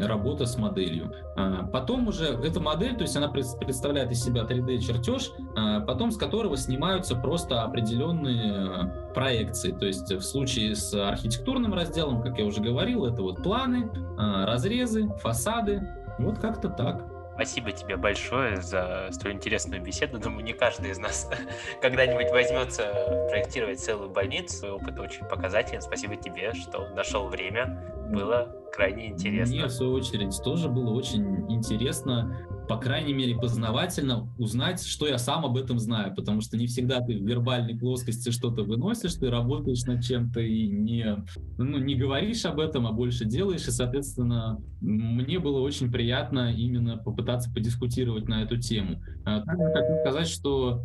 работа 0.00 0.46
с 0.46 0.56
моделью. 0.56 1.12
А 1.36 1.64
потом 1.64 2.08
уже 2.08 2.26
эта 2.26 2.60
модель, 2.60 2.94
то 2.94 3.02
есть 3.02 3.16
она 3.16 3.28
представляет 3.28 4.10
из 4.12 4.22
себя 4.22 4.42
3D-чертеж, 4.42 5.30
а 5.56 5.80
потом 5.80 6.10
с 6.10 6.16
которого 6.16 6.56
снимаются 6.56 7.16
просто 7.16 7.62
определенные 7.62 9.10
проекции. 9.14 9.72
То 9.72 9.86
есть 9.86 10.12
в 10.12 10.22
случае 10.22 10.76
с 10.76 10.94
архитектурным 10.94 11.74
разделом, 11.74 12.22
как 12.22 12.38
я 12.38 12.44
уже 12.44 12.60
говорил, 12.60 13.06
это 13.06 13.22
вот 13.22 13.42
планы, 13.42 13.90
а, 14.16 14.46
разрезы, 14.46 15.08
фасады. 15.20 15.82
Вот 16.18 16.38
как-то 16.38 16.68
так. 16.68 17.17
Спасибо 17.38 17.70
тебе 17.70 17.96
большое 17.96 18.60
за 18.60 19.10
столь 19.12 19.34
интересную 19.34 19.80
беседу. 19.80 20.18
Думаю, 20.18 20.42
не 20.42 20.54
каждый 20.54 20.90
из 20.90 20.98
нас 20.98 21.30
когда-нибудь 21.80 22.32
возьмется 22.32 22.92
проектировать 23.30 23.78
целую 23.78 24.10
больницу. 24.10 24.74
Опыт 24.74 24.98
очень 24.98 25.24
показателен. 25.24 25.80
Спасибо 25.80 26.16
тебе, 26.16 26.52
что 26.54 26.88
нашел 26.96 27.28
время. 27.28 27.80
Было 28.08 28.52
крайне 28.72 29.08
интересно. 29.08 29.54
Мне, 29.54 29.66
в 29.66 29.70
свою 29.70 29.92
очередь, 29.92 30.34
тоже 30.42 30.68
было 30.68 30.90
очень 30.90 31.50
интересно 31.50 32.46
по 32.68 32.76
крайней 32.76 33.14
мере, 33.14 33.34
познавательно 33.34 34.28
узнать, 34.36 34.84
что 34.84 35.06
я 35.06 35.18
сам 35.18 35.46
об 35.46 35.56
этом 35.56 35.78
знаю, 35.78 36.14
потому 36.14 36.42
что 36.42 36.56
не 36.56 36.66
всегда 36.66 37.00
ты 37.00 37.18
в 37.18 37.26
вербальной 37.26 37.76
плоскости 37.76 38.30
что-то 38.30 38.62
выносишь, 38.62 39.14
ты 39.14 39.30
работаешь 39.30 39.84
над 39.84 40.04
чем-то 40.04 40.40
и 40.40 40.68
не, 40.68 41.24
ну, 41.56 41.78
не 41.78 41.94
говоришь 41.94 42.44
об 42.44 42.60
этом, 42.60 42.86
а 42.86 42.92
больше 42.92 43.24
делаешь, 43.24 43.66
и, 43.66 43.70
соответственно, 43.70 44.60
мне 44.80 45.38
было 45.38 45.60
очень 45.60 45.90
приятно 45.90 46.52
именно 46.52 46.98
попытаться 46.98 47.50
подискутировать 47.52 48.28
на 48.28 48.42
эту 48.42 48.58
тему. 48.58 49.00
А 49.24 49.42
хочу 49.44 50.00
сказать, 50.02 50.28
что 50.28 50.84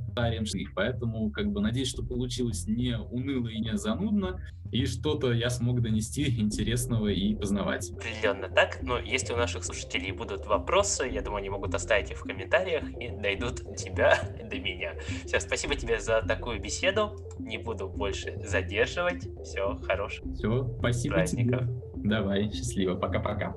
поэтому 0.74 1.30
как 1.32 1.52
бы 1.52 1.60
надеюсь, 1.60 1.90
что 1.90 2.04
получилось 2.04 2.66
не 2.66 2.98
уныло 2.98 3.50
и 3.50 3.60
не 3.60 3.78
занудно, 3.78 4.40
и 4.72 4.86
что-то 4.86 5.32
я 5.32 5.50
смог 5.50 5.82
донести 5.82 6.40
интересного 6.40 7.08
и 7.08 7.36
познавать. 7.36 7.92
Определенно 7.92 8.50
так, 8.50 8.80
но 8.82 8.98
если 8.98 9.34
у 9.34 9.38
наших 9.38 9.64
слушателей 9.64 10.12
будут 10.12 10.46
вопросы, 10.46 11.06
я 11.06 11.22
думаю, 11.22 11.40
они 11.40 11.50
могут 11.50 11.76
оставить 11.76 12.12
их 12.12 12.18
в 12.18 12.24
комментариях 12.24 12.84
и 13.00 13.10
найдут 13.10 13.76
тебя 13.76 14.18
до 14.50 14.58
меня. 14.58 14.94
Все, 15.26 15.40
спасибо 15.40 15.76
тебе 15.76 16.00
за 16.00 16.22
такую 16.22 16.60
беседу. 16.60 17.16
Не 17.40 17.58
буду 17.58 17.88
больше 17.88 18.40
задерживать. 18.44 19.28
Все, 19.44 19.76
хорошего. 19.84 20.34
Все, 20.34 20.76
спасибо 20.80 21.16
праздников. 21.16 21.62
тебе. 21.62 22.10
Давай, 22.10 22.52
счастливо. 22.52 22.96
Пока-пока. 22.96 23.56